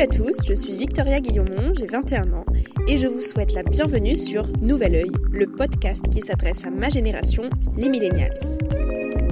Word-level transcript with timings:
Salut 0.00 0.12
à 0.12 0.16
tous, 0.16 0.46
je 0.48 0.54
suis 0.54 0.74
Victoria 0.78 1.20
Guillaumont, 1.20 1.74
j'ai 1.78 1.84
21 1.84 2.32
ans 2.32 2.46
et 2.88 2.96
je 2.96 3.06
vous 3.06 3.20
souhaite 3.20 3.52
la 3.52 3.62
bienvenue 3.62 4.16
sur 4.16 4.46
Nouvel 4.62 4.94
Oeil, 4.94 5.12
le 5.30 5.46
podcast 5.46 6.08
qui 6.08 6.22
s'adresse 6.22 6.64
à 6.64 6.70
ma 6.70 6.88
génération, 6.88 7.42
les 7.76 7.90
millennials. 7.90 8.32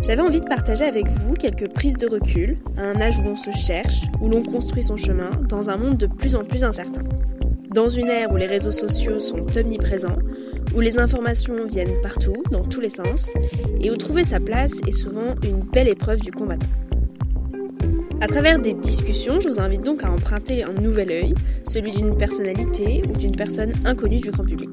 J'avais 0.02 0.20
envie 0.20 0.42
de 0.42 0.46
partager 0.46 0.84
avec 0.84 1.06
vous 1.08 1.32
quelques 1.32 1.72
prises 1.72 1.96
de 1.96 2.06
recul, 2.06 2.58
à 2.76 2.82
un 2.82 3.00
âge 3.00 3.18
où 3.18 3.22
l'on 3.22 3.36
se 3.36 3.50
cherche, 3.50 4.02
où 4.20 4.28
l'on 4.28 4.42
construit 4.42 4.82
son 4.82 4.98
chemin, 4.98 5.30
dans 5.48 5.70
un 5.70 5.78
monde 5.78 5.96
de 5.96 6.06
plus 6.06 6.36
en 6.36 6.44
plus 6.44 6.62
incertain. 6.62 7.04
Dans 7.70 7.88
une 7.88 8.08
ère 8.08 8.30
où 8.30 8.36
les 8.36 8.46
réseaux 8.46 8.70
sociaux 8.70 9.20
sont 9.20 9.46
omniprésents, 9.56 10.18
où 10.76 10.80
les 10.80 10.98
informations 10.98 11.64
viennent 11.64 11.98
partout, 12.02 12.42
dans 12.50 12.62
tous 12.62 12.82
les 12.82 12.90
sens, 12.90 13.30
et 13.80 13.90
où 13.90 13.96
trouver 13.96 14.24
sa 14.24 14.38
place 14.38 14.72
est 14.86 14.92
souvent 14.92 15.34
une 15.42 15.60
belle 15.60 15.88
épreuve 15.88 16.20
du 16.20 16.30
combattant. 16.30 16.68
À 18.20 18.26
travers 18.26 18.58
des 18.58 18.74
discussions, 18.74 19.38
je 19.38 19.48
vous 19.48 19.60
invite 19.60 19.82
donc 19.82 20.02
à 20.02 20.10
emprunter 20.10 20.64
un 20.64 20.72
nouvel 20.72 21.12
œil, 21.12 21.34
celui 21.68 21.92
d'une 21.92 22.16
personnalité 22.16 23.04
ou 23.08 23.16
d'une 23.16 23.36
personne 23.36 23.72
inconnue 23.84 24.18
du 24.18 24.32
grand 24.32 24.44
public. 24.44 24.70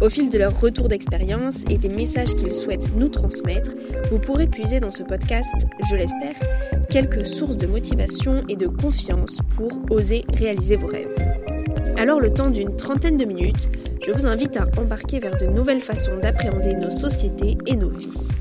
Au 0.00 0.08
fil 0.08 0.30
de 0.30 0.38
leur 0.38 0.60
retour 0.60 0.88
d'expérience 0.88 1.64
et 1.68 1.78
des 1.78 1.88
messages 1.88 2.32
qu'ils 2.36 2.54
souhaitent 2.54 2.94
nous 2.94 3.08
transmettre, 3.08 3.72
vous 4.08 4.20
pourrez 4.20 4.46
puiser 4.46 4.78
dans 4.78 4.92
ce 4.92 5.02
podcast, 5.02 5.52
je 5.90 5.96
l'espère, 5.96 6.36
quelques 6.90 7.26
sources 7.26 7.56
de 7.56 7.66
motivation 7.66 8.44
et 8.48 8.54
de 8.54 8.68
confiance 8.68 9.38
pour 9.56 9.70
oser 9.90 10.24
réaliser 10.34 10.76
vos 10.76 10.86
rêves. 10.86 11.14
Alors 11.96 12.20
le 12.20 12.32
temps 12.32 12.50
d'une 12.50 12.76
trentaine 12.76 13.16
de 13.16 13.24
minutes, 13.24 13.68
je 14.06 14.12
vous 14.12 14.26
invite 14.26 14.56
à 14.56 14.68
embarquer 14.76 15.18
vers 15.18 15.36
de 15.38 15.46
nouvelles 15.46 15.80
façons 15.80 16.18
d'appréhender 16.18 16.74
nos 16.74 16.90
sociétés 16.90 17.58
et 17.66 17.74
nos 17.74 17.90
vies 17.90 18.33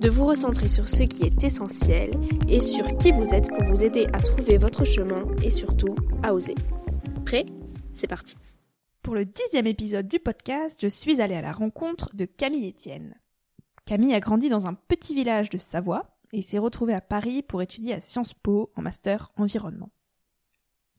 de 0.00 0.08
vous 0.08 0.24
recentrer 0.24 0.68
sur 0.68 0.88
ce 0.88 1.02
qui 1.02 1.24
est 1.24 1.42
essentiel 1.42 2.12
et 2.48 2.60
sur 2.60 2.96
qui 2.98 3.10
vous 3.12 3.34
êtes 3.34 3.48
pour 3.48 3.64
vous 3.64 3.82
aider 3.82 4.06
à 4.12 4.20
trouver 4.20 4.56
votre 4.56 4.84
chemin 4.84 5.26
et 5.42 5.50
surtout 5.50 5.94
à 6.22 6.34
oser. 6.34 6.54
Prêt? 7.24 7.46
C'est 7.94 8.06
parti. 8.06 8.36
Pour 9.02 9.14
le 9.14 9.24
dixième 9.24 9.66
épisode 9.66 10.06
du 10.06 10.20
podcast, 10.20 10.78
je 10.80 10.88
suis 10.88 11.20
allée 11.20 11.34
à 11.34 11.42
la 11.42 11.52
rencontre 11.52 12.14
de 12.14 12.26
Camille 12.26 12.68
Etienne. 12.68 13.16
Camille 13.86 14.14
a 14.14 14.20
grandi 14.20 14.48
dans 14.48 14.66
un 14.66 14.74
petit 14.74 15.14
village 15.14 15.50
de 15.50 15.58
Savoie 15.58 16.18
et 16.32 16.42
s'est 16.42 16.58
retrouvée 16.58 16.94
à 16.94 17.00
Paris 17.00 17.42
pour 17.42 17.62
étudier 17.62 17.94
à 17.94 18.00
Sciences 18.00 18.34
Po 18.34 18.70
en 18.76 18.82
master 18.82 19.32
environnement. 19.36 19.90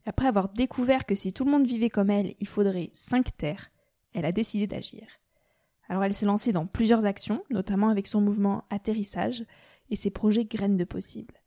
Après 0.06 0.28
avoir 0.28 0.50
découvert 0.50 1.06
que 1.06 1.16
si 1.16 1.32
tout 1.32 1.46
le 1.46 1.52
monde 1.52 1.68
vivait 1.68 1.90
comme 1.90 2.10
elle, 2.10 2.36
il 2.40 2.48
faudrait 2.48 2.90
cinq 2.94 3.38
terres, 3.38 3.72
elle 4.14 4.26
a 4.26 4.32
décidé 4.32 4.66
d'agir. 4.66 5.19
Alors 5.90 6.04
elle 6.04 6.14
s'est 6.14 6.26
lancée 6.26 6.54
dans 6.54 6.68
plusieurs 6.68 7.06
actions, 7.06 7.44
notamment 7.50 7.90
avec 7.90 8.08
son 8.08 8.22
mouvement 8.22 8.64
Atterrissage 8.70 9.44
et 9.90 9.96
ses 9.96 10.12
projets 10.12 10.46
Graines 10.46 10.78
de 10.78 10.84
possible. 10.84 11.42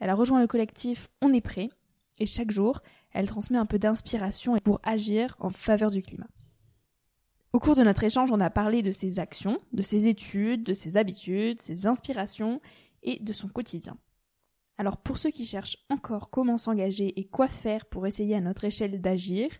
Elle 0.00 0.10
a 0.10 0.14
rejoint 0.14 0.40
le 0.40 0.46
collectif 0.46 1.08
On 1.22 1.32
est 1.32 1.40
prêt 1.40 1.70
et 2.18 2.26
chaque 2.26 2.50
jour, 2.50 2.80
elle 3.12 3.28
transmet 3.28 3.58
un 3.58 3.66
peu 3.66 3.78
d'inspiration 3.78 4.56
pour 4.58 4.80
agir 4.82 5.36
en 5.38 5.50
faveur 5.50 5.90
du 5.90 6.02
climat. 6.02 6.26
Au 7.52 7.60
cours 7.60 7.76
de 7.76 7.82
notre 7.82 8.04
échange, 8.04 8.30
on 8.32 8.40
a 8.40 8.50
parlé 8.50 8.82
de 8.82 8.92
ses 8.92 9.20
actions, 9.20 9.58
de 9.72 9.82
ses 9.82 10.08
études, 10.08 10.64
de 10.64 10.74
ses 10.74 10.96
habitudes, 10.96 11.62
ses 11.62 11.86
inspirations 11.86 12.60
et 13.02 13.20
de 13.22 13.32
son 13.32 13.48
quotidien. 13.48 13.96
Alors 14.76 14.96
pour 14.96 15.18
ceux 15.18 15.30
qui 15.30 15.46
cherchent 15.46 15.78
encore 15.88 16.30
comment 16.30 16.58
s'engager 16.58 17.18
et 17.18 17.26
quoi 17.26 17.48
faire 17.48 17.86
pour 17.86 18.06
essayer 18.06 18.36
à 18.36 18.40
notre 18.40 18.64
échelle 18.64 19.00
d'agir, 19.00 19.50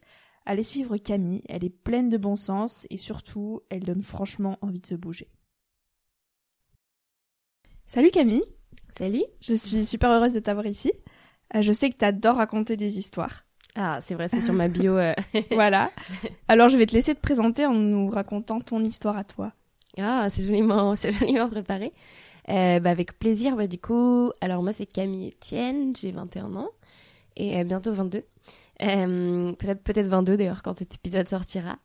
Allez 0.49 0.63
suivre 0.63 0.97
Camille, 0.97 1.43
elle 1.47 1.63
est 1.63 1.69
pleine 1.69 2.09
de 2.09 2.17
bon 2.17 2.35
sens 2.35 2.87
et 2.89 2.97
surtout, 2.97 3.61
elle 3.69 3.85
donne 3.85 4.01
franchement 4.01 4.57
envie 4.63 4.81
de 4.81 4.87
se 4.87 4.95
bouger. 4.95 5.29
Salut 7.85 8.11
Camille 8.11 8.43
Salut 8.97 9.25
Je 9.43 9.53
suis 9.53 9.85
super 9.85 10.11
heureuse 10.11 10.33
de 10.33 10.41
t'avoir 10.41 10.65
ici. 10.65 10.91
Euh, 11.55 11.61
je 11.61 11.71
sais 11.71 11.91
que 11.91 11.99
tu 11.99 12.05
adores 12.07 12.37
raconter 12.37 12.79
des 12.79 12.97
histoires. 12.97 13.43
Ah, 13.77 14.01
c'est 14.03 14.15
vrai, 14.15 14.29
c'est 14.29 14.41
sur 14.41 14.55
ma 14.55 14.69
bio. 14.69 14.97
Euh. 14.97 15.13
voilà. 15.51 15.91
Alors 16.49 16.71
je 16.71 16.79
vais 16.79 16.87
te 16.87 16.95
laisser 16.95 17.15
te 17.15 17.21
présenter 17.21 17.67
en 17.67 17.75
nous 17.75 18.09
racontant 18.09 18.59
ton 18.59 18.83
histoire 18.83 19.19
à 19.19 19.25
toi. 19.25 19.53
Ah, 19.99 20.29
c'est 20.31 20.45
joliment, 20.45 20.97
c'est 20.97 21.13
joliment 21.13 21.51
préparé. 21.51 21.93
Euh, 22.49 22.81
bah, 22.81 22.89
avec 22.89 23.19
plaisir, 23.19 23.55
bah, 23.55 23.67
du 23.67 23.79
coup. 23.79 24.33
Alors 24.41 24.63
moi, 24.63 24.73
c'est 24.73 24.87
Camille 24.87 25.29
Etienne, 25.29 25.95
j'ai 25.95 26.11
21 26.11 26.57
ans 26.57 26.71
et 27.37 27.63
bientôt 27.65 27.93
22. 27.93 28.25
Euh, 28.83 29.53
peut-être 29.53 29.83
peut-être 29.83 30.07
22 30.07 30.37
d'ailleurs 30.37 30.63
quand 30.63 30.79
cet 30.79 30.95
épisode 30.95 31.29
sortira. 31.29 31.79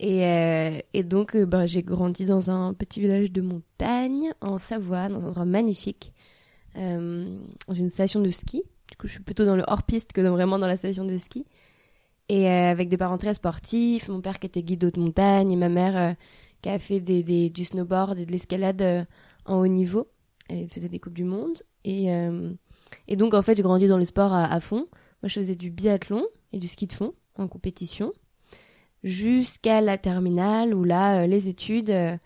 Et, 0.00 0.24
euh, 0.24 0.80
donc, 1.02 1.34
euh, 1.34 1.44
ben, 1.44 1.66
j'ai 1.66 1.82
grandi 1.82 2.24
dans 2.24 2.50
un 2.50 2.72
petit 2.72 3.00
village 3.00 3.32
de 3.32 3.40
montagne, 3.40 4.32
en 4.40 4.58
Savoie, 4.58 5.08
dans 5.08 5.24
un 5.24 5.28
endroit 5.28 5.44
magnifique, 5.44 6.12
dans 6.76 7.74
une 7.74 7.90
station 7.90 8.20
de 8.20 8.30
ski. 8.30 8.62
Du 8.90 8.96
coup, 8.96 9.08
je 9.08 9.12
suis 9.14 9.22
plutôt 9.22 9.44
dans 9.44 9.56
le 9.56 9.64
hors-piste 9.66 10.12
que 10.12 10.20
vraiment 10.20 10.58
dans 10.60 10.68
la 10.68 10.76
station 10.76 11.04
de 11.04 11.18
ski. 11.18 11.44
Et 12.28 12.48
avec 12.48 12.88
des 12.88 12.96
parents 12.96 13.18
très 13.18 13.34
sportifs, 13.34 14.08
mon 14.08 14.20
père 14.20 14.38
qui 14.38 14.46
était 14.46 14.62
guide 14.62 14.80
de 14.80 15.00
montagne 15.00 15.50
et 15.50 15.56
ma 15.56 15.68
mère 15.68 16.14
qui 16.62 16.68
a 16.68 16.78
fait 16.78 17.00
des, 17.00 17.50
du 17.50 17.64
snowboard 17.64 18.18
et 18.18 18.26
de 18.26 18.30
l'escalade 18.30 19.06
en 19.46 19.58
haut 19.58 19.66
niveau. 19.66 20.08
Elle 20.48 20.68
faisait 20.68 20.88
des 20.88 21.00
Coupes 21.00 21.14
du 21.14 21.24
Monde. 21.24 21.62
Et, 21.84 22.08
donc, 23.16 23.34
en 23.34 23.42
fait, 23.42 23.56
j'ai 23.56 23.62
grandi 23.64 23.88
dans 23.88 23.98
le 23.98 24.04
sport 24.04 24.32
à 24.32 24.60
fond. 24.60 24.86
Moi, 25.22 25.28
je 25.28 25.40
faisais 25.40 25.56
du 25.56 25.70
biathlon 25.70 26.26
et 26.52 26.58
du 26.58 26.68
ski 26.68 26.86
de 26.86 26.92
fond 26.92 27.14
en 27.36 27.48
compétition 27.48 28.12
jusqu'à 29.04 29.80
la 29.80 29.98
terminale 29.98 30.74
où 30.74 30.84
là, 30.84 31.20
euh, 31.22 31.26
les 31.26 31.48
études 31.48 31.90
euh, 31.90 32.16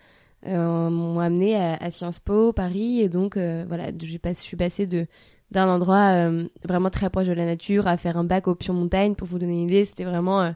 euh, 0.46 0.90
m'ont 0.90 1.20
amené 1.20 1.56
à, 1.56 1.90
Sciences 1.90 2.20
Po 2.20 2.52
Paris 2.52 3.00
et 3.00 3.08
donc 3.08 3.36
voilà, 3.36 3.90
je 3.96 4.32
suis 4.34 4.56
passée 4.56 4.86
de 4.86 5.06
d'un 5.52 5.68
endroit 5.68 6.30
vraiment 6.64 6.88
très 6.88 7.10
proche 7.10 7.26
de 7.26 7.34
la 7.34 7.44
nature 7.44 7.86
à 7.86 7.98
faire 7.98 8.16
un 8.16 8.24
bac 8.24 8.48
option 8.48 8.72
montagne 8.72 9.14
pour 9.14 9.28
vous 9.28 9.38
donner 9.38 9.52
une 9.52 9.68
idée. 9.68 9.84
C'était 9.84 10.04
vraiment 10.04 10.54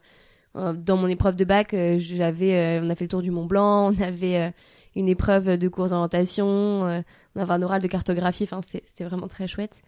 dans 0.54 0.96
mon 0.96 1.06
épreuve 1.06 1.36
de 1.36 1.44
bac, 1.44 1.76
j'avais, 1.98 2.80
on 2.82 2.88
a 2.88 2.94
fait 2.94 3.04
le 3.04 3.10
tour 3.10 3.20
du 3.20 3.30
Mont 3.30 3.44
Blanc, 3.44 3.92
on 3.92 4.02
avait 4.02 4.54
une 4.96 5.06
épreuve 5.06 5.58
de 5.58 5.68
cours 5.68 5.90
d'orientation, 5.90 6.46
on 6.46 7.40
avait 7.40 7.52
un 7.52 7.62
oral 7.62 7.82
de 7.82 7.88
cartographie. 7.88 8.44
Enfin, 8.44 8.62
c'était 8.62 9.04
vraiment 9.04 9.28
très 9.28 9.46
chouette. 9.46 9.82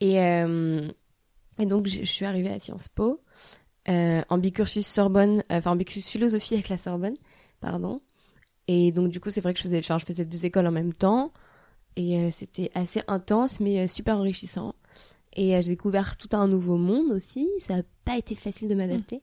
Et 0.00 0.20
et 1.58 1.66
donc, 1.66 1.86
je 1.86 2.04
suis 2.04 2.24
arrivée 2.24 2.50
à 2.50 2.58
Sciences 2.58 2.88
Po, 2.88 3.22
euh, 3.88 4.22
en 4.28 4.38
bicursus 4.38 4.86
Sorbonne, 4.86 5.38
euh, 5.50 5.58
enfin 5.58 5.72
en 5.72 5.76
bicursus 5.76 6.06
philosophie 6.06 6.54
avec 6.54 6.68
la 6.68 6.76
Sorbonne, 6.76 7.14
pardon. 7.60 8.00
Et 8.68 8.92
donc, 8.92 9.08
du 9.08 9.20
coup, 9.20 9.30
c'est 9.30 9.40
vrai 9.40 9.54
que 9.54 9.60
je 9.60 9.64
faisais, 9.64 9.82
je 9.82 10.04
faisais 10.04 10.24
deux 10.24 10.44
écoles 10.44 10.66
en 10.66 10.72
même 10.72 10.92
temps. 10.92 11.32
Et 11.96 12.18
euh, 12.18 12.30
c'était 12.30 12.70
assez 12.74 13.02
intense, 13.08 13.60
mais 13.60 13.80
euh, 13.80 13.86
super 13.86 14.18
enrichissant. 14.18 14.74
Et 15.34 15.50
j'ai 15.62 15.70
découvert 15.70 16.16
tout 16.16 16.30
un 16.32 16.48
nouveau 16.48 16.76
monde 16.76 17.10
aussi. 17.12 17.48
Ça 17.60 17.76
n'a 17.76 17.82
pas 18.04 18.16
été 18.16 18.34
facile 18.34 18.68
de 18.68 18.74
m'adapter. 18.74 19.22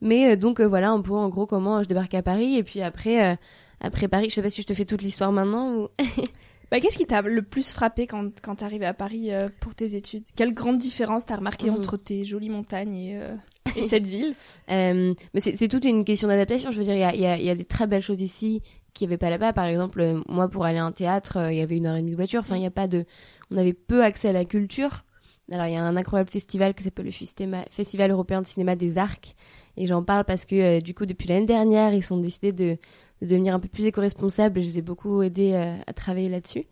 Mais 0.00 0.36
donc, 0.36 0.60
voilà 0.60 0.90
un 0.90 1.00
peu 1.00 1.12
en 1.12 1.28
gros 1.28 1.46
comment 1.46 1.82
je 1.82 1.88
débarque 1.88 2.14
à 2.14 2.22
Paris. 2.22 2.56
Et 2.56 2.62
puis 2.62 2.80
après, 2.80 3.38
après 3.80 4.06
Paris, 4.06 4.30
je 4.30 4.34
sais 4.36 4.42
pas 4.42 4.50
si 4.50 4.62
je 4.62 4.66
te 4.66 4.74
fais 4.74 4.84
toute 4.84 5.02
l'histoire 5.02 5.32
maintenant 5.32 5.74
ou... 5.74 5.88
Bah, 6.72 6.80
qu'est-ce 6.80 6.96
qui 6.98 7.04
t'a 7.06 7.20
le 7.22 7.42
plus 7.42 7.70
frappé 7.70 8.06
quand, 8.06 8.40
quand 8.40 8.56
t'es 8.56 8.64
arrivé 8.64 8.86
à 8.86 8.94
Paris 8.94 9.30
euh, 9.30 9.48
pour 9.60 9.74
tes 9.74 9.94
études? 9.94 10.24
Quelle 10.34 10.54
grande 10.54 10.78
différence 10.78 11.26
t'as 11.26 11.36
remarqué 11.36 11.68
Mhm. 11.70 11.76
entre 11.76 11.96
tes 11.98 12.24
jolies 12.24 12.48
montagnes 12.48 12.96
et, 12.96 13.16
euh, 13.16 13.36
et 13.76 13.82
cette 13.82 14.06
ville? 14.06 14.34
Euh, 14.70 15.12
mais 15.34 15.40
c'est 15.40 15.54
c'est 15.56 15.68
toute 15.68 15.84
une 15.84 16.02
question 16.04 16.28
d'adaptation. 16.28 16.70
Je 16.72 16.78
veux 16.78 16.84
dire, 16.84 16.94
il 16.94 17.00
y 17.00 17.04
a, 17.04 17.14
il 17.14 17.20
y, 17.20 17.26
a, 17.26 17.38
y 17.38 17.50
a 17.50 17.54
des 17.54 17.66
très 17.66 17.86
belles 17.86 18.00
choses 18.00 18.22
ici 18.22 18.62
qu'il 18.94 19.06
n'y 19.06 19.12
avait 19.12 19.18
pas 19.18 19.28
là-bas. 19.28 19.52
Par 19.52 19.66
exemple, 19.66 20.20
moi, 20.28 20.48
pour 20.48 20.64
aller 20.64 20.78
à 20.78 20.84
un 20.86 20.92
théâtre, 20.92 21.36
euh, 21.36 21.52
il 21.52 21.58
y 21.58 21.60
avait 21.60 21.76
une 21.76 21.86
heure 21.86 21.96
et 21.96 22.00
demie 22.00 22.12
de 22.12 22.16
voiture. 22.16 22.40
Enfin, 22.40 22.56
il 22.56 22.60
n'y 22.60 22.66
a 22.66 22.70
pas 22.70 22.88
de... 22.88 23.04
On 23.50 23.58
avait 23.58 23.74
peu 23.74 24.02
accès 24.02 24.28
à 24.28 24.32
la 24.32 24.46
culture. 24.46 25.04
Alors, 25.50 25.66
il 25.66 25.74
y 25.74 25.76
a 25.76 25.82
un 25.82 25.96
incroyable 25.96 26.30
festival 26.30 26.72
qui 26.72 26.84
s'appelle 26.84 27.04
le 27.04 27.10
Fistema- 27.10 27.66
Festival 27.70 28.10
européen 28.10 28.40
de 28.40 28.46
cinéma 28.46 28.76
des 28.76 28.96
Arcs. 28.96 29.34
Et 29.76 29.86
j'en 29.86 30.02
parle 30.02 30.24
parce 30.24 30.46
que, 30.46 30.54
euh, 30.78 30.80
du 30.80 30.94
coup, 30.94 31.04
depuis 31.04 31.28
l'année 31.28 31.44
dernière, 31.46 31.92
ils 31.92 32.12
ont 32.14 32.18
décidé 32.18 32.52
de, 32.52 32.78
de 33.22 33.26
devenir 33.26 33.54
un 33.54 33.60
peu 33.60 33.68
plus 33.68 33.86
éco-responsables. 33.86 34.58
Et 34.58 34.62
je 34.62 34.68
les 34.68 34.78
ai 34.80 34.82
beaucoup 34.82 35.22
aidés 35.22 35.52
euh, 35.54 35.76
à 35.86 35.92
travailler 35.94 36.28
là-dessus. 36.28 36.66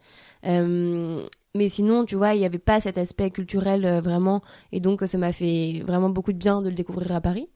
Euh, 0.44 1.24
mais 1.54 1.68
sinon, 1.70 2.04
tu 2.04 2.16
vois, 2.16 2.34
il 2.34 2.40
n'y 2.40 2.44
avait 2.44 2.58
pas 2.58 2.80
cet 2.80 2.98
aspect 2.98 3.30
culturel 3.30 3.86
euh, 3.86 4.00
vraiment. 4.02 4.42
Et 4.72 4.80
donc, 4.80 5.02
ça 5.06 5.16
m'a 5.16 5.32
fait 5.32 5.82
vraiment 5.86 6.10
beaucoup 6.10 6.32
de 6.32 6.38
bien 6.38 6.60
de 6.60 6.68
le 6.68 6.74
découvrir 6.74 7.12
à 7.12 7.22
Paris. 7.22 7.48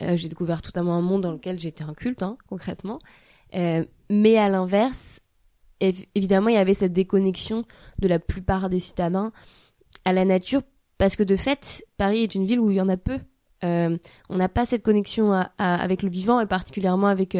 J'ai 0.00 0.28
découvert 0.28 0.60
totalement 0.60 0.94
un 0.94 1.00
monde 1.00 1.22
dans 1.22 1.32
lequel 1.32 1.58
j'étais 1.58 1.82
un 1.82 1.94
culte, 1.94 2.22
hein, 2.22 2.36
concrètement. 2.48 2.98
Mais 3.54 4.36
à 4.36 4.48
l'inverse, 4.50 5.20
év- 5.80 6.06
évidemment, 6.14 6.48
il 6.48 6.54
y 6.54 6.58
avait 6.58 6.74
cette 6.74 6.92
déconnexion 6.92 7.64
de 7.98 8.06
la 8.06 8.18
plupart 8.18 8.68
des 8.68 8.78
citadins 8.78 9.32
à 10.04 10.12
la 10.12 10.26
nature, 10.26 10.60
parce 10.98 11.16
que 11.16 11.22
de 11.22 11.34
fait, 11.34 11.82
Paris 11.96 12.22
est 12.22 12.34
une 12.34 12.44
ville 12.44 12.60
où 12.60 12.70
il 12.70 12.76
y 12.76 12.80
en 12.82 12.90
a 12.90 12.98
peu. 12.98 13.18
On 13.62 14.36
n'a 14.36 14.48
pas 14.50 14.66
cette 14.66 14.82
connexion 14.82 15.32
avec 15.56 16.02
le 16.02 16.10
vivant, 16.10 16.40
et 16.40 16.46
particulièrement 16.46 17.06
avec 17.06 17.34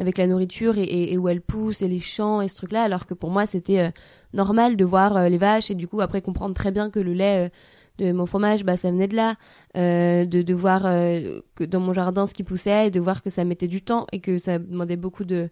avec 0.00 0.16
la 0.16 0.26
nourriture 0.26 0.78
et, 0.78 1.16
où 1.18 1.28
elle 1.28 1.42
pousse 1.42 1.82
et 1.82 1.88
les 1.88 2.00
champs 2.00 2.40
et 2.40 2.48
ce 2.48 2.54
truc-là, 2.54 2.82
alors 2.82 3.04
que 3.06 3.12
pour 3.12 3.30
moi, 3.30 3.46
c'était 3.46 3.80
euh, 3.80 3.90
normal 4.32 4.76
de 4.76 4.84
voir 4.84 5.14
euh, 5.14 5.28
les 5.28 5.36
vaches 5.36 5.70
et 5.70 5.74
du 5.74 5.86
coup 5.86 6.00
après 6.00 6.22
comprendre 6.22 6.54
très 6.54 6.70
bien 6.70 6.88
que 6.88 6.98
le 6.98 7.12
lait 7.12 7.46
euh, 7.46 7.48
de 7.98 8.12
mon 8.12 8.24
fromage, 8.24 8.64
bah 8.64 8.78
ça 8.78 8.90
venait 8.90 9.08
de 9.08 9.14
là, 9.14 9.36
de, 9.74 10.54
voir 10.54 10.84
que 10.84 11.64
dans 11.64 11.80
mon 11.80 11.92
jardin 11.92 12.24
ce 12.24 12.32
qui 12.32 12.44
poussait, 12.44 12.86
et 12.86 12.90
de 12.90 12.98
voir 12.98 13.22
que 13.22 13.28
ça 13.28 13.44
mettait 13.44 13.68
du 13.68 13.82
temps 13.82 14.06
et 14.10 14.20
que 14.20 14.38
ça 14.38 14.58
demandait 14.58 14.96
beaucoup 14.96 15.24
de 15.24 15.50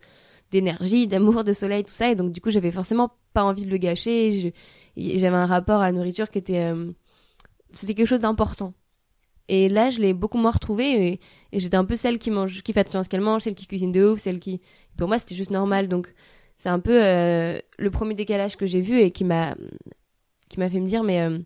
d'énergie, 0.50 1.06
d'amour, 1.06 1.44
de 1.44 1.52
soleil, 1.52 1.84
tout 1.84 1.92
ça, 1.92 2.10
et 2.10 2.14
donc 2.14 2.32
du 2.32 2.40
coup 2.40 2.50
j'avais 2.50 2.72
forcément 2.72 3.10
pas 3.34 3.44
envie 3.44 3.66
de 3.66 3.70
le 3.70 3.76
gâcher. 3.76 4.54
J'avais 4.96 5.36
un 5.36 5.44
rapport 5.44 5.82
à 5.82 5.86
la 5.86 5.92
nourriture 5.92 6.30
qui 6.30 6.38
était, 6.38 6.72
c'était 7.74 7.92
quelque 7.92 8.06
chose 8.06 8.20
d'important. 8.20 8.72
Et 9.48 9.68
là, 9.68 9.90
je 9.90 10.00
l'ai 10.00 10.12
beaucoup 10.12 10.38
moins 10.38 10.50
retrouvé 10.50 11.20
et, 11.52 11.58
j'étais 11.58 11.76
un 11.76 11.84
peu 11.84 11.96
celle 11.96 12.18
qui 12.18 12.30
mange, 12.30 12.62
qui 12.62 12.72
fait 12.72 12.80
attention 12.80 13.00
à 13.00 13.04
ce 13.04 13.08
qu'elle 13.08 13.22
mange, 13.22 13.42
celle 13.42 13.54
qui 13.54 13.66
cuisine 13.66 13.92
de 13.92 14.04
ouf, 14.04 14.20
celle 14.20 14.38
qui, 14.38 14.60
pour 14.96 15.08
moi, 15.08 15.18
c'était 15.18 15.34
juste 15.34 15.50
normal. 15.50 15.88
Donc, 15.88 16.12
c'est 16.56 16.68
un 16.68 16.80
peu 16.80 17.02
euh, 17.02 17.58
le 17.78 17.90
premier 17.90 18.14
décalage 18.14 18.56
que 18.56 18.66
j'ai 18.66 18.82
vu 18.82 19.00
et 19.00 19.10
qui 19.10 19.24
m'a, 19.24 19.56
qui 20.50 20.60
m'a 20.60 20.68
fait 20.68 20.80
me 20.80 20.86
dire, 20.86 21.02
mais 21.02 21.22
euh, 21.22 21.38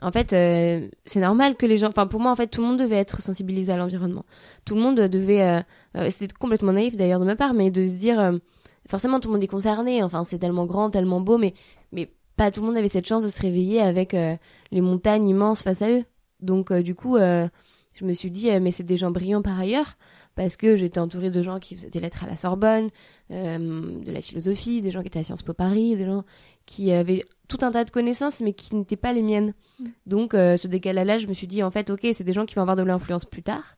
en 0.00 0.10
fait, 0.10 0.32
euh, 0.32 0.88
c'est 1.04 1.20
normal 1.20 1.56
que 1.56 1.66
les 1.66 1.78
gens, 1.78 1.88
enfin, 1.88 2.08
pour 2.08 2.20
moi, 2.20 2.32
en 2.32 2.36
fait, 2.36 2.48
tout 2.48 2.62
le 2.62 2.66
monde 2.66 2.78
devait 2.78 2.96
être 2.96 3.22
sensibilisé 3.22 3.70
à 3.70 3.76
l'environnement. 3.76 4.24
Tout 4.64 4.74
le 4.74 4.80
monde 4.80 4.96
devait, 4.96 5.64
c'était 6.10 6.34
complètement 6.34 6.72
naïf 6.72 6.96
d'ailleurs 6.96 7.20
de 7.20 7.26
ma 7.26 7.36
part, 7.36 7.54
mais 7.54 7.70
de 7.70 7.86
se 7.86 7.92
dire, 7.92 8.40
forcément, 8.88 9.20
tout 9.20 9.28
le 9.28 9.34
monde 9.34 9.42
est 9.44 9.48
concerné. 9.48 10.02
Enfin, 10.02 10.24
c'est 10.24 10.38
tellement 10.38 10.66
grand, 10.66 10.90
tellement 10.90 11.20
beau, 11.20 11.38
mais, 11.38 11.54
mais 11.92 12.10
pas 12.36 12.50
tout 12.50 12.60
le 12.60 12.66
monde 12.66 12.76
avait 12.76 12.88
cette 12.88 13.06
chance 13.06 13.22
de 13.22 13.28
se 13.28 13.40
réveiller 13.40 13.80
avec 13.80 14.14
les 14.14 14.80
montagnes 14.80 15.28
immenses 15.28 15.62
face 15.62 15.82
à 15.82 15.90
eux. 15.90 16.04
Donc, 16.42 16.70
euh, 16.70 16.82
du 16.82 16.94
coup, 16.94 17.16
euh, 17.16 17.48
je 17.94 18.04
me 18.04 18.12
suis 18.14 18.30
dit, 18.30 18.50
euh, 18.50 18.60
mais 18.60 18.70
c'est 18.70 18.84
des 18.84 18.96
gens 18.96 19.10
brillants 19.10 19.42
par 19.42 19.58
ailleurs, 19.58 19.96
parce 20.34 20.56
que 20.56 20.76
j'étais 20.76 21.00
entourée 21.00 21.30
de 21.30 21.42
gens 21.42 21.58
qui 21.58 21.76
faisaient 21.76 21.90
des 21.90 22.00
lettres 22.00 22.24
à 22.24 22.26
la 22.26 22.36
Sorbonne, 22.36 22.90
euh, 23.30 24.00
de 24.02 24.12
la 24.12 24.22
philosophie, 24.22 24.80
des 24.80 24.90
gens 24.90 25.02
qui 25.02 25.08
étaient 25.08 25.18
à 25.18 25.24
Sciences 25.24 25.42
Po 25.42 25.52
Paris, 25.52 25.96
des 25.96 26.06
gens 26.06 26.24
qui 26.66 26.92
avaient 26.92 27.24
tout 27.48 27.58
un 27.62 27.70
tas 27.70 27.84
de 27.84 27.90
connaissances, 27.90 28.40
mais 28.40 28.52
qui 28.52 28.74
n'étaient 28.74 28.96
pas 28.96 29.12
les 29.12 29.22
miennes. 29.22 29.54
Mm. 29.78 29.84
Donc, 30.06 30.34
euh, 30.34 30.56
ce 30.56 30.68
décalage-là, 30.68 31.18
je 31.18 31.26
me 31.26 31.34
suis 31.34 31.46
dit, 31.46 31.62
en 31.62 31.70
fait, 31.70 31.90
ok, 31.90 32.06
c'est 32.12 32.24
des 32.24 32.32
gens 32.32 32.46
qui 32.46 32.54
vont 32.54 32.62
avoir 32.62 32.76
de 32.76 32.82
l'influence 32.82 33.24
plus 33.24 33.42
tard, 33.42 33.76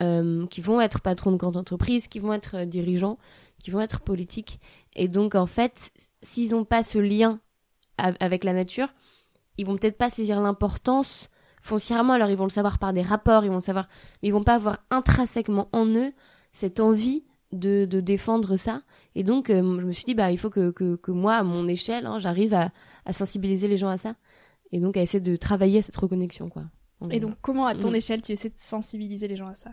euh, 0.00 0.46
qui 0.46 0.60
vont 0.60 0.80
être 0.80 1.00
patrons 1.00 1.32
de 1.32 1.36
grandes 1.36 1.56
entreprises, 1.56 2.08
qui 2.08 2.20
vont 2.20 2.32
être 2.32 2.64
dirigeants, 2.64 3.18
qui 3.62 3.70
vont 3.70 3.80
être 3.80 4.00
politiques. 4.00 4.60
Et 4.94 5.08
donc, 5.08 5.34
en 5.34 5.46
fait, 5.46 5.90
s'ils 6.22 6.52
n'ont 6.52 6.64
pas 6.64 6.82
ce 6.82 6.98
lien 6.98 7.40
avec 7.98 8.44
la 8.44 8.54
nature, 8.54 8.88
ils 9.58 9.66
vont 9.66 9.76
peut-être 9.76 9.98
pas 9.98 10.08
saisir 10.08 10.40
l'importance 10.40 11.28
foncièrement. 11.62 12.12
Alors, 12.14 12.30
ils 12.30 12.36
vont 12.36 12.44
le 12.44 12.50
savoir 12.50 12.78
par 12.78 12.92
des 12.92 13.02
rapports, 13.02 13.44
ils 13.44 13.48
vont 13.48 13.56
le 13.56 13.60
savoir, 13.60 13.88
mais 14.22 14.28
ils 14.28 14.32
vont 14.32 14.44
pas 14.44 14.54
avoir 14.54 14.78
intrinsèquement 14.90 15.68
en 15.72 15.86
eux 15.86 16.12
cette 16.52 16.80
envie 16.80 17.24
de, 17.52 17.84
de 17.84 18.00
défendre 18.00 18.56
ça. 18.56 18.82
Et 19.14 19.24
donc, 19.24 19.50
euh, 19.50 19.58
je 19.80 19.84
me 19.86 19.92
suis 19.92 20.04
dit, 20.04 20.14
bah, 20.14 20.30
il 20.30 20.38
faut 20.38 20.50
que, 20.50 20.70
que, 20.70 20.96
que 20.96 21.10
moi, 21.10 21.34
à 21.34 21.42
mon 21.42 21.66
échelle, 21.68 22.06
hein, 22.06 22.18
j'arrive 22.18 22.54
à, 22.54 22.70
à 23.06 23.12
sensibiliser 23.12 23.68
les 23.68 23.76
gens 23.76 23.88
à 23.88 23.98
ça. 23.98 24.14
Et 24.72 24.78
donc, 24.78 24.96
à 24.96 25.02
essayer 25.02 25.20
de 25.20 25.36
travailler 25.36 25.80
à 25.80 25.82
cette 25.82 25.96
reconnexion, 25.96 26.48
quoi. 26.48 26.62
Et 27.10 27.18
donc, 27.18 27.34
comment, 27.40 27.66
à 27.66 27.74
ton 27.74 27.90
Mm. 27.90 27.94
échelle, 27.96 28.22
tu 28.22 28.32
essaies 28.32 28.50
de 28.50 28.58
sensibiliser 28.58 29.26
les 29.26 29.34
gens 29.36 29.48
à 29.48 29.54
ça? 29.54 29.70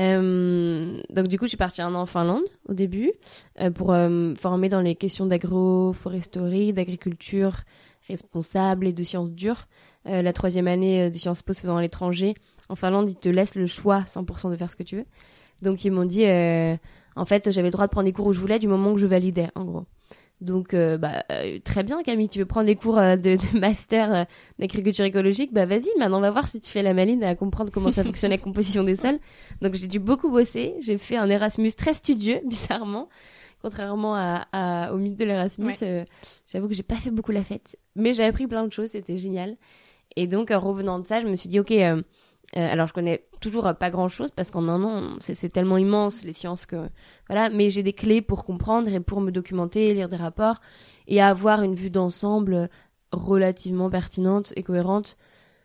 Euh, 0.00 0.98
donc 1.10 1.28
du 1.28 1.38
coup, 1.38 1.44
je 1.44 1.50
suis 1.50 1.56
partie 1.58 1.82
un 1.82 1.94
an 1.94 2.00
en 2.00 2.06
Finlande 2.06 2.42
au 2.66 2.72
début 2.72 3.12
euh, 3.60 3.70
pour 3.70 3.92
euh, 3.92 4.08
me 4.08 4.34
former 4.34 4.70
dans 4.70 4.80
les 4.80 4.94
questions 4.96 5.26
d'agroforesterie, 5.26 6.72
d'agriculture 6.72 7.58
responsable 8.08 8.86
et 8.86 8.92
de 8.92 9.02
sciences 9.02 9.30
dures. 9.32 9.66
Euh, 10.08 10.20
la 10.22 10.32
troisième 10.32 10.66
année 10.68 11.02
euh, 11.04 11.10
de 11.10 11.16
Sciences 11.18 11.42
Po 11.42 11.52
se 11.52 11.60
faisant 11.60 11.76
à 11.76 11.82
l'étranger, 11.82 12.34
en 12.68 12.74
Finlande, 12.76 13.08
ils 13.08 13.16
te 13.16 13.28
laissent 13.28 13.54
le 13.54 13.66
choix 13.66 14.00
100% 14.00 14.50
de 14.50 14.56
faire 14.56 14.70
ce 14.70 14.76
que 14.76 14.82
tu 14.82 14.96
veux. 14.96 15.04
Donc 15.62 15.84
ils 15.84 15.92
m'ont 15.92 16.04
dit, 16.04 16.24
euh, 16.26 16.76
en 17.14 17.24
fait, 17.24 17.50
j'avais 17.52 17.68
le 17.68 17.72
droit 17.72 17.86
de 17.86 17.90
prendre 17.92 18.06
les 18.06 18.12
cours 18.12 18.26
où 18.26 18.32
je 18.32 18.40
voulais 18.40 18.58
du 18.58 18.66
moment 18.66 18.92
que 18.94 18.98
je 19.00 19.06
validais, 19.06 19.48
en 19.54 19.64
gros. 19.64 19.84
Donc, 20.40 20.74
euh, 20.74 20.98
bah, 20.98 21.22
euh, 21.30 21.60
très 21.62 21.84
bien, 21.84 22.02
Camille, 22.02 22.28
tu 22.28 22.40
veux 22.40 22.46
prendre 22.46 22.66
les 22.66 22.74
cours 22.74 22.98
euh, 22.98 23.14
de, 23.14 23.36
de 23.36 23.58
master 23.60 24.26
d'agriculture 24.58 25.04
écologique? 25.04 25.52
Bah, 25.52 25.66
vas-y, 25.66 25.86
maintenant, 26.00 26.18
on 26.18 26.20
va 26.20 26.32
voir 26.32 26.48
si 26.48 26.60
tu 26.60 26.68
fais 26.68 26.82
la 26.82 26.94
maline 26.94 27.22
à 27.22 27.36
comprendre 27.36 27.70
comment 27.70 27.92
ça 27.92 28.02
fonctionne 28.02 28.32
la 28.32 28.38
composition 28.38 28.82
des 28.82 28.96
sols. 28.96 29.20
Donc, 29.60 29.74
j'ai 29.74 29.86
dû 29.86 30.00
beaucoup 30.00 30.30
bosser. 30.32 30.74
J'ai 30.80 30.98
fait 30.98 31.16
un 31.16 31.30
Erasmus 31.30 31.70
très 31.74 31.94
studieux, 31.94 32.40
bizarrement. 32.46 33.08
Contrairement 33.60 34.16
à, 34.16 34.48
à- 34.50 34.92
au 34.92 34.96
mythe 34.96 35.16
de 35.16 35.24
l'Erasmus, 35.24 35.74
Ouais. 35.80 36.06
j'avoue 36.52 36.66
que 36.66 36.74
j'ai 36.74 36.82
pas 36.82 36.96
fait 36.96 37.12
beaucoup 37.12 37.30
la 37.30 37.44
fête. 37.44 37.76
Mais 37.94 38.12
j'ai 38.12 38.24
appris 38.24 38.48
plein 38.48 38.66
de 38.66 38.72
choses, 38.72 38.88
c'était 38.88 39.18
génial. 39.18 39.56
Et 40.16 40.26
donc, 40.26 40.50
en 40.50 40.60
revenant 40.60 40.98
de 40.98 41.06
ça, 41.06 41.20
je 41.20 41.26
me 41.26 41.34
suis 41.34 41.48
dit, 41.48 41.60
ok, 41.60 41.70
euh, 41.72 42.02
euh, 42.56 42.72
alors 42.72 42.86
je 42.86 42.92
connais 42.92 43.24
toujours 43.40 43.72
pas 43.78 43.90
grand 43.90 44.08
chose 44.08 44.30
parce 44.30 44.50
qu'en 44.50 44.68
un 44.68 44.82
an, 44.82 45.16
c'est 45.20 45.48
tellement 45.48 45.78
immense 45.78 46.22
les 46.22 46.32
sciences 46.32 46.66
que 46.66 46.88
voilà, 47.28 47.48
mais 47.48 47.70
j'ai 47.70 47.82
des 47.82 47.92
clés 47.92 48.20
pour 48.20 48.44
comprendre 48.44 48.92
et 48.92 49.00
pour 49.00 49.20
me 49.20 49.30
documenter, 49.30 49.94
lire 49.94 50.08
des 50.08 50.16
rapports 50.16 50.60
et 51.08 51.22
avoir 51.22 51.62
une 51.62 51.74
vue 51.74 51.90
d'ensemble 51.90 52.68
relativement 53.10 53.90
pertinente 53.90 54.52
et 54.56 54.62
cohérente 54.62 55.16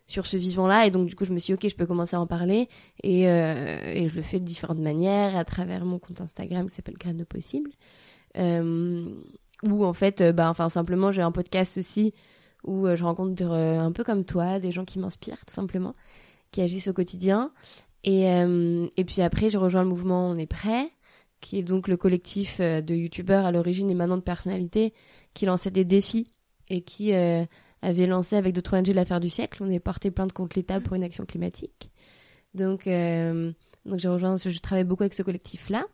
sur 0.07 0.25
ce 0.25 0.37
vivant-là. 0.37 0.85
Et 0.85 0.91
donc 0.91 1.07
du 1.07 1.15
coup, 1.15 1.25
je 1.25 1.33
me 1.33 1.39
suis 1.39 1.53
dit, 1.53 1.65
ok, 1.65 1.69
je 1.69 1.75
peux 1.75 1.85
commencer 1.85 2.15
à 2.15 2.21
en 2.21 2.27
parler 2.27 2.69
et, 3.03 3.29
euh, 3.29 3.79
et 3.93 4.07
je 4.07 4.15
le 4.15 4.21
fais 4.21 4.39
de 4.39 4.45
différentes 4.45 4.79
manières 4.79 5.35
à 5.35 5.43
travers 5.43 5.83
mon 5.83 5.99
compte 5.99 6.21
Instagram 6.21 6.67
qui 6.67 6.75
s'appelle 6.75 6.97
Graines 6.97 7.17
de 7.17 7.25
possible. 7.25 7.71
Ou 9.63 9.83
en 9.85 9.93
fait, 9.93 10.23
bah, 10.23 10.49
enfin 10.49 10.69
simplement, 10.69 11.11
j'ai 11.11 11.23
un 11.23 11.31
podcast 11.31 11.77
aussi 11.77 12.13
où 12.67 12.85
euh, 12.85 12.95
je 12.95 13.03
rencontre 13.03 13.43
euh, 13.43 13.79
un 13.79 13.91
peu 13.91 14.03
comme 14.03 14.23
toi 14.23 14.59
des 14.59 14.71
gens 14.71 14.85
qui 14.85 14.99
m'inspirent 14.99 15.43
tout 15.45 15.53
simplement 15.53 15.95
qui 16.51 16.61
agissent 16.61 16.87
au 16.87 16.93
quotidien. 16.93 17.51
Et, 18.03 18.29
euh, 18.29 18.87
et 18.95 19.03
puis 19.03 19.21
après, 19.21 19.49
j'ai 19.49 19.57
rejoint 19.57 19.81
le 19.81 19.89
mouvement 19.89 20.29
On 20.29 20.35
est 20.35 20.45
prêt, 20.45 20.89
qui 21.41 21.57
est 21.57 21.63
donc 21.63 21.87
le 21.87 21.97
collectif 21.97 22.61
de 22.61 22.95
youtubeurs 22.95 23.45
à 23.45 23.51
l'origine 23.51 23.89
et 23.89 23.95
maintenant 23.95 24.17
de 24.17 24.21
personnalités 24.21 24.93
qui 25.33 25.45
lançait 25.45 25.71
des 25.71 25.83
défis 25.83 26.31
et 26.69 26.81
qui 26.81 27.13
euh, 27.13 27.45
avait 27.81 28.07
lancé 28.07 28.35
avec 28.35 28.53
d'autres 28.53 28.77
ONG 28.77 28.87
l'affaire 28.87 29.19
du 29.19 29.29
siècle. 29.29 29.63
On 29.63 29.69
est 29.69 29.79
porté 29.79 30.11
plainte 30.11 30.33
contre 30.33 30.57
l'État 30.57 30.79
pour 30.79 30.95
une 30.95 31.03
action 31.03 31.25
climatique. 31.25 31.91
Donc, 32.53 32.87
euh, 32.87 33.51
donc 33.85 33.99
j'ai 33.99 34.07
rejoint, 34.07 34.35
je 34.37 34.59
travaille 34.59 34.83
beaucoup 34.83 35.03
avec 35.03 35.13
ce 35.13 35.23
collectif-là. 35.23 35.85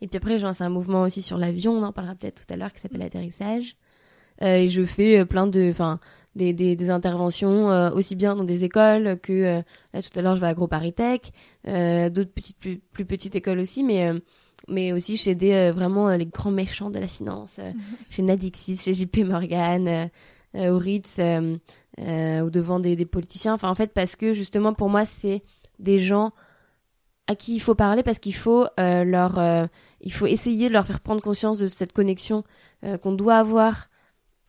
Et 0.00 0.06
puis 0.06 0.16
après, 0.16 0.38
j'ai 0.38 0.44
lancé 0.44 0.62
un 0.62 0.68
mouvement 0.68 1.02
aussi 1.02 1.22
sur 1.22 1.38
l'avion, 1.38 1.72
on 1.72 1.82
en 1.82 1.92
parlera 1.92 2.14
peut-être 2.14 2.46
tout 2.46 2.54
à 2.54 2.56
l'heure, 2.56 2.72
qui 2.72 2.80
s'appelle 2.80 3.02
Atterrissage. 3.02 3.76
Euh, 4.42 4.56
et 4.56 4.68
je 4.68 4.84
fais 4.84 5.20
euh, 5.20 5.24
plein 5.24 5.46
de, 5.46 5.68
enfin, 5.70 5.98
des, 6.34 6.52
des, 6.52 6.76
des 6.76 6.90
interventions 6.90 7.70
euh, 7.70 7.90
aussi 7.90 8.14
bien 8.14 8.36
dans 8.36 8.44
des 8.44 8.64
écoles 8.64 9.18
que 9.20 9.32
euh, 9.32 9.62
là 9.92 10.02
tout 10.02 10.16
à 10.16 10.22
l'heure 10.22 10.36
je 10.36 10.40
vais 10.40 10.46
à 10.46 10.50
AgroParisTech, 10.50 11.32
euh, 11.66 12.08
d'autres 12.10 12.32
petites 12.32 12.58
plus, 12.58 12.78
plus 12.78 13.04
petites 13.04 13.34
écoles 13.34 13.58
aussi, 13.58 13.82
mais 13.82 14.08
euh, 14.08 14.18
mais 14.68 14.92
aussi 14.92 15.16
chez 15.16 15.34
des 15.34 15.52
euh, 15.52 15.72
vraiment 15.72 16.08
les 16.10 16.26
grands 16.26 16.50
méchants 16.50 16.90
de 16.90 16.98
la 16.98 17.06
finance, 17.06 17.58
euh, 17.58 17.70
chez 18.10 18.22
Nadixis, 18.22 18.76
chez 18.76 18.94
JP 18.94 19.18
Morgan, 19.24 20.10
au 20.54 20.78
Ritz, 20.78 21.16
euh, 21.18 21.56
euh, 22.00 22.40
au 22.40 22.50
devant 22.50 22.80
des, 22.80 22.96
des 22.96 23.06
politiciens. 23.06 23.54
Enfin 23.54 23.68
en 23.68 23.74
fait 23.74 23.92
parce 23.92 24.16
que 24.16 24.34
justement 24.34 24.72
pour 24.72 24.88
moi 24.88 25.04
c'est 25.04 25.42
des 25.78 25.98
gens 25.98 26.32
à 27.26 27.34
qui 27.34 27.54
il 27.54 27.60
faut 27.60 27.74
parler 27.74 28.02
parce 28.02 28.18
qu'il 28.18 28.34
faut 28.34 28.66
euh, 28.80 29.04
leur 29.04 29.38
euh, 29.38 29.66
il 30.00 30.12
faut 30.12 30.26
essayer 30.26 30.68
de 30.68 30.72
leur 30.72 30.86
faire 30.86 31.00
prendre 31.00 31.20
conscience 31.20 31.58
de 31.58 31.66
cette 31.66 31.92
connexion 31.92 32.44
euh, 32.84 32.96
qu'on 32.98 33.12
doit 33.12 33.36
avoir 33.36 33.87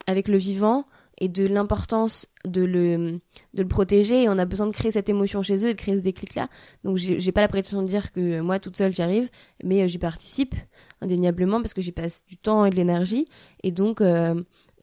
avec 0.10 0.28
le 0.28 0.38
vivant 0.38 0.86
et 1.22 1.28
de 1.28 1.46
l'importance 1.46 2.28
de 2.46 2.64
le 2.64 3.20
de 3.54 3.62
le 3.62 3.68
protéger. 3.68 4.24
Et 4.24 4.30
on 4.30 4.38
a 4.38 4.46
besoin 4.46 4.68
de 4.68 4.72
créer 4.72 4.92
cette 4.92 5.10
émotion 5.10 5.42
chez 5.44 5.64
eux 5.66 5.70
et 5.70 5.74
de 5.74 5.78
créer 5.80 5.96
ce 5.96 6.02
déclic 6.02 6.36
là 6.36 6.48
donc 6.84 6.98
j'ai 6.98 7.32
pas 7.32 7.42
la 7.42 7.48
prétention 7.48 7.82
de 7.82 7.88
dire 7.88 8.12
que 8.12 8.40
moi 8.40 8.60
toute 8.60 8.78
seule 8.78 8.94
j'y 8.94 9.02
arrive 9.02 9.30
mais 9.64 9.88
j'y 9.88 9.98
participe 9.98 10.56
indéniablement 11.02 11.62
parce 11.62 11.74
que 11.74 11.82
j'y 11.82 11.92
passe 11.92 12.24
du 12.28 12.38
temps 12.38 12.66
et 12.66 12.70
de 12.70 12.76
l'énergie. 12.76 13.26
Et 13.64 13.72
donc 13.72 14.02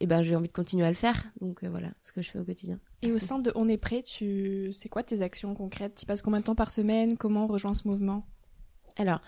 et 0.00 0.06
ben 0.06 0.22
j'ai 0.22 0.36
envie 0.36 0.48
de 0.48 0.52
continuer 0.52 0.84
à 0.84 0.90
le 0.90 0.96
faire. 0.96 1.24
Donc 1.40 1.62
euh, 1.62 1.68
voilà 1.70 1.88
ce 2.02 2.12
que 2.12 2.22
je 2.22 2.30
fais 2.30 2.38
au 2.38 2.44
quotidien. 2.44 2.78
Et 3.02 3.12
au 3.12 3.18
sein 3.18 3.38
de 3.38 3.52
On 3.54 3.68
est 3.68 3.78
prêt, 3.78 4.02
tu 4.02 4.70
c'est 4.72 4.88
quoi 4.88 5.02
tes 5.02 5.22
actions 5.22 5.54
concrètes? 5.54 5.94
Tu 5.96 6.06
passes 6.06 6.22
combien 6.22 6.40
de 6.40 6.44
temps 6.44 6.54
par 6.54 6.70
semaine? 6.70 7.16
Comment 7.16 7.44
on 7.44 7.46
rejoint 7.46 7.74
ce 7.74 7.88
mouvement? 7.88 8.26
Alors, 8.96 9.20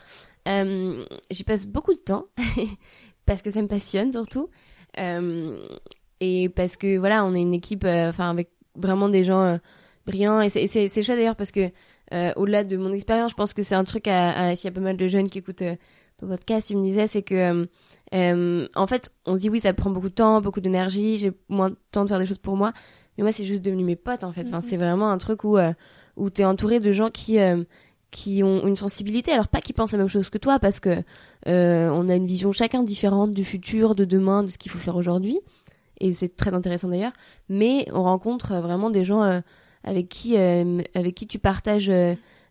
euh, 0.46 1.04
j'y 1.30 1.44
passe 1.44 1.66
beaucoup 1.66 1.92
de 1.92 1.98
temps 1.98 2.24
parce 3.26 3.42
que 3.42 3.50
ça 3.50 3.60
me 3.62 3.68
passionne 3.68 4.12
surtout. 4.12 4.48
euh, 4.48 4.67
et 6.20 6.48
parce 6.48 6.76
que 6.76 6.98
voilà, 6.98 7.24
on 7.24 7.34
est 7.34 7.40
une 7.40 7.54
équipe 7.54 7.84
enfin 7.84 8.30
avec 8.30 8.50
vraiment 8.74 9.08
des 9.08 9.24
gens 9.24 9.58
brillants 10.06 10.40
et 10.40 10.48
c'est 10.48 10.66
c'est 10.66 11.02
chouette 11.02 11.18
d'ailleurs 11.18 11.36
parce 11.36 11.50
que 11.52 11.70
au-delà 12.36 12.64
de 12.64 12.76
mon 12.76 12.92
expérience, 12.92 13.30
je 13.30 13.36
pense 13.36 13.52
que 13.52 13.62
c'est 13.62 13.74
un 13.74 13.84
truc 13.84 14.08
à, 14.08 14.48
à 14.48 14.56
s'il 14.56 14.66
y 14.66 14.72
a 14.72 14.74
pas 14.74 14.80
mal 14.80 14.96
de 14.96 15.08
jeunes 15.08 15.28
qui 15.28 15.38
écoutent 15.38 15.62
ton 16.18 16.26
podcast, 16.26 16.70
ils 16.70 16.76
me 16.76 16.82
disaient 16.82 17.06
c'est 17.06 17.22
que 17.22 17.66
euh, 18.14 18.66
en 18.74 18.86
fait, 18.86 19.10
on 19.26 19.34
se 19.34 19.40
dit 19.40 19.50
oui, 19.50 19.60
ça 19.60 19.72
prend 19.72 19.90
beaucoup 19.90 20.08
de 20.08 20.14
temps, 20.14 20.40
beaucoup 20.40 20.60
d'énergie, 20.60 21.18
j'ai 21.18 21.32
moins 21.48 21.70
de 21.70 21.76
temps 21.92 22.04
de 22.04 22.08
faire 22.08 22.18
des 22.18 22.26
choses 22.26 22.38
pour 22.38 22.56
moi. 22.56 22.72
Mais 23.16 23.22
moi, 23.22 23.32
c'est 23.32 23.44
juste 23.44 23.62
devenu 23.62 23.84
mes 23.84 23.96
potes 23.96 24.24
en 24.24 24.32
fait. 24.32 24.46
Enfin, 24.48 24.60
c'est 24.60 24.76
vraiment 24.76 25.10
un 25.10 25.18
truc 25.18 25.44
où 25.44 25.58
euh, 25.58 25.72
où 26.16 26.30
t'es 26.30 26.44
entouré 26.44 26.78
de 26.78 26.92
gens 26.92 27.10
qui 27.10 27.38
euh, 27.38 27.64
qui 28.10 28.42
ont 28.42 28.66
une 28.66 28.76
sensibilité. 28.76 29.32
Alors 29.32 29.48
pas 29.48 29.60
qui 29.60 29.72
pensent 29.72 29.92
la 29.92 29.98
même 29.98 30.08
chose 30.08 30.30
que 30.30 30.38
toi, 30.38 30.58
parce 30.58 30.80
que 30.80 31.02
euh, 31.46 31.90
on 31.92 32.08
a 32.08 32.16
une 32.16 32.26
vision 32.26 32.52
chacun 32.52 32.82
différente 32.82 33.32
du 33.32 33.44
futur, 33.44 33.94
de 33.94 34.04
demain, 34.04 34.42
de 34.44 34.48
ce 34.48 34.58
qu'il 34.58 34.70
faut 34.70 34.78
faire 34.78 34.96
aujourd'hui. 34.96 35.40
Et 36.00 36.12
c'est 36.12 36.36
très 36.36 36.54
intéressant 36.54 36.88
d'ailleurs. 36.88 37.12
Mais 37.48 37.86
on 37.92 38.02
rencontre 38.04 38.56
vraiment 38.56 38.90
des 38.90 39.04
gens 39.04 39.42
avec 39.82 40.08
qui 40.08 40.36
avec 40.36 41.14
qui 41.14 41.26
tu 41.26 41.38
partages 41.38 41.90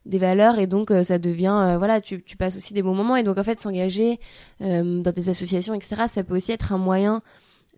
des 0.07 0.17
valeurs 0.17 0.57
et 0.57 0.67
donc 0.67 0.89
euh, 0.89 1.03
ça 1.03 1.19
devient 1.19 1.55
euh, 1.61 1.77
voilà 1.77 2.01
tu, 2.01 2.23
tu 2.23 2.37
passes 2.37 2.55
aussi 2.55 2.73
des 2.73 2.81
bons 2.81 2.95
moments 2.95 3.15
et 3.15 3.23
donc 3.23 3.37
en 3.37 3.43
fait 3.43 3.59
s'engager 3.59 4.19
euh, 4.61 5.01
dans 5.01 5.11
des 5.11 5.29
associations 5.29 5.73
etc 5.73 6.03
ça 6.07 6.23
peut 6.23 6.35
aussi 6.35 6.51
être 6.51 6.71
un 6.71 6.77
moyen 6.77 7.21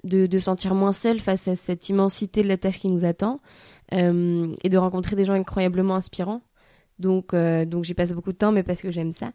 de, 0.03 0.27
de 0.27 0.39
sentir 0.39 0.75
moins 0.75 0.93
seul 0.93 1.19
face 1.19 1.48
à 1.48 1.55
cette 1.55 1.89
immensité 1.89 2.43
de 2.43 2.48
la 2.48 2.57
tâche 2.57 2.79
qui 2.79 2.88
nous 2.88 3.03
attend 3.03 3.41
et 3.91 4.69
de 4.69 4.77
rencontrer 4.77 5.15
des 5.15 5.25
gens 5.25 5.33
incroyablement 5.33 5.95
inspirants 5.95 6.41
donc 7.00 7.34
donc 7.34 7.84
j'y 7.84 7.94
passe 7.94 8.13
beaucoup 8.13 8.32
de 8.32 8.38
temps 8.38 8.51
mais 8.51 8.63
parce 8.63 8.82
que 8.82 8.91
j'aime 8.91 9.12
ça 9.12 9.32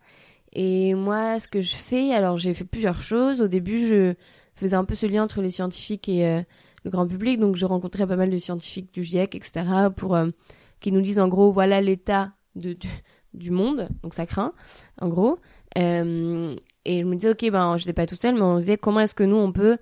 et 0.53 0.95
moi 0.95 1.41
ce 1.41 1.49
que 1.49 1.61
je 1.61 1.75
fais 1.75 2.13
alors 2.13 2.39
j'ai 2.39 2.55
fait 2.55 2.65
plusieurs 2.65 3.01
choses 3.01 3.41
au 3.41 3.49
début 3.49 3.87
je 3.87 4.15
faisais 4.55 4.77
un 4.77 4.85
peu 4.85 4.95
ce 4.95 5.07
lien 5.07 5.25
entre 5.25 5.43
les 5.43 5.51
scientifiques 5.51 6.09
et 6.09 6.45
le 6.85 6.91
grand 6.91 7.07
public 7.07 7.41
donc 7.41 7.57
je 7.57 7.65
rencontrais 7.65 8.07
pas 8.07 8.17
mal 8.17 8.31
de 8.31 8.39
scientifiques 8.39 8.93
du 8.93 9.03
GIEC 9.03 9.35
etc 9.35 9.65
pour 9.97 10.17
qui 10.81 10.93
nous 10.93 11.01
disent 11.01 11.19
en 11.19 11.29
gros 11.29 11.51
voilà 11.51 11.81
l'état 11.81 12.33
du, 12.55 13.51
monde, 13.51 13.89
donc 14.03 14.15
ça 14.15 14.27
craint, 14.27 14.53
en 15.01 15.09
gros. 15.09 15.39
Euh, 15.77 16.55
et 16.85 17.01
je 17.01 17.05
me 17.05 17.17
disais, 17.17 17.31
ok, 17.31 17.51
ben, 17.51 17.77
j'étais 17.77 17.93
pas 17.93 18.07
tout 18.07 18.15
seul, 18.15 18.35
mais 18.35 18.43
on 18.43 18.59
disait 18.59 18.77
comment 18.77 19.01
est-ce 19.01 19.15
que 19.15 19.25
nous, 19.25 19.37
on 19.37 19.53
peut 19.53 19.79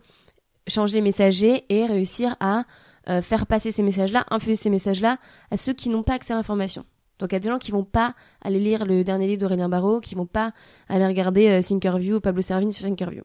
changer 0.69 0.99
les 0.99 1.03
messagers 1.03 1.65
et 1.69 1.87
réussir 1.87 2.37
à 2.41 2.65
euh, 3.09 3.21
faire 3.21 3.47
passer 3.47 3.73
ces 3.73 3.83
messages-là, 3.83 4.25
infuser 4.31 4.57
ces 4.57 4.71
messages-là 4.71 5.19
à 5.51 5.57
ceux 5.57 5.73
qui 5.73 5.91
n'ont 5.91 6.03
pas 6.03 6.15
accès 6.15 6.33
à 6.33 6.37
l'information? 6.37 6.85
Donc 7.19 7.33
il 7.33 7.35
y 7.35 7.37
a 7.37 7.41
des 7.41 7.49
gens 7.49 7.59
qui 7.59 7.71
vont 7.71 7.85
pas 7.85 8.15
aller 8.41 8.59
lire 8.59 8.85
le 8.85 9.05
dernier 9.05 9.27
livre 9.27 9.41
d'Aurélien 9.41 9.69
Barraud, 9.69 10.01
qui 10.01 10.15
vont 10.15 10.27
pas 10.27 10.53
aller 10.89 11.07
regarder 11.07 11.49
euh, 11.49 11.63
Thinkerview 11.63 12.17
ou 12.17 12.21
Pablo 12.21 12.43
Servigne 12.43 12.73
sur 12.73 12.85
Thinkerview. 12.85 13.23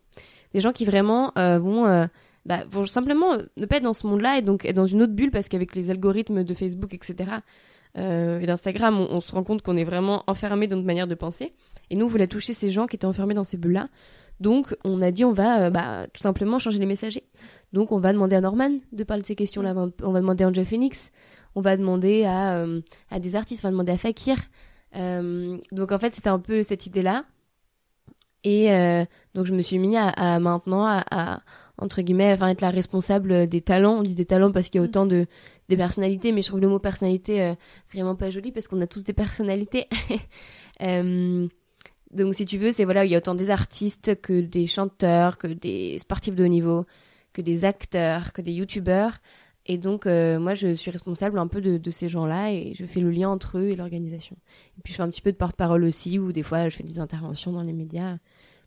Des 0.53 0.61
gens 0.61 0.71
qui 0.71 0.85
vraiment 0.85 1.31
euh, 1.37 1.59
vont, 1.59 1.85
euh, 1.87 2.05
bah, 2.45 2.63
vont 2.69 2.85
simplement 2.85 3.37
ne 3.57 3.65
pas 3.65 3.77
être 3.77 3.83
dans 3.83 3.93
ce 3.93 4.05
monde-là 4.07 4.37
et 4.37 4.41
donc 4.41 4.65
être 4.65 4.75
dans 4.75 4.85
une 4.85 5.01
autre 5.01 5.13
bulle 5.13 5.31
parce 5.31 5.47
qu'avec 5.47 5.75
les 5.75 5.89
algorithmes 5.89 6.43
de 6.43 6.53
Facebook, 6.53 6.93
etc., 6.93 7.41
euh, 7.97 8.39
et 8.39 8.45
d'Instagram, 8.45 8.99
on, 8.99 9.19
se 9.19 9.31
rend 9.31 9.43
compte 9.43 9.61
qu'on 9.61 9.77
est 9.77 9.83
vraiment 9.83 10.23
enfermé 10.27 10.67
dans 10.67 10.75
notre 10.75 10.85
manière 10.85 11.07
de 11.07 11.15
penser. 11.15 11.53
Et 11.89 11.95
nous, 11.95 12.05
on 12.05 12.09
voulait 12.09 12.27
toucher 12.27 12.53
ces 12.53 12.69
gens 12.69 12.85
qui 12.85 12.95
étaient 12.95 13.05
enfermés 13.05 13.33
dans 13.33 13.43
ces 13.43 13.57
bulles-là. 13.57 13.89
Donc, 14.39 14.75
on 14.85 15.01
a 15.01 15.09
dit, 15.11 15.25
on 15.25 15.31
va 15.31 15.63
euh, 15.63 15.69
bah, 15.69 16.05
tout 16.13 16.21
simplement 16.21 16.59
changer 16.59 16.77
les 16.77 16.85
messagers. 16.85 17.23
Donc, 17.73 17.91
on 17.91 17.99
va 17.99 18.13
demander 18.13 18.35
à 18.35 18.41
Norman 18.41 18.69
de 18.91 19.03
parler 19.03 19.23
de 19.23 19.27
ces 19.27 19.35
questions-là. 19.35 19.73
On 20.03 20.11
va 20.11 20.19
demander 20.19 20.43
à 20.43 20.49
Angel 20.49 20.65
Phoenix. 20.65 21.11
On 21.57 21.61
va 21.61 21.75
demander 21.75 22.23
à, 22.23 22.57
euh, 22.57 22.81
à 23.09 23.19
des 23.19 23.35
artistes. 23.35 23.65
On 23.65 23.69
va 23.69 23.71
demander 23.71 23.91
à 23.93 23.97
Fakir. 23.97 24.37
Euh, 24.95 25.57
donc, 25.71 25.91
en 25.91 25.97
fait, 25.97 26.13
c'était 26.13 26.29
un 26.29 26.39
peu 26.39 26.61
cette 26.61 26.85
idée-là. 26.85 27.25
Et 28.43 28.69
donc, 29.33 29.45
je 29.45 29.53
me 29.53 29.61
suis 29.61 29.77
mis 29.77 29.97
à, 29.97 30.07
à 30.07 30.39
maintenant 30.39 30.85
à, 30.85 31.03
à 31.11 31.41
entre 31.77 32.01
guillemets, 32.01 32.33
enfin 32.33 32.49
être 32.49 32.61
la 32.61 32.69
responsable 32.69 33.47
des 33.47 33.61
talents. 33.61 33.99
On 33.99 34.01
dit 34.01 34.15
des 34.15 34.25
talents 34.25 34.51
parce 34.51 34.69
qu'il 34.69 34.79
y 34.79 34.83
a 34.83 34.87
mm. 34.87 34.89
autant 34.89 35.05
de, 35.05 35.27
de 35.69 35.75
personnalités, 35.75 36.31
mais 36.31 36.41
je 36.41 36.47
trouve 36.47 36.59
le 36.59 36.69
mot 36.69 36.79
personnalité 36.79 37.41
euh, 37.41 37.53
vraiment 37.93 38.15
pas 38.15 38.31
joli 38.31 38.51
parce 38.51 38.67
qu'on 38.67 38.81
a 38.81 38.87
tous 38.87 39.03
des 39.03 39.13
personnalités. 39.13 39.87
euh, 40.81 41.47
donc 42.11 42.35
si 42.35 42.45
tu 42.45 42.57
veux, 42.57 42.71
c'est 42.71 42.85
voilà, 42.85 43.05
il 43.05 43.11
y 43.11 43.15
a 43.15 43.19
autant 43.19 43.35
des 43.35 43.49
artistes 43.49 44.19
que 44.21 44.41
des 44.41 44.65
chanteurs, 44.65 45.37
que 45.37 45.47
des 45.47 45.99
sportifs 45.99 46.35
de 46.35 46.43
haut 46.43 46.49
niveau, 46.49 46.85
que 47.33 47.41
des 47.41 47.65
acteurs, 47.65 48.33
que 48.33 48.41
des 48.41 48.53
youtubeurs. 48.53 49.19
Et 49.67 49.77
donc 49.77 50.05
euh, 50.05 50.39
moi 50.39 50.53
je 50.53 50.73
suis 50.73 50.91
responsable 50.91 51.37
un 51.37 51.47
peu 51.47 51.61
de, 51.61 51.77
de 51.77 51.91
ces 51.91 52.07
gens-là 52.09 52.51
et 52.53 52.73
je 52.73 52.85
fais 52.85 53.01
le 53.01 53.11
lien 53.11 53.29
entre 53.29 53.57
eux 53.57 53.67
et 53.67 53.75
l'organisation. 53.75 54.37
Et 54.77 54.81
puis 54.81 54.93
je 54.93 54.97
fais 54.97 55.03
un 55.03 55.09
petit 55.09 55.21
peu 55.21 55.31
de 55.31 55.37
porte-parole 55.37 55.83
aussi, 55.83 56.17
ou 56.19 56.31
des 56.31 56.43
fois 56.43 56.69
je 56.69 56.75
fais 56.75 56.83
des 56.83 56.99
interventions 56.99 57.51
dans 57.51 57.63
les 57.63 57.73
médias 57.73 58.17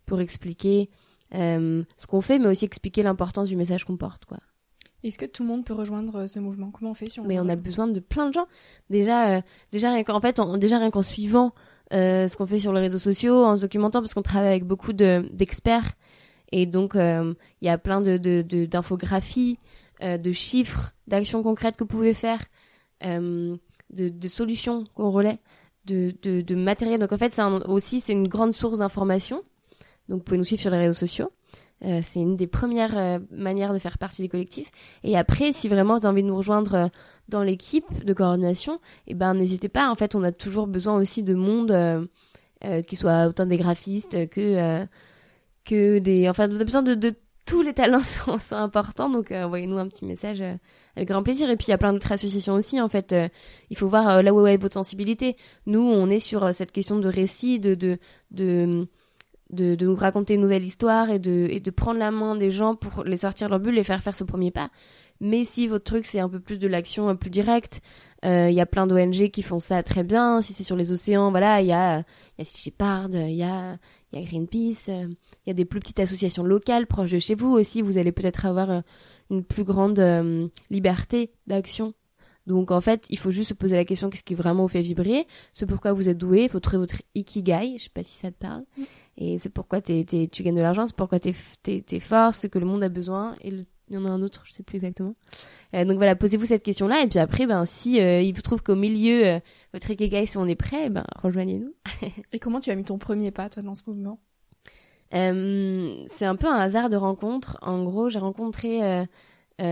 pour 0.05 0.21
expliquer 0.21 0.91
euh, 1.35 1.85
ce 1.97 2.07
qu'on 2.07 2.21
fait, 2.21 2.39
mais 2.39 2.49
aussi 2.49 2.65
expliquer 2.65 3.03
l'importance 3.03 3.49
du 3.49 3.57
message 3.57 3.85
qu'on 3.85 3.97
porte, 3.97 4.25
quoi. 4.25 4.39
Est-ce 5.03 5.17
que 5.17 5.25
tout 5.25 5.45
le 5.45 5.49
monde 5.49 5.65
peut 5.65 5.73
rejoindre 5.73 6.17
euh, 6.21 6.27
ce 6.27 6.41
mouvement? 6.41 6.71
Comment 6.71 6.91
on 6.91 6.95
fait 6.95 7.07
si 7.07 7.21
on 7.21 7.25
Mais 7.25 7.39
on 7.39 7.49
a 7.49 7.57
besoin 7.57 7.87
de 7.87 8.01
plein 8.01 8.29
de 8.29 8.35
gens. 8.35 8.47
Déjà, 8.91 9.37
euh, 9.37 9.41
déjà 9.73 9.93
rien 9.93 10.03
qu'en 10.03 10.21
fait, 10.21 10.39
déjà 10.59 10.79
rien 10.79 10.91
qu'en 10.91 11.03
suivant 11.03 11.55
ce 11.93 12.37
qu'on 12.37 12.47
fait 12.47 12.61
sur 12.61 12.73
les 12.73 12.81
réseaux 12.81 12.99
sociaux, 12.99 13.45
en 13.45 13.57
se 13.57 13.63
documentant, 13.63 14.01
parce 14.01 14.15
qu'on 14.15 14.23
travaille 14.23 14.51
avec 14.51 14.65
beaucoup 14.65 14.93
de 14.93 15.29
d'experts, 15.33 15.93
et 16.53 16.67
donc 16.67 16.93
il 16.95 17.35
y 17.63 17.69
a 17.69 17.79
plein 17.79 18.01
de 18.01 18.17
d'infographies, 18.67 19.55
de, 19.55 19.65
de, 20.01 20.33
chiffres, 20.33 20.93
d'actions 21.07 21.43
concrètes 21.43 21.77
que 21.77 21.85
vous 21.85 21.89
pouvez 21.89 22.15
faire, 22.15 22.45
de, 23.03 23.59
de 23.91 24.29
solutions 24.29 24.85
qu'on 24.95 25.11
relaie, 25.11 25.39
de, 25.87 26.15
de, 26.23 26.55
matériel. 26.55 27.01
Donc 27.01 27.13
en 27.13 27.19
fait, 27.19 27.35
c'est 27.35 27.43
aussi 27.43 28.01
c'est 28.01 28.13
une 28.13 28.29
grande 28.29 28.55
source 28.55 28.79
d'information. 28.79 29.43
Donc 30.09 30.19
vous 30.19 30.25
pouvez 30.25 30.39
nous 30.39 30.45
suivre 30.45 30.63
sur 30.63 30.71
les 30.71 30.79
réseaux 30.79 30.99
sociaux. 30.99 31.31
Euh, 31.85 32.01
c'est 32.03 32.21
une 32.21 32.37
des 32.37 32.47
premières 32.47 32.97
euh, 32.99 33.19
manières 33.31 33.73
de 33.73 33.79
faire 33.79 33.97
partie 33.97 34.23
des 34.23 34.29
collectifs. 34.29 34.71
Et 35.03 35.17
après, 35.17 35.53
si 35.53 35.69
vraiment 35.69 35.95
vous 35.95 36.07
avez 36.07 36.09
envie 36.09 36.23
de 36.23 36.29
nous 36.29 36.37
rejoindre 36.37 36.75
euh, 36.75 36.89
dans 37.29 37.43
l'équipe 37.43 38.05
de 38.05 38.13
coordination, 38.13 38.81
eh 39.07 39.15
ben 39.15 39.35
n'hésitez 39.35 39.69
pas. 39.69 39.91
En 39.91 39.95
fait, 39.95 40.15
on 40.15 40.23
a 40.23 40.33
toujours 40.33 40.67
besoin 40.67 40.97
aussi 40.97 41.23
de 41.23 41.35
monde 41.35 42.09
qui 42.87 42.97
soit 42.97 43.27
autant 43.27 43.47
des 43.47 43.57
graphistes 43.57 44.29
que 44.29 44.87
que 45.65 45.99
des. 45.99 46.29
Enfin, 46.29 46.51
on 46.51 46.61
a 46.61 46.65
besoin 46.65 46.83
de 46.83 47.15
tous 47.51 47.63
les 47.63 47.75
talents 47.75 48.03
sont, 48.39 48.55
importants. 48.55 49.11
Donc, 49.11 49.33
envoyez-nous 49.33 49.79
un 49.79 49.89
petit 49.89 50.05
message 50.05 50.41
avec 50.97 51.09
grand 51.09 51.23
plaisir. 51.23 51.51
Et 51.51 51.57
puis, 51.57 51.67
il 51.69 51.71
y 51.71 51.75
a 51.75 51.79
plein 51.79 51.93
d'autres 51.93 52.13
associations 52.13 52.55
aussi. 52.55 52.81
En 52.81 52.89
fait, 52.89 53.15
il 53.71 53.77
faut 53.77 53.89
voir 53.89 54.23
là 54.23 54.33
où 54.33 54.47
est 54.47 54.57
votre 54.57 54.75
sensibilité. 54.75 55.37
Nous, 55.67 55.81
on 55.81 56.09
est 56.09 56.21
sur 56.21 56.55
cette 56.55 56.73
question 56.73 56.99
de 56.99 57.09
récit, 57.09 57.59
de 57.59 57.99
nous 58.33 59.95
raconter 59.95 60.35
une 60.35 60.43
nouvelle 60.43 60.65
histoire 60.65 61.11
et 61.11 61.19
de, 61.19 61.59
de 61.59 61.71
prendre 61.71 61.99
la 61.99 62.11
main 62.11 62.37
des 62.37 62.51
gens 62.51 62.77
pour 62.77 63.05
les 63.05 63.19
sortir 63.19 63.49
de 63.49 63.51
leur 63.51 63.61
bulle 63.61 63.79
et 63.79 63.85
faire 63.85 64.03
faire 64.03 64.15
ce 64.15 64.25
premier 64.25 64.51
pas. 64.51 64.71
Mais 65.21 65.45
si 65.45 65.67
votre 65.67 65.85
truc 65.85 66.07
c'est 66.07 66.21
un 66.21 66.29
peu 66.29 66.41
plus 66.41 66.59
de 66.59 66.67
l'action 66.67 67.15
plus 67.15 67.31
directe, 67.31 67.83
euh, 67.83 68.10
il 68.23 68.53
y 68.53 68.61
a 68.61 68.67
plein 68.67 68.87
d'ONG 68.87 69.31
qui 69.31 69.43
font 69.43 69.59
ça 69.59 69.83
très 69.83 70.05
bien. 70.05 70.43
Si 70.43 70.53
c'est 70.53 70.63
sur 70.63 70.77
les 70.77 70.93
océans, 70.93 71.31
voilà, 71.31 71.61
il 71.61 71.69
y 71.69 71.73
a, 71.73 72.01
il 72.39 72.39
y 72.39 72.43
a 72.43 72.45
Shepard, 72.45 73.11
il 73.13 73.35
y 73.35 73.43
a, 73.43 73.79
il 74.13 74.21
y 74.21 74.23
a 74.23 74.27
Greenpeace, 74.27 74.89
il 74.89 75.49
y 75.49 75.51
a 75.51 75.55
des 75.55 75.65
plus 75.65 75.81
petites 75.81 76.01
associations 76.01 76.45
locales 76.45 76.87
proches 76.87 77.13
de 77.13 77.19
chez 77.19 77.35
vous 77.35 77.51
aussi. 77.51 77.83
Vous 77.83 77.99
allez 77.99 78.13
peut-être 78.13 78.47
avoir 78.47 78.71
euh, 78.71 78.81
une 79.31 79.45
plus 79.45 79.65
grande 79.65 79.99
euh, 79.99 80.49
liberté 80.71 81.33
d'action. 81.47 81.95
Donc 82.47 82.71
en 82.71 82.81
fait, 82.81 83.07
il 83.11 83.19
faut 83.19 83.31
juste 83.31 83.51
se 83.51 83.55
poser 83.55 83.77
la 83.77 83.85
question 83.85 84.11
qu'est-ce 84.11 84.25
qui 84.25 84.35
vraiment 84.35 84.63
vous 84.63 84.69
fait 84.69 84.83
vibrer, 84.83 85.27
ce 85.53 85.65
pourquoi 85.65 85.93
vous 85.93 86.09
êtes 86.09 86.19
doué, 86.19 86.45
il 86.45 86.49
faut 86.49 86.59
trouver 86.59 86.79
votre 86.79 87.03
ikigai, 87.15 87.77
je 87.79 87.85
sais 87.85 87.91
pas 87.91 88.03
si 88.03 88.17
ça 88.17 88.31
te 88.31 88.39
parle. 88.39 88.65
Mm. 88.77 88.83
Et 89.19 89.39
c'est 89.39 89.51
pourquoi 89.51 89.81
tu 89.81 90.03
gagnes 90.05 90.57
de 90.57 90.63
l'argent, 90.63 90.87
c'est 90.87 90.97
pourquoi 90.97 91.21
t'es 91.21 91.35
es, 91.67 92.01
fort, 92.01 92.35
ce 92.35 92.47
que 92.47 92.59
le 92.59 92.67
monde 92.67 92.83
a 92.83 92.89
besoin. 92.89 93.37
Et 93.43 93.53
il 93.91 93.97
y 93.97 93.99
en 93.99 94.05
a 94.05 94.09
un 94.09 94.23
autre, 94.23 94.45
je 94.47 94.53
sais 94.53 94.63
plus 94.63 94.77
exactement. 94.77 95.15
Euh, 95.75 95.85
donc 95.85 95.97
voilà, 95.97 96.15
posez-vous 96.15 96.47
cette 96.47 96.63
question-là. 96.63 97.03
Et 97.03 97.09
puis 97.09 97.19
après, 97.19 97.47
ben, 97.47 97.65
si 97.67 98.01
euh, 98.01 98.23
il 98.23 98.33
vous 98.33 98.41
trouve 98.41 98.63
qu'au 98.63 98.77
milieu, 98.77 99.27
euh, 99.27 99.41
votre 99.73 99.91
ikigai, 99.91 100.27
si 100.27 100.39
on 100.39 100.47
est 100.47 100.55
prêt, 100.55 100.89
ben, 100.91 101.05
rejoignez-nous. 101.21 101.75
et 102.33 102.39
comment 102.39 102.61
tu 102.61 102.71
as 102.71 102.77
mis 102.77 102.85
ton 102.85 102.99
premier 102.99 103.33
pas, 103.33 103.49
toi, 103.51 103.63
dans 103.63 103.75
ce 103.75 103.83
mouvement? 103.89 104.21
Euh, 105.13 106.05
C'est 106.09 106.25
un 106.25 106.37
peu 106.37 106.47
un 106.47 106.59
hasard 106.59 106.89
de 106.89 106.97
rencontre. 106.97 107.59
En 107.63 107.83
gros, 107.83 108.09
j'ai 108.09 108.21
rencontré... 108.21 108.83
Euh, 108.83 109.05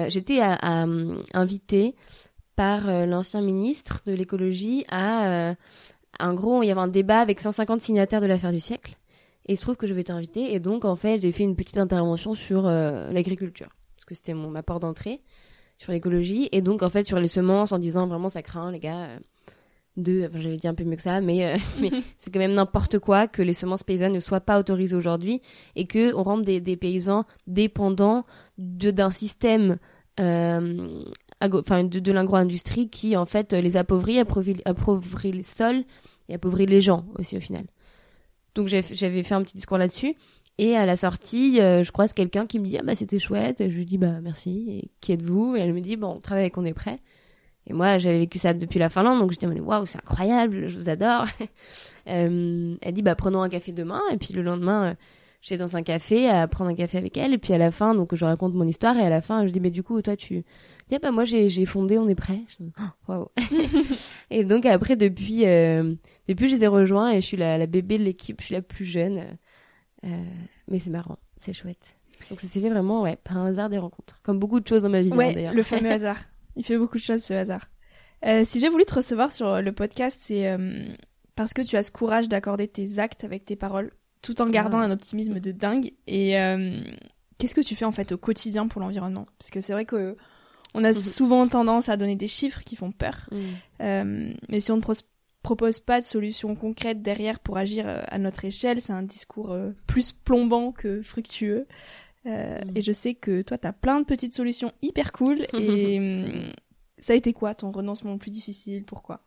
J'étais 0.09 0.41
à, 0.41 0.53
à, 0.53 0.85
invitée 1.33 1.95
par 2.57 3.07
l'ancien 3.07 3.41
ministre 3.41 4.03
de 4.05 4.13
l'écologie 4.13 4.85
à... 4.91 5.55
en 6.21 6.35
gros, 6.35 6.63
il 6.63 6.67
y 6.67 6.71
avait 6.71 6.81
un 6.83 6.89
débat 6.89 7.21
avec 7.21 7.41
150 7.41 7.81
signataires 7.81 8.21
de 8.21 8.27
l'affaire 8.27 8.53
du 8.53 8.61
siècle. 8.61 8.99
Et 9.49 9.55
il 9.55 9.57
se 9.57 9.63
trouve 9.63 9.77
que 9.77 9.87
je 9.87 9.95
vais 9.95 10.05
t'inviter. 10.05 10.55
Et 10.55 10.61
donc, 10.61 10.85
en 10.85 10.95
fait, 10.95 11.23
j'ai 11.23 11.33
fait 11.33 11.45
une 11.45 11.57
petite 11.57 11.79
intervention 11.79 12.35
sur 12.35 12.67
euh, 12.67 13.11
l'agriculture. 13.11 13.71
Que 14.09 14.15
c'était 14.15 14.33
mon 14.33 14.49
ma 14.49 14.63
porte 14.63 14.81
d'entrée. 14.81 15.21
sur 15.77 15.93
l'écologie 15.93 16.49
et 16.51 16.63
donc 16.63 16.83
en 16.83 16.89
fait 16.89 17.07
sur 17.07 17.21
les 17.21 17.29
semences 17.29 17.73
en 17.73 17.79
disant 17.79 18.07
vraiment 18.07 18.31
ça 18.31 18.41
craint 18.41 18.73
les 18.73 18.79
gars 18.79 19.05
euh, 19.05 19.19
de 19.99 20.27
enfin, 20.27 20.39
j'avais 20.39 20.57
dit 20.57 20.67
un 20.67 20.75
peu 20.75 20.85
mieux 20.85 20.97
que 20.97 21.03
ça 21.03 21.21
mais 21.21 21.45
euh, 21.45 21.59
mais 21.81 21.91
c'est 22.17 22.33
quand 22.33 22.39
même 22.39 22.55
n'importe 22.55 23.01
quoi 23.01 23.29
que 23.29 23.43
les 23.43 23.53
semences 23.53 23.83
paysannes 23.83 24.15
ne 24.15 24.19
soient 24.21 24.41
pas 24.41 24.59
autorisées 24.59 24.97
aujourd'hui 24.97 25.43
et 25.77 25.87
que 25.87 26.15
on 26.15 26.23
rende 26.23 26.43
des, 26.43 26.63
des 26.63 26.77
paysans 26.79 27.27
dépendants 27.47 28.25
de 28.57 28.91
d'un 28.91 29.11
système 29.11 29.77
euh, 30.21 31.05
enfin 31.43 31.85
de, 31.85 31.99
de 31.99 32.13
l'agro-industrie 32.13 32.89
qui 32.89 33.15
en 33.15 33.27
fait 33.27 33.53
les 33.53 33.77
appauvrit 33.77 34.19
appauvrit, 34.19 34.63
appauvrit 34.65 35.33
le 35.33 35.43
sol 35.43 35.85
et 36.31 36.35
appauvrit 36.35 36.65
les 36.65 36.81
gens 36.81 37.05
aussi 37.19 37.37
au 37.37 37.41
final 37.41 37.67
donc 38.55 38.69
j'avais 38.69 39.23
fait 39.23 39.35
un 39.35 39.43
petit 39.43 39.55
discours 39.55 39.77
là-dessus 39.77 40.17
et 40.59 40.77
à 40.77 40.87
la 40.87 40.97
sortie, 40.97 41.61
euh, 41.61 41.85
je 41.85 41.93
croise 41.93 42.13
quelqu'un 42.13 42.47
qui 42.47 42.59
me 42.59 42.67
dit 42.67 42.77
ah 42.79 42.83
bah 42.83 42.97
c'était 42.97 43.21
chouette. 43.21 43.61
Et 43.61 43.71
je 43.71 43.77
lui 43.77 43.87
dis 43.87 43.97
bah 43.97 44.21
merci. 44.21 44.67
Et 44.69 44.91
qui 45.01 45.13
êtes-vous? 45.13 45.57
Et 45.57 45.61
elle 45.61 45.73
me 45.73 45.81
dit 45.81 45.97
bon 45.97 46.17
on 46.17 46.21
travaille 46.21 46.45
avec 46.45 46.59
on 46.59 46.65
est 46.65 46.75
prêt. 46.75 46.99
Et 47.69 47.73
moi 47.73 47.99
j'avais 47.99 48.19
vécu 48.19 48.39
ça 48.39 48.55
depuis 48.55 48.81
la 48.81 48.89
Finlande 48.89 49.21
donc 49.21 49.33
mais 49.43 49.61
waouh 49.61 49.87
c'est 49.87 49.99
incroyable, 49.99 50.69
je 50.69 50.77
vous 50.77 50.89
adore. 50.89 51.27
Euh, 52.11 52.75
elle 52.81 52.95
dit 52.95 53.03
bah 53.03 53.15
prenons 53.15 53.43
un 53.43 53.51
café 53.51 53.71
demain 53.71 54.01
et 54.11 54.17
puis 54.17 54.33
le 54.33 54.41
lendemain 54.41 54.93
euh, 54.93 54.95
j'étais 55.43 55.59
dans 55.59 55.77
un 55.77 55.83
café 55.83 56.31
à 56.31 56.49
prendre 56.49 56.71
un 56.71 56.75
café 56.75 56.97
avec 56.97 57.19
elle 57.19 57.35
et 57.35 57.39
puis 57.39 57.53
à 57.53 57.59
la 57.59 57.71
fin 57.71 57.95
donc 57.95 58.15
je 58.15 58.25
raconte 58.25 58.55
mon 58.55 58.67
histoire 58.67 58.97
et 58.97 59.03
à 59.03 59.11
la 59.11 59.21
fin 59.21 59.47
je 59.47 59.53
dis 59.53 59.61
mais 59.61 59.71
du 59.71 59.83
coup 59.83 60.01
toi 60.01 60.17
tu 60.17 60.37
dis 60.89 60.95
ah 60.95 61.01
bah 61.03 61.11
moi 61.11 61.27
j'ai 61.27 61.67
fondé 61.67 61.99
on 61.99 62.09
est 62.09 62.15
prêt. 62.15 62.41
Oh, 62.81 62.83
waouh. 63.09 63.29
et 64.31 64.43
donc 64.43 64.65
après 64.65 64.97
depuis 64.97 65.45
euh, 65.45 65.97
depuis 66.29 66.49
je 66.49 66.57
les 66.57 66.65
ai 66.65 66.67
rejoints 66.67 67.11
et 67.11 67.21
je 67.21 67.27
suis 67.27 67.37
la 67.37 67.67
bébé 67.67 67.99
de 67.99 68.05
l'équipe, 68.05 68.41
je 68.41 68.47
suis 68.47 68.55
la 68.55 68.63
plus 68.63 68.87
jeune. 68.87 69.37
Euh, 70.05 70.09
mais 70.69 70.79
c'est 70.79 70.91
marrant, 70.91 71.19
c'est 71.37 71.53
chouette. 71.53 71.85
Donc 72.31 72.41
ça 72.41 72.47
s'est 72.49 72.61
fait 72.61 72.71
vraiment 72.71 73.03
ouais, 73.03 73.17
par 73.25 73.37
un 73.39 73.47
hasard 73.47 73.69
des 73.69 73.79
rencontres. 73.79 74.19
Comme 74.23 74.39
beaucoup 74.39 74.61
de 74.61 74.67
choses 74.67 74.83
dans 74.83 74.89
ma 74.89 75.03
vie 75.03 75.13
hein, 75.13 75.17
Ouais, 75.17 75.35
d'ailleurs. 75.35 75.55
le 75.55 75.63
fameux 75.63 75.91
hasard. 75.91 76.19
Il 76.57 76.65
fait 76.65 76.77
beaucoup 76.79 76.97
de 76.99 77.03
choses, 77.03 77.23
ce 77.23 77.35
hasard. 77.35 77.69
Euh, 78.25 78.45
si 78.45 78.59
j'ai 78.61 78.69
voulu 78.69 78.85
te 78.85 78.95
recevoir 78.95 79.31
sur 79.31 79.63
le 79.63 79.73
podcast, 79.73 80.21
c'est 80.25 80.49
euh, 80.49 80.85
parce 81.37 81.53
que 81.53 81.63
tu 81.63 81.77
as 81.77 81.83
ce 81.85 81.91
courage 81.93 82.29
d'accorder 82.29 82.67
tes 82.67 82.99
actes 82.99 83.23
avec 83.25 83.45
tes 83.45 83.55
paroles, 83.55 83.93
tout 84.23 84.43
en 84.43 84.47
gardant 84.49 84.79
Ah. 84.79 84.85
un 84.85 84.91
optimisme 84.91 85.39
de 85.39 85.53
dingue. 85.53 85.93
Et 86.09 86.39
euh, 86.41 86.81
qu'est-ce 87.39 87.55
que 87.55 87.61
tu 87.61 87.77
fais 87.77 87.85
en 87.85 87.93
fait 87.93 88.11
au 88.11 88.19
quotidien 88.19 88.67
pour 88.67 88.81
l'environnement? 88.81 89.27
Parce 89.39 89.51
que 89.51 89.61
c'est 89.61 89.73
vrai 89.73 89.85
que 89.85 90.17
on 90.75 90.83
a 90.83 90.89
Mhm. 90.89 90.95
souvent 90.95 91.47
tendance 91.49 91.89
à 91.89 91.97
donner 91.97 92.17
des 92.17 92.27
chiffres 92.29 92.63
qui 92.65 92.75
font 92.77 92.91
peur, 92.93 93.29
Mm. 93.81 94.33
Mais 94.49 94.61
si 94.61 94.73
on 94.73 94.77
ne 94.77 94.83
propose 95.49 95.81
pas 95.81 96.01
de 96.01 96.05
solutions 96.05 96.55
concrètes 96.55 97.01
derrière 97.01 97.39
pour 97.41 97.57
agir 97.57 97.89
euh, 97.89 98.03
à 98.09 98.19
notre 98.19 98.45
échelle, 98.45 98.83
c'est 98.83 98.93
un 98.93 99.03
discours 99.03 99.51
euh, 99.53 99.71
plus 99.87 100.13
plombant 100.13 100.73
que 100.73 101.01
fructueux. 101.01 101.67
Euh, 102.27 102.59
Mm. 102.65 102.77
Et 102.77 102.83
je 102.83 102.93
sais 102.93 103.15
que 103.15 103.41
toi, 103.43 103.57
t'as 103.57 103.73
plein 103.73 104.01
de 104.01 104.05
petites 104.05 104.35
solutions 104.35 104.73
hyper 104.83 105.13
cool. 105.13 105.47
Et 105.55 105.99
hum, 105.99 106.53
ça 106.99 107.15
a 107.15 107.17
été 107.17 107.33
quoi 107.33 107.55
ton 107.55 107.71
renoncement 107.71 108.13
le 108.13 108.19
plus 108.19 108.31
difficile? 108.31 108.85
Pourquoi? 108.85 109.21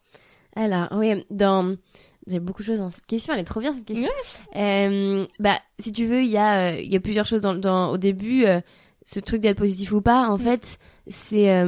Alors, 0.56 0.90
oui, 0.92 1.26
dans... 1.32 1.76
J'ai 2.28 2.40
beaucoup 2.40 2.62
de 2.62 2.68
choses 2.68 2.78
dans 2.80 2.92
cette 2.92 3.08
question, 3.08 3.34
elle 3.34 3.40
est 3.40 3.44
trop 3.46 3.62
bien 3.62 3.74
cette 3.74 3.86
question. 3.86 4.12
Euh, 4.56 5.26
bah, 5.40 5.58
si 5.80 5.92
tu 5.92 6.06
veux, 6.06 6.22
il 6.22 6.30
y 6.30 6.38
a, 6.38 6.74
euh, 6.74 6.82
y 6.82 6.96
a 6.96 7.00
plusieurs 7.00 7.26
choses 7.26 7.42
dans, 7.42 7.56
dans, 7.56 7.90
au 7.90 7.98
début. 7.98 8.46
ce 9.04 9.20
truc 9.20 9.42
d'être 9.42 9.58
positif 9.58 9.92
ou 9.94 10.02
pas, 10.02 10.30
en 10.30 10.38
Mm. 10.38 10.42
fait, 10.42 10.78
c'est... 11.08 11.66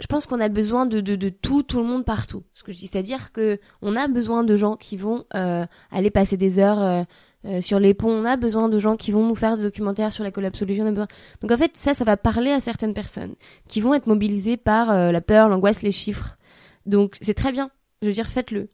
je 0.00 0.06
pense 0.06 0.26
qu'on 0.26 0.40
a 0.40 0.48
besoin 0.48 0.86
de, 0.86 1.00
de, 1.00 1.16
de 1.16 1.28
tout, 1.28 1.62
tout 1.62 1.78
le 1.78 1.84
monde 1.84 2.04
partout. 2.04 2.44
Ce 2.54 2.62
que 2.62 2.72
je 2.72 2.78
dis, 2.78 2.86
c'est-à-dire 2.86 3.32
que 3.32 3.58
on 3.82 3.96
a 3.96 4.06
besoin 4.08 4.44
de 4.44 4.56
gens 4.56 4.76
qui 4.76 4.96
vont 4.96 5.24
euh, 5.34 5.66
aller 5.90 6.10
passer 6.10 6.36
des 6.36 6.58
heures 6.58 6.80
euh, 6.80 7.02
euh, 7.46 7.60
sur 7.60 7.80
les 7.80 7.94
ponts. 7.94 8.10
On 8.10 8.24
a 8.24 8.36
besoin 8.36 8.68
de 8.68 8.78
gens 8.78 8.96
qui 8.96 9.10
vont 9.10 9.26
nous 9.26 9.34
faire 9.34 9.56
des 9.56 9.64
documentaires 9.64 10.12
sur 10.12 10.24
la 10.24 10.30
collapse 10.30 10.58
solution. 10.58 10.84
On 10.84 10.88
a 10.88 10.92
besoin... 10.92 11.08
Donc 11.40 11.50
en 11.50 11.56
fait, 11.56 11.76
ça, 11.76 11.94
ça 11.94 12.04
va 12.04 12.16
parler 12.16 12.52
à 12.52 12.60
certaines 12.60 12.94
personnes 12.94 13.34
qui 13.66 13.80
vont 13.80 13.94
être 13.94 14.06
mobilisées 14.06 14.56
par 14.56 14.90
euh, 14.90 15.10
la 15.10 15.20
peur, 15.20 15.48
l'angoisse, 15.48 15.82
les 15.82 15.92
chiffres. 15.92 16.38
Donc 16.86 17.16
c'est 17.20 17.34
très 17.34 17.52
bien. 17.52 17.70
Je 18.02 18.06
veux 18.06 18.12
dire, 18.12 18.28
faites-le. 18.28 18.70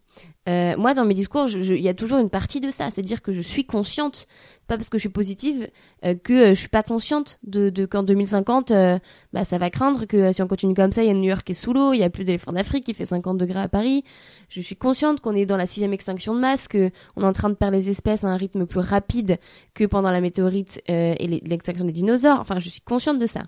Euh, 0.46 0.76
moi, 0.76 0.92
dans 0.92 1.06
mes 1.06 1.14
discours, 1.14 1.48
il 1.48 1.80
y 1.80 1.88
a 1.88 1.94
toujours 1.94 2.18
une 2.18 2.28
partie 2.28 2.60
de 2.60 2.70
ça, 2.70 2.90
c'est-à-dire 2.90 3.22
que 3.22 3.32
je 3.32 3.40
suis 3.40 3.64
consciente, 3.64 4.26
pas 4.66 4.76
parce 4.76 4.90
que 4.90 4.98
je 4.98 5.00
suis 5.00 5.08
positive, 5.08 5.70
euh, 6.04 6.14
que 6.14 6.32
euh, 6.32 6.48
je 6.50 6.60
suis 6.60 6.68
pas 6.68 6.82
consciente 6.82 7.38
de, 7.44 7.70
de 7.70 7.86
qu'en 7.86 8.02
2050, 8.02 8.70
euh, 8.70 8.98
bah, 9.32 9.44
ça 9.44 9.56
va 9.56 9.70
craindre 9.70 10.04
que 10.04 10.32
si 10.32 10.42
on 10.42 10.46
continue 10.46 10.74
comme 10.74 10.92
ça, 10.92 11.02
il 11.02 11.06
y 11.06 11.10
a 11.10 11.14
New 11.14 11.22
York 11.22 11.44
qui 11.44 11.52
est 11.52 11.54
sous 11.54 11.72
l'eau, 11.72 11.94
il 11.94 11.98
y 11.98 12.02
a 12.02 12.10
plus 12.10 12.24
d'éléphants 12.24 12.52
d'Afrique, 12.52 12.86
il 12.88 12.94
fait 12.94 13.06
50 13.06 13.38
degrés 13.38 13.60
à 13.60 13.68
Paris. 13.68 14.04
Je 14.50 14.60
suis 14.60 14.76
consciente 14.76 15.20
qu'on 15.20 15.34
est 15.34 15.46
dans 15.46 15.56
la 15.56 15.66
sixième 15.66 15.94
extinction 15.94 16.34
de 16.34 16.40
masse, 16.40 16.68
que 16.68 16.90
on 17.16 17.22
est 17.22 17.26
en 17.26 17.32
train 17.32 17.48
de 17.48 17.54
perdre 17.54 17.76
les 17.76 17.88
espèces 17.88 18.24
à 18.24 18.28
un 18.28 18.36
rythme 18.36 18.66
plus 18.66 18.80
rapide 18.80 19.38
que 19.72 19.84
pendant 19.84 20.10
la 20.10 20.20
météorite 20.20 20.82
et 20.86 21.26
l'extinction 21.26 21.86
des 21.86 21.92
dinosaures. 21.92 22.40
Enfin, 22.40 22.58
je 22.60 22.68
suis 22.68 22.82
consciente 22.82 23.18
de 23.18 23.26
ça. 23.26 23.44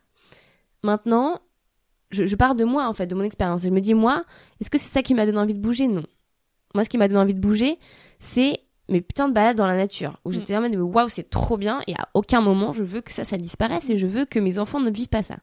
Maintenant, 0.82 1.40
je, 2.10 2.26
je 2.26 2.36
pars 2.36 2.54
de 2.54 2.64
moi 2.64 2.88
en 2.88 2.94
fait, 2.94 3.06
de 3.06 3.14
mon 3.14 3.24
expérience. 3.24 3.62
Je 3.62 3.70
me 3.70 3.80
dis 3.80 3.94
moi, 3.94 4.24
est-ce 4.60 4.70
que 4.70 4.78
c'est 4.78 4.88
ça 4.88 5.02
qui 5.02 5.14
m'a 5.14 5.26
donné 5.26 5.38
envie 5.38 5.54
de 5.54 5.60
bouger? 5.60 5.88
Non. 5.88 6.04
Moi, 6.76 6.84
ce 6.84 6.88
qui 6.88 6.98
m'a 6.98 7.08
donné 7.08 7.18
envie 7.18 7.34
de 7.34 7.40
bouger, 7.40 7.78
c'est 8.18 8.60
mes 8.88 9.00
putains 9.00 9.28
de 9.28 9.34
balades 9.34 9.56
dans 9.56 9.66
la 9.66 9.76
nature. 9.76 10.20
Où 10.24 10.30
j'étais 10.30 10.56
en 10.56 10.60
mode, 10.60 10.76
waouh, 10.76 11.08
c'est 11.08 11.28
trop 11.28 11.56
bien. 11.56 11.80
Et 11.86 11.94
à 11.94 12.08
aucun 12.14 12.40
moment, 12.40 12.72
je 12.72 12.84
veux 12.84 13.00
que 13.00 13.12
ça, 13.12 13.24
ça 13.24 13.36
disparaisse. 13.38 13.90
Et 13.90 13.96
je 13.96 14.06
veux 14.06 14.26
que 14.26 14.38
mes 14.38 14.58
enfants 14.58 14.78
ne 14.78 14.90
vivent 14.90 15.08
pas 15.08 15.22
ça. 15.22 15.38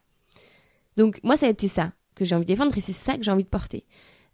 Donc, 0.96 1.20
moi, 1.24 1.36
ça 1.36 1.46
a 1.46 1.48
été 1.50 1.68
ça 1.68 1.92
que 2.14 2.24
j'ai 2.24 2.34
envie 2.34 2.44
de 2.44 2.52
défendre. 2.52 2.76
Et 2.78 2.80
c'est 2.80 2.92
ça 2.92 3.16
que 3.16 3.22
j'ai 3.24 3.32
envie 3.32 3.44
de 3.44 3.48
porter. 3.48 3.84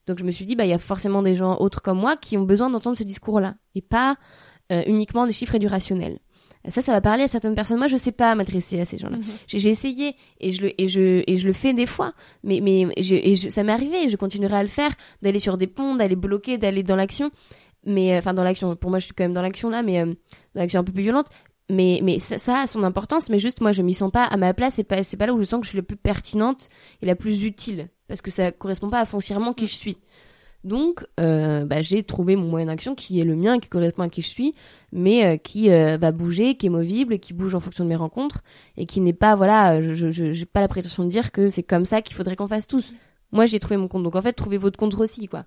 Donc, 0.07 0.19
je 0.19 0.25
me 0.25 0.31
suis 0.31 0.45
dit, 0.45 0.55
bah, 0.55 0.67
il 0.67 0.71
y 0.71 0.75
a 0.75 0.79
forcément 0.79 1.23
des 1.23 1.35
gens 1.35 1.59
autres 1.59 1.83
comme 1.83 1.99
moi 1.99 2.17
qui 2.17 2.37
ont 2.37 2.45
besoin 2.45 2.71
d'entendre 2.71 2.97
ce 2.97 3.05
discours-là. 3.05 3.55
Et 3.75 3.81
pas 3.81 4.17
euh, 4.71 4.83
uniquement 4.87 5.27
des 5.27 5.33
chiffres 5.33 5.55
et 5.55 5.59
du 5.59 5.67
rationnel. 5.67 6.19
Ça, 6.69 6.83
ça 6.83 6.93
va 6.93 7.01
parler 7.01 7.25
à 7.25 7.29
certaines 7.29 7.55
personnes. 7.55 7.79
Moi, 7.79 7.87
je 7.87 7.97
sais 7.97 8.13
pas 8.13 8.35
m'adresser 8.35 8.81
à 8.81 8.85
ces 8.85 8.99
gens-là. 8.99 9.17
J'ai 9.47 9.59
j'ai 9.59 9.71
essayé 9.71 10.15
et 10.41 10.53
je 10.53 10.63
le 10.63 10.81
et 10.81 10.89
je 10.89 11.23
et 11.27 11.39
je 11.39 11.47
le 11.47 11.55
fais 11.55 11.73
des 11.73 11.87
fois, 11.87 12.13
mais 12.45 12.61
mais 12.61 12.87
je, 13.03 13.15
et 13.15 13.35
je, 13.37 13.49
ça 13.49 13.63
m'est 13.63 13.73
arrivé. 13.73 14.05
Et 14.05 14.09
je 14.11 14.17
continuerai 14.17 14.57
à 14.57 14.63
le 14.63 14.69
faire, 14.69 14.93
d'aller 15.23 15.39
sur 15.39 15.57
des 15.57 15.67
ponts, 15.67 15.95
d'aller 15.95 16.17
bloquer, 16.17 16.59
d'aller 16.59 16.83
dans 16.83 16.97
l'action. 16.97 17.31
Mais 17.87 18.15
euh, 18.15 18.19
enfin 18.19 18.35
dans 18.35 18.45
l'action. 18.45 18.77
Pour 18.77 18.91
moi, 18.91 18.99
je 18.99 19.07
suis 19.07 19.15
quand 19.15 19.25
même 19.25 19.33
dans 19.33 19.43
l'action 19.43 19.71
là, 19.71 19.83
mais 19.83 20.01
euh, 20.01 20.07
dans 20.55 20.61
l'action 20.61 20.81
un 20.81 20.85
peu 20.85 20.93
plus 20.93 21.03
violente. 21.03 21.29
Mais 21.71 22.01
mais 22.03 22.19
ça, 22.19 22.37
ça 22.37 22.59
a 22.61 22.67
son 22.67 22.83
importance. 22.83 23.31
Mais 23.31 23.39
juste 23.39 23.63
moi, 23.63 23.73
je 23.73 23.81
m'y 23.81 23.95
sens 23.95 24.11
pas 24.11 24.25
à 24.25 24.37
ma 24.37 24.53
place. 24.53 24.75
C'est 24.75 24.85
pas 24.85 25.03
c'est 25.03 25.17
pas 25.17 25.27
là 25.27 25.33
où 25.33 25.41
je 25.41 25.45
sens 25.45 25.61
que 25.61 25.65
je 25.65 25.71
suis 25.71 25.79
la 25.79 25.83
plus 25.83 25.97
pertinente 25.97 26.69
et 27.01 27.07
la 27.07 27.17
plus 27.17 27.45
utile 27.45 27.89
parce 28.07 28.21
que 28.21 28.31
ça 28.31 28.51
correspond 28.53 28.91
pas 28.91 29.01
à 29.01 29.07
foncièrement 29.07 29.55
qui 29.55 29.67
je 29.67 29.75
suis. 29.75 29.97
Donc, 30.63 31.07
euh, 31.19 31.65
bah, 31.65 31.81
j'ai 31.81 32.03
trouvé 32.03 32.37
mon 32.37 32.47
moyen 32.49 32.67
d'action 32.67 32.95
qui 32.95 33.19
est 33.19 33.25
le 33.25 33.35
mien, 33.35 33.59
qui 33.59 33.69
correspond 33.71 34.03
à 34.03 34.09
qui 34.11 34.21
je 34.21 34.29
suis, 34.29 34.53
mais 34.93 35.25
euh, 35.25 35.37
qui 35.39 35.71
euh, 35.71 35.97
va 35.99 36.13
bouger, 36.13 36.55
qui 36.57 36.67
est 36.67 36.71
movible, 36.71 37.19
qui 37.19 37.33
bouge 37.33 37.55
en 37.55 37.61
fonction 37.61 37.85
de 37.85 37.89
mes 37.89 37.97
rencontres, 37.97 38.43
et 38.77 38.85
qui 38.85 39.01
n'est 39.01 39.15
pas, 39.15 39.37
voilà, 39.37 39.81
je 39.81 39.95
je- 39.95 40.11
je- 40.11 40.33
j'ai 40.33 40.45
pas 40.47 40.61
la 40.61 40.69
prétention 40.69 41.03
de 41.05 41.09
dire 41.09 41.33
que 41.33 41.49
c'est 41.49 41.63
comme 41.63 41.87
ça 41.87 42.03
qu'il 42.03 42.15
faudrait 42.15 42.37
qu'on 42.37 42.49
fasse 42.49 42.67
tous. 42.67 42.93
Moi, 43.33 43.47
j'ai 43.47 43.59
trouvé 43.59 43.79
mon 43.79 43.89
compte. 43.89 44.03
Donc, 44.03 44.17
en 44.17 44.23
fait, 44.23 44.35
trouvez 44.35 44.59
votre 44.59 44.77
compte 44.79 44.95
aussi, 44.99 45.29
quoi. 45.29 45.45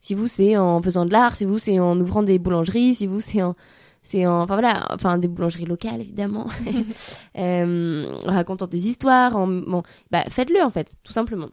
Si 0.00 0.14
vous, 0.14 0.26
c'est 0.26 0.56
en 0.56 0.82
faisant 0.82 1.06
de 1.06 1.12
l'art, 1.12 1.36
si 1.36 1.44
vous, 1.44 1.58
c'est 1.58 1.78
en 1.78 2.00
ouvrant 2.00 2.22
des 2.24 2.38
boulangeries, 2.38 2.94
si 2.96 3.06
vous, 3.06 3.20
c'est 3.20 3.42
en 3.42 3.54
c'est 4.04 4.26
en 4.26 4.40
enfin 4.42 4.54
voilà 4.54 4.86
enfin 4.94 5.18
des 5.18 5.28
boulangeries 5.28 5.66
locales 5.66 6.00
évidemment 6.00 6.46
euh, 7.36 8.14
en 8.26 8.32
racontant 8.32 8.66
des 8.66 8.88
histoires 8.88 9.36
en 9.36 9.46
bon 9.46 9.82
bah 10.10 10.24
faites-le 10.30 10.62
en 10.62 10.70
fait 10.70 10.88
tout 11.02 11.12
simplement 11.12 11.48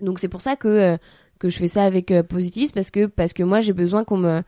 donc 0.00 0.18
c'est 0.18 0.28
pour 0.28 0.42
ça 0.42 0.54
que 0.54 0.68
euh, 0.68 0.96
que 1.42 1.50
je 1.50 1.58
fais 1.58 1.68
ça 1.68 1.82
avec 1.82 2.12
euh, 2.12 2.22
positivisme 2.22 2.72
parce 2.72 2.92
que 2.92 3.06
parce 3.06 3.32
que 3.32 3.42
moi 3.42 3.60
j'ai 3.60 3.72
besoin 3.72 4.04
qu'on 4.04 4.16
me 4.16 4.42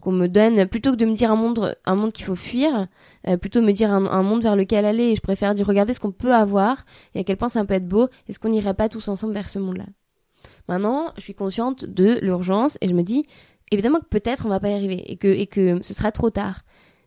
qu'on 0.00 0.10
me 0.10 0.26
donne 0.26 0.66
plutôt 0.66 0.90
que 0.90 0.96
de 0.96 1.04
me 1.04 1.14
dire 1.14 1.30
un 1.30 1.36
monde 1.36 1.76
un 1.84 1.94
monde 1.94 2.12
qu'il 2.12 2.24
faut 2.24 2.34
fuir 2.34 2.88
euh, 3.28 3.36
plutôt 3.36 3.62
me 3.62 3.70
dire 3.70 3.92
un, 3.92 4.04
un 4.06 4.22
monde 4.24 4.42
vers 4.42 4.56
lequel 4.56 4.84
aller. 4.84 5.10
Et 5.12 5.16
je 5.16 5.20
préfère 5.20 5.54
dire 5.54 5.64
regardez 5.64 5.94
ce 5.94 6.00
qu'on 6.00 6.10
peut 6.10 6.34
avoir 6.34 6.84
et 7.14 7.20
à 7.20 7.24
quel 7.24 7.36
point 7.36 7.48
ça 7.48 7.64
peut 7.64 7.74
être 7.74 7.86
beau. 7.86 8.08
Est-ce 8.28 8.40
qu'on 8.40 8.48
n'irait 8.48 8.74
pas 8.74 8.88
tous 8.88 9.06
ensemble 9.06 9.32
vers 9.32 9.48
ce 9.48 9.60
monde 9.60 9.76
là 9.76 9.86
maintenant 10.68 11.12
je 11.16 11.22
suis 11.22 11.34
consciente 11.34 11.84
de 11.84 12.18
l'urgence 12.20 12.76
et 12.80 12.88
je 12.88 12.94
me 12.94 13.02
dis 13.02 13.26
évidemment 13.70 14.00
que 14.00 14.06
peut-être 14.06 14.44
on 14.44 14.48
va 14.48 14.58
pas 14.58 14.70
y 14.70 14.74
arriver 14.74 15.04
et 15.06 15.16
que 15.16 15.28
et 15.28 15.46
que 15.46 15.80
ce 15.82 15.94
sera 15.94 16.10
trop 16.10 16.30
tard. 16.30 16.62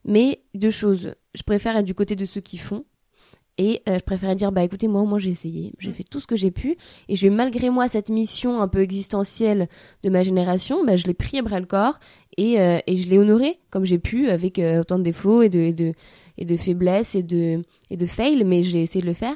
Mais 0.06 0.42
deux 0.54 0.72
choses. 0.72 1.16
Je 1.34 1.44
préfère 1.44 1.76
être 1.76 1.86
du 1.86 1.96
côté 1.96 2.16
de 2.16 2.26
ceux 2.26 2.42
qui 2.42 2.58
font 2.58 2.86
et 3.58 3.84
euh, 3.88 4.00
je 4.00 4.04
préférais 4.04 4.36
dire 4.36 4.52
bah 4.52 4.64
écoutez 4.64 4.88
moi 4.88 5.04
moi 5.04 5.20
j'ai 5.20 5.30
essayé. 5.30 5.74
J'ai 5.78 5.92
fait 5.94 6.04
tout 6.04 6.20
ce 6.20 6.26
que 6.26 6.36
j'ai 6.36 6.50
pu. 6.50 6.76
Et 7.08 7.16
je 7.16 7.28
malgré 7.28 7.70
moi 7.70 7.88
cette 7.88 8.10
mission 8.10 8.62
un 8.62 8.68
peu 8.68 8.82
existentielle 8.82 9.70
de 10.04 10.10
ma 10.10 10.24
génération 10.24 10.84
bah 10.84 10.96
je 10.96 11.06
l'ai 11.06 11.14
pris 11.14 11.38
à 11.38 11.42
bras 11.44 11.60
le 11.60 11.68
corps 11.68 12.00
et 12.38 12.60
euh, 12.60 12.80
et 12.88 12.98
je 12.98 13.08
l'ai 13.10 13.20
honoré 13.20 13.60
comme 13.70 13.86
j'ai 13.86 14.00
pu 14.00 14.30
avec 14.30 14.58
euh, 14.58 14.82
autant 14.82 14.98
de 14.98 15.04
défauts 15.04 15.44
et 15.44 15.50
de 15.50 15.60
et 15.60 15.74
de 15.74 15.94
et 16.40 16.46
de 16.46 16.58
faiblesses 16.58 17.14
et 17.14 17.22
de 17.22 17.64
et 17.92 17.98
de 17.98 18.06
fails 18.08 18.44
mais 18.44 18.64
j'ai 18.64 18.82
essayé 18.82 19.02
de 19.02 19.08
le 19.08 19.14
faire. 19.14 19.36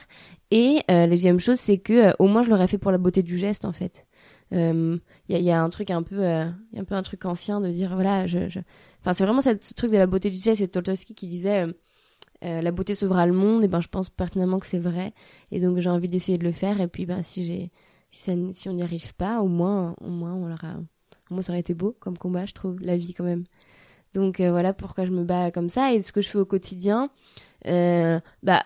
Et 0.50 0.80
euh, 0.90 1.06
la 1.06 1.08
deuxième 1.08 1.40
chose 1.40 1.60
c'est 1.60 1.78
que 1.78 1.94
euh, 2.10 2.14
au 2.18 2.28
moins 2.28 2.42
je 2.42 2.50
l'aurais 2.50 2.68
fait 2.68 2.80
pour 2.80 2.92
la 2.92 2.98
beauté 2.98 3.22
du 3.22 3.38
geste 3.38 3.66
en 3.66 3.72
fait. 3.72 4.06
Il 4.52 4.58
euh, 4.58 4.98
y, 5.30 5.36
a, 5.36 5.40
y 5.40 5.52
a 5.52 5.62
un 5.62 5.70
truc 5.70 5.92
un 5.92 6.02
peu 6.02 6.24
euh, 6.26 6.46
y 6.74 6.78
a 6.78 6.82
un 6.82 6.86
peu 6.86 6.96
un 6.96 7.04
truc 7.04 7.26
ancien 7.26 7.60
de 7.62 7.70
dire 7.70 7.94
voilà 7.94 8.26
je, 8.28 8.48
je... 8.48 8.60
enfin 9.02 9.12
c'est 9.12 9.26
vraiment 9.26 9.42
ce 9.42 9.74
truc 9.76 9.92
de 9.92 9.98
la 9.98 10.08
beauté 10.08 10.32
du 10.32 10.40
geste 10.40 10.60
c'est 10.60 10.70
Tolstoï 10.70 11.14
qui 11.14 11.28
disait 11.28 11.66
euh, 12.44 12.62
la 12.62 12.72
beauté 12.72 12.96
sauvera 12.96 13.26
le 13.26 13.34
monde 13.34 13.64
et 13.64 13.68
ben 13.68 13.82
je 13.82 13.88
pense 13.88 14.10
pertinemment 14.10 14.60
que 14.60 14.68
c'est 14.68 14.80
vrai. 14.80 15.14
Et 15.52 15.60
donc 15.60 15.80
j'ai 15.80 15.90
envie 15.90 16.08
d'essayer 16.08 16.38
de 16.38 16.44
le 16.44 16.52
faire. 16.52 16.82
Et 16.82 16.88
puis 16.88 17.06
ben 17.06 17.24
si 17.24 17.46
j'ai 17.46 17.72
si, 18.12 18.22
ça, 18.22 18.34
si 18.54 18.70
on 18.70 18.74
n'y 18.74 18.84
arrive 18.84 19.14
pas 19.16 19.42
au 19.42 19.48
moins 19.48 19.96
au 20.02 20.10
moins 20.10 20.34
on 20.34 20.48
l'aura 20.48 20.78
au 21.30 21.34
moins 21.34 21.42
ça 21.44 21.52
aurait 21.52 21.60
été 21.60 21.74
beau 21.74 21.96
comme 22.00 22.18
combat 22.18 22.46
je 22.46 22.54
trouve 22.54 22.80
la 22.82 22.98
vie 22.98 23.14
quand 23.14 23.24
même. 23.24 23.46
Donc 24.14 24.40
euh, 24.40 24.52
voilà 24.52 24.74
pourquoi 24.74 25.06
je 25.06 25.12
me 25.12 25.24
bats 25.24 25.52
comme 25.52 25.70
ça. 25.70 25.94
Et 25.94 26.02
ce 26.02 26.12
que 26.12 26.22
je 26.22 26.30
fais 26.30 26.38
au 26.38 26.46
quotidien 26.46 27.10
euh, 27.66 28.20
bah 28.44 28.64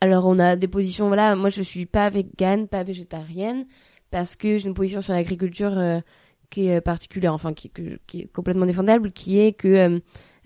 alors 0.00 0.26
on 0.26 0.38
a 0.38 0.56
des 0.56 0.68
positions, 0.68 1.08
voilà, 1.08 1.34
moi 1.34 1.50
je 1.50 1.62
suis 1.62 1.86
pas 1.86 2.08
végane, 2.10 2.68
pas 2.68 2.84
végétarienne, 2.84 3.66
parce 4.10 4.36
que 4.36 4.58
j'ai 4.58 4.68
une 4.68 4.74
position 4.74 5.02
sur 5.02 5.12
l'agriculture 5.12 5.76
euh, 5.76 6.00
qui 6.50 6.68
est 6.68 6.80
particulière, 6.80 7.34
enfin 7.34 7.52
qui, 7.52 7.70
qui, 8.06 8.20
est 8.20 8.32
complètement 8.32 8.66
défendable, 8.66 9.12
qui 9.12 9.38
est 9.38 9.52
que 9.52 9.68
euh, 9.68 9.98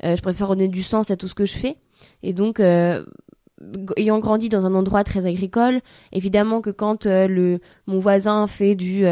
euh, 0.04 0.16
je 0.16 0.22
préfère 0.22 0.48
donner 0.48 0.68
du 0.68 0.82
sens 0.82 1.10
à 1.10 1.16
tout 1.16 1.28
ce 1.28 1.34
que 1.34 1.46
je 1.46 1.56
fais. 1.56 1.76
Et 2.22 2.32
donc, 2.32 2.60
ayant 2.60 4.18
grandi 4.18 4.48
dans 4.48 4.66
un 4.66 4.74
endroit 4.74 5.04
très 5.04 5.26
agricole, 5.26 5.80
évidemment 6.12 6.60
que 6.60 6.70
quand 6.70 7.06
le 7.06 7.60
mon 7.86 7.98
voisin 7.98 8.46
fait 8.46 8.74
du 8.74 9.04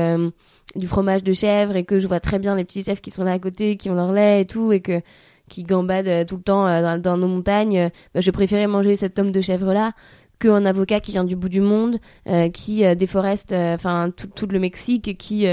du 0.77 0.87
fromage 0.87 1.25
de 1.25 1.33
chèvre 1.33 1.77
et 1.77 1.85
que 1.85 1.99
je 1.99 2.07
vois 2.07 2.21
très 2.21 2.39
bien 2.39 2.55
les 2.55 2.65
petits 2.65 2.85
chèvres 2.85 3.01
qui 3.01 3.11
sont 3.11 3.25
là 3.25 3.33
à 3.33 3.39
côté, 3.39 3.77
qui 3.77 3.91
ont 3.91 3.95
leur 3.95 4.13
lait 4.13 4.43
et 4.43 4.47
tout, 4.47 4.73
et 4.73 4.81
que 4.81 5.01
qui 5.49 5.65
gambadent 5.65 6.27
tout 6.27 6.37
le 6.37 6.43
temps 6.43 6.99
dans, 6.99 7.17
nos 7.17 7.27
montagnes, 7.27 7.91
bah, 8.15 8.21
je 8.21 8.31
préférais 8.31 8.69
manger 8.69 8.95
cette 8.95 9.15
tome 9.15 9.33
de 9.33 9.41
chèvre 9.41 9.73
là 9.73 9.93
qu'un 10.41 10.65
avocat 10.65 11.01
qui 11.01 11.13
vient 11.13 11.25
du 11.25 11.37
bout 11.37 11.51
du 11.51 11.61
monde, 11.61 11.99
euh, 12.27 12.49
qui 12.49 12.85
euh, 12.85 12.97
déforeste, 12.97 13.53
euh, 13.53 13.75
enfin 13.75 14.11
tout, 14.17 14.27
tout, 14.27 14.47
le 14.47 14.59
Mexique, 14.59 15.17
qui 15.19 15.47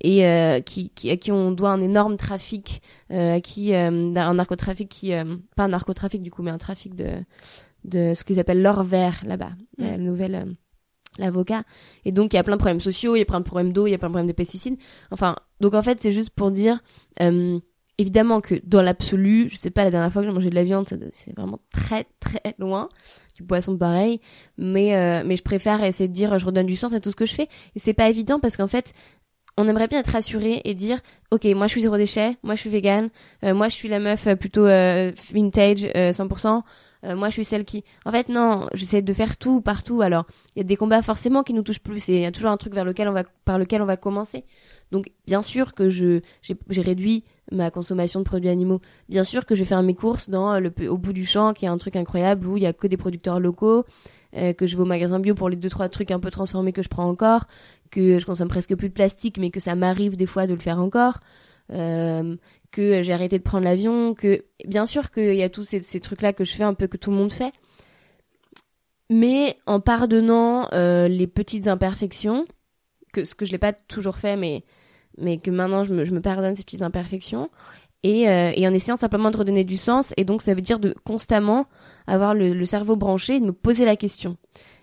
et 0.00 0.62
qui, 0.64 0.90
qui, 0.90 1.10
à 1.10 1.16
qui 1.16 1.32
on 1.32 1.52
doit 1.52 1.70
un 1.70 1.80
énorme 1.80 2.16
trafic, 2.16 2.82
à 3.10 3.40
qui 3.40 3.74
un 3.74 4.34
narcotrafic 4.34 4.88
qui, 4.88 5.12
pas 5.56 5.64
un 5.64 5.68
narcotrafic 5.68 6.22
du 6.22 6.30
coup, 6.30 6.42
mais 6.42 6.50
un 6.50 6.58
trafic 6.58 6.94
de 6.94 7.12
de 7.84 8.14
ce 8.14 8.24
qu'ils 8.24 8.40
appellent 8.40 8.62
l'or 8.62 8.82
vert 8.82 9.22
là-bas, 9.24 9.52
mm. 9.78 9.84
la 9.84 9.96
nouvelle 9.96 10.56
l'avocat. 11.18 11.64
Et 12.04 12.12
donc, 12.12 12.32
il 12.32 12.36
y 12.36 12.38
a 12.38 12.42
plein 12.42 12.56
de 12.56 12.60
problèmes 12.60 12.80
sociaux, 12.80 13.16
il 13.16 13.20
y 13.20 13.22
a 13.22 13.26
plein 13.26 13.40
de 13.40 13.44
problèmes 13.44 13.72
d'eau, 13.72 13.86
il 13.86 13.90
y 13.90 13.94
a 13.94 13.98
plein 13.98 14.08
de 14.08 14.12
problèmes 14.12 14.28
de 14.28 14.32
pesticides. 14.32 14.76
Enfin, 15.10 15.36
donc 15.60 15.74
en 15.74 15.82
fait, 15.82 16.02
c'est 16.02 16.12
juste 16.12 16.30
pour 16.30 16.50
dire, 16.50 16.82
euh, 17.20 17.58
évidemment 17.98 18.40
que 18.40 18.56
dans 18.64 18.82
l'absolu, 18.82 19.48
je 19.50 19.56
sais 19.56 19.70
pas, 19.70 19.84
la 19.84 19.90
dernière 19.90 20.12
fois 20.12 20.22
que 20.22 20.28
j'ai 20.28 20.34
mangé 20.34 20.50
de 20.50 20.54
la 20.54 20.64
viande, 20.64 20.86
c'est 20.88 21.34
vraiment 21.36 21.60
très 21.70 22.06
très 22.20 22.54
loin 22.58 22.88
du 23.34 23.42
poisson 23.42 23.76
pareil, 23.76 24.20
mais 24.56 24.96
euh, 24.96 25.22
mais 25.24 25.36
je 25.36 25.42
préfère 25.42 25.84
essayer 25.84 26.08
de 26.08 26.14
dire 26.14 26.38
je 26.38 26.46
redonne 26.46 26.66
du 26.66 26.76
sens 26.76 26.94
à 26.94 27.00
tout 27.00 27.10
ce 27.10 27.16
que 27.16 27.26
je 27.26 27.34
fais 27.34 27.48
et 27.74 27.78
c'est 27.78 27.92
pas 27.92 28.08
évident 28.08 28.40
parce 28.40 28.56
qu'en 28.56 28.66
fait 28.66 28.94
on 29.56 29.68
aimerait 29.68 29.88
bien 29.88 30.00
être 30.00 30.12
rassuré 30.12 30.60
et 30.64 30.74
dire 30.74 31.00
ok 31.30 31.44
moi 31.54 31.66
je 31.66 31.72
suis 31.72 31.80
zéro 31.82 31.96
déchet, 31.96 32.36
moi 32.42 32.54
je 32.54 32.60
suis 32.60 32.70
vegan, 32.70 33.08
euh, 33.44 33.54
moi 33.54 33.68
je 33.68 33.74
suis 33.74 33.88
la 33.88 33.98
meuf 33.98 34.26
euh, 34.26 34.36
plutôt 34.36 34.64
vintage 34.64 35.84
100%. 35.84 36.62
moi, 37.14 37.28
je 37.28 37.34
suis 37.34 37.44
celle 37.44 37.64
qui. 37.64 37.84
En 38.04 38.10
fait, 38.10 38.28
non. 38.28 38.68
J'essaie 38.74 39.00
de 39.00 39.12
faire 39.12 39.36
tout 39.36 39.60
partout. 39.60 40.00
Alors, 40.00 40.24
il 40.54 40.58
y 40.58 40.60
a 40.60 40.64
des 40.64 40.74
combats 40.76 41.02
forcément 41.02 41.44
qui 41.44 41.52
nous 41.52 41.62
touchent 41.62 41.78
plus. 41.78 42.08
Et 42.08 42.16
il 42.16 42.22
y 42.22 42.26
a 42.26 42.32
toujours 42.32 42.50
un 42.50 42.56
truc 42.56 42.74
vers 42.74 42.84
lequel 42.84 43.08
on 43.08 43.12
va, 43.12 43.22
par 43.44 43.60
lequel 43.60 43.80
on 43.80 43.86
va 43.86 43.96
commencer. 43.96 44.44
Donc, 44.90 45.12
bien 45.26 45.40
sûr 45.42 45.74
que 45.74 45.88
je 45.88 46.20
j'ai 46.42 46.82
réduit 46.82 47.22
ma 47.52 47.70
consommation 47.70 48.20
de 48.20 48.24
produits 48.24 48.48
animaux. 48.48 48.80
Bien 49.08 49.24
sûr 49.24 49.46
que 49.46 49.54
je 49.54 49.60
vais 49.60 49.66
faire 49.66 49.82
mes 49.82 49.94
courses 49.94 50.28
dans 50.28 50.58
le, 50.58 50.72
au 50.88 50.96
bout 50.96 51.12
du 51.12 51.26
champ, 51.26 51.52
qui 51.52 51.64
est 51.64 51.68
un 51.68 51.78
truc 51.78 51.96
incroyable 51.96 52.46
où 52.46 52.56
il 52.56 52.62
y 52.62 52.66
a 52.66 52.72
que 52.72 52.86
des 52.86 52.96
producteurs 52.96 53.38
locaux, 53.40 53.84
euh, 54.36 54.52
que 54.52 54.66
je 54.66 54.76
vais 54.76 54.82
au 54.82 54.86
magasin 54.86 55.20
bio 55.20 55.34
pour 55.34 55.48
les 55.48 55.56
deux 55.56 55.70
trois 55.70 55.88
trucs 55.88 56.10
un 56.10 56.20
peu 56.20 56.30
transformés 56.30 56.72
que 56.72 56.82
je 56.82 56.88
prends 56.88 57.08
encore, 57.08 57.46
que 57.90 58.18
je 58.18 58.26
consomme 58.26 58.48
presque 58.48 58.76
plus 58.76 58.88
de 58.88 58.94
plastique, 58.94 59.38
mais 59.38 59.50
que 59.50 59.60
ça 59.60 59.74
m'arrive 59.74 60.16
des 60.16 60.26
fois 60.26 60.46
de 60.46 60.54
le 60.54 60.60
faire 60.60 60.80
encore. 60.80 61.20
Euh, 61.72 62.36
que 62.70 63.02
j'ai 63.02 63.12
arrêté 63.12 63.38
de 63.38 63.42
prendre 63.42 63.64
l'avion, 63.64 64.14
que 64.14 64.44
bien 64.66 64.86
sûr 64.86 65.10
qu'il 65.10 65.34
y 65.34 65.42
a 65.42 65.48
tous 65.48 65.64
ces, 65.64 66.00
trucs-là 66.00 66.32
que 66.32 66.44
je 66.44 66.52
fais 66.52 66.62
un 66.62 66.74
peu 66.74 66.86
que 66.86 66.96
tout 66.96 67.10
le 67.10 67.16
monde 67.16 67.32
fait, 67.32 67.52
mais 69.08 69.56
en 69.66 69.80
pardonnant 69.80 70.68
euh, 70.72 71.08
les 71.08 71.26
petites 71.26 71.68
imperfections, 71.68 72.44
que 73.12 73.24
ce 73.24 73.34
que 73.34 73.44
je 73.44 73.52
l'ai 73.52 73.58
pas 73.58 73.72
toujours 73.72 74.16
fait, 74.16 74.36
mais 74.36 74.64
mais 75.18 75.38
que 75.38 75.50
maintenant 75.50 75.84
je 75.84 75.94
me, 75.94 76.20
pardonne 76.20 76.54
ces 76.54 76.64
petites 76.64 76.82
imperfections 76.82 77.48
et, 78.02 78.28
euh, 78.28 78.52
et 78.54 78.68
en 78.68 78.74
essayant 78.74 78.96
simplement 78.96 79.30
de 79.30 79.38
redonner 79.38 79.64
du 79.64 79.78
sens 79.78 80.12
et 80.18 80.26
donc 80.26 80.42
ça 80.42 80.52
veut 80.52 80.60
dire 80.60 80.78
de 80.78 80.94
constamment 81.04 81.66
avoir 82.06 82.34
le, 82.34 82.52
le 82.52 82.64
cerveau 82.66 82.96
branché 82.96 83.36
et 83.36 83.40
de 83.40 83.46
me 83.46 83.52
poser 83.52 83.86
la 83.86 83.96
question 83.96 84.36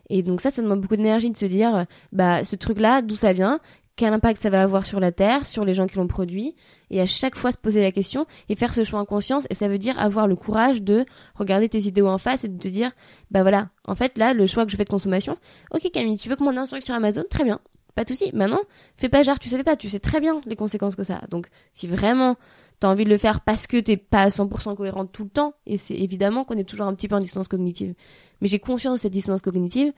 et 0.10 0.24
donc 0.24 0.42
ça 0.42 0.52
ça 0.52 0.62
demande 0.62 0.82
beaucoup 0.82 0.96
d'énergie 0.96 1.32
de 1.32 1.38
se 1.38 1.46
dire 1.46 1.86
bah 2.12 2.44
ce 2.44 2.56
truc 2.56 2.80
là 2.80 3.02
d'où 3.02 3.16
ça 3.16 3.34
vient 3.34 3.60
quel 3.96 4.14
impact 4.14 4.42
ça 4.42 4.50
va 4.50 4.64
avoir 4.64 4.86
sur 4.86 5.00
la 5.00 5.12
terre 5.12 5.46
sur 5.46 5.66
les 5.66 5.74
gens 5.74 5.88
qui 5.88 5.98
l'ont 5.98 6.08
produit 6.08 6.56
et 6.90 7.00
à 7.00 7.06
chaque 7.06 7.36
fois 7.36 7.52
se 7.52 7.58
poser 7.58 7.82
la 7.82 7.92
question 7.92 8.26
et 8.50 8.56
faire 8.56 8.74
ce 8.74 8.84
choix 8.84 9.00
en 9.00 9.06
conscience. 9.06 9.46
Et 9.50 9.56
ça 9.56 9.68
veut 9.68 9.78
dire 9.78 10.00
avoir 10.00 10.28
le 10.28 10.36
courage 10.36 10.82
de 10.82 11.06
regarder 11.36 11.70
tes 11.70 11.80
idéaux 11.80 12.08
en 12.08 12.18
face 12.18 12.44
et 12.44 12.48
de 12.48 12.58
te 12.58 12.68
dire 12.68 12.92
bah 13.32 13.42
voilà 13.42 13.70
en 13.86 13.96
fait 13.96 14.18
là 14.18 14.34
le 14.34 14.48
choix 14.48 14.66
que 14.66 14.72
je 14.72 14.78
fais 14.78 14.86
de 14.86 14.90
consommation 14.90 15.38
ok 15.72 15.92
Camille 15.92 16.18
tu 16.18 16.30
veux 16.30 16.36
que 16.36 16.44
mon 16.44 16.58
instructeur 16.58 16.86
sur 16.86 16.96
Amazon? 16.96 17.24
Très 17.30 17.44
bien 17.44 17.60
pas 17.96 18.04
de 18.04 18.10
souci. 18.10 18.32
Maintenant, 18.34 18.62
fais 18.98 19.10
pas 19.10 19.24
genre 19.24 19.40
tu 19.40 19.50
savais 19.50 19.64
pas, 19.64 19.76
tu 19.76 19.90
sais 19.90 20.00
très 20.00 20.20
bien 20.20 20.42
les 20.46 20.56
conséquences 20.56 20.96
que 20.96 21.04
ça 21.04 21.18
a. 21.18 21.28
Donc, 21.28 21.48
si 21.74 21.88
vraiment 21.88 22.38
t'as 22.80 22.90
envie 22.90 23.06
de 23.06 23.10
le 23.10 23.18
faire 23.18 23.42
parce 23.42 23.68
que 23.68 23.78
t'es 23.78 23.98
pas 23.98 24.24
à 24.24 24.30
100% 24.30 24.76
cohérente 24.76 25.12
tout 25.12 25.24
le 25.24 25.30
temps, 25.30 25.54
et 25.66 25.78
c'est 25.78 25.96
évidemment 25.96 26.44
qu'on 26.44 26.58
est 26.58 26.68
toujours 26.68 26.88
un 26.88 26.96
petit 26.96 27.08
peu 27.08 27.16
en 27.16 27.20
distance 27.20 27.48
cognitive. 27.48 27.94
Mais 28.42 28.48
j'ai 28.48 28.60
conscience 28.60 28.96
de 28.96 29.00
cette 29.00 29.14
distance 29.14 29.42
cognitive, 29.42 29.94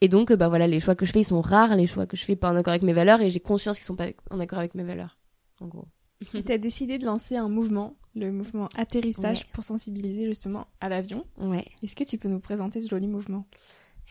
et 0.00 0.08
donc, 0.08 0.32
bah 0.32 0.48
voilà, 0.48 0.66
les 0.66 0.80
choix 0.80 0.94
que 0.94 1.04
je 1.04 1.12
fais, 1.12 1.20
ils 1.20 1.24
sont 1.24 1.40
rares, 1.40 1.76
les 1.76 1.86
choix 1.86 2.06
que 2.06 2.16
je 2.16 2.24
fais 2.24 2.36
pas 2.36 2.50
en 2.50 2.56
accord 2.56 2.70
avec 2.70 2.82
mes 2.82 2.94
valeurs, 2.94 3.20
et 3.20 3.30
j'ai 3.30 3.40
conscience 3.40 3.76
qu'ils 3.76 3.84
sont 3.84 3.96
pas 3.96 4.08
en 4.30 4.40
accord 4.40 4.58
avec 4.58 4.74
mes 4.74 4.82
valeurs. 4.82 5.18
En 5.60 5.66
gros. 5.66 5.86
Et 6.34 6.42
t'as 6.42 6.58
décidé 6.58 6.98
de 6.98 7.04
lancer 7.04 7.36
un 7.36 7.48
mouvement, 7.48 7.96
le 8.14 8.32
mouvement 8.32 8.68
atterrissage, 8.76 9.46
pour 9.48 9.64
sensibiliser 9.64 10.26
justement 10.26 10.66
à 10.80 10.88
l'avion. 10.88 11.26
Ouais. 11.38 11.66
Est-ce 11.82 11.96
que 11.96 12.04
tu 12.04 12.18
peux 12.18 12.28
nous 12.28 12.40
présenter 12.40 12.80
ce 12.80 12.88
joli 12.88 13.06
mouvement? 13.06 13.46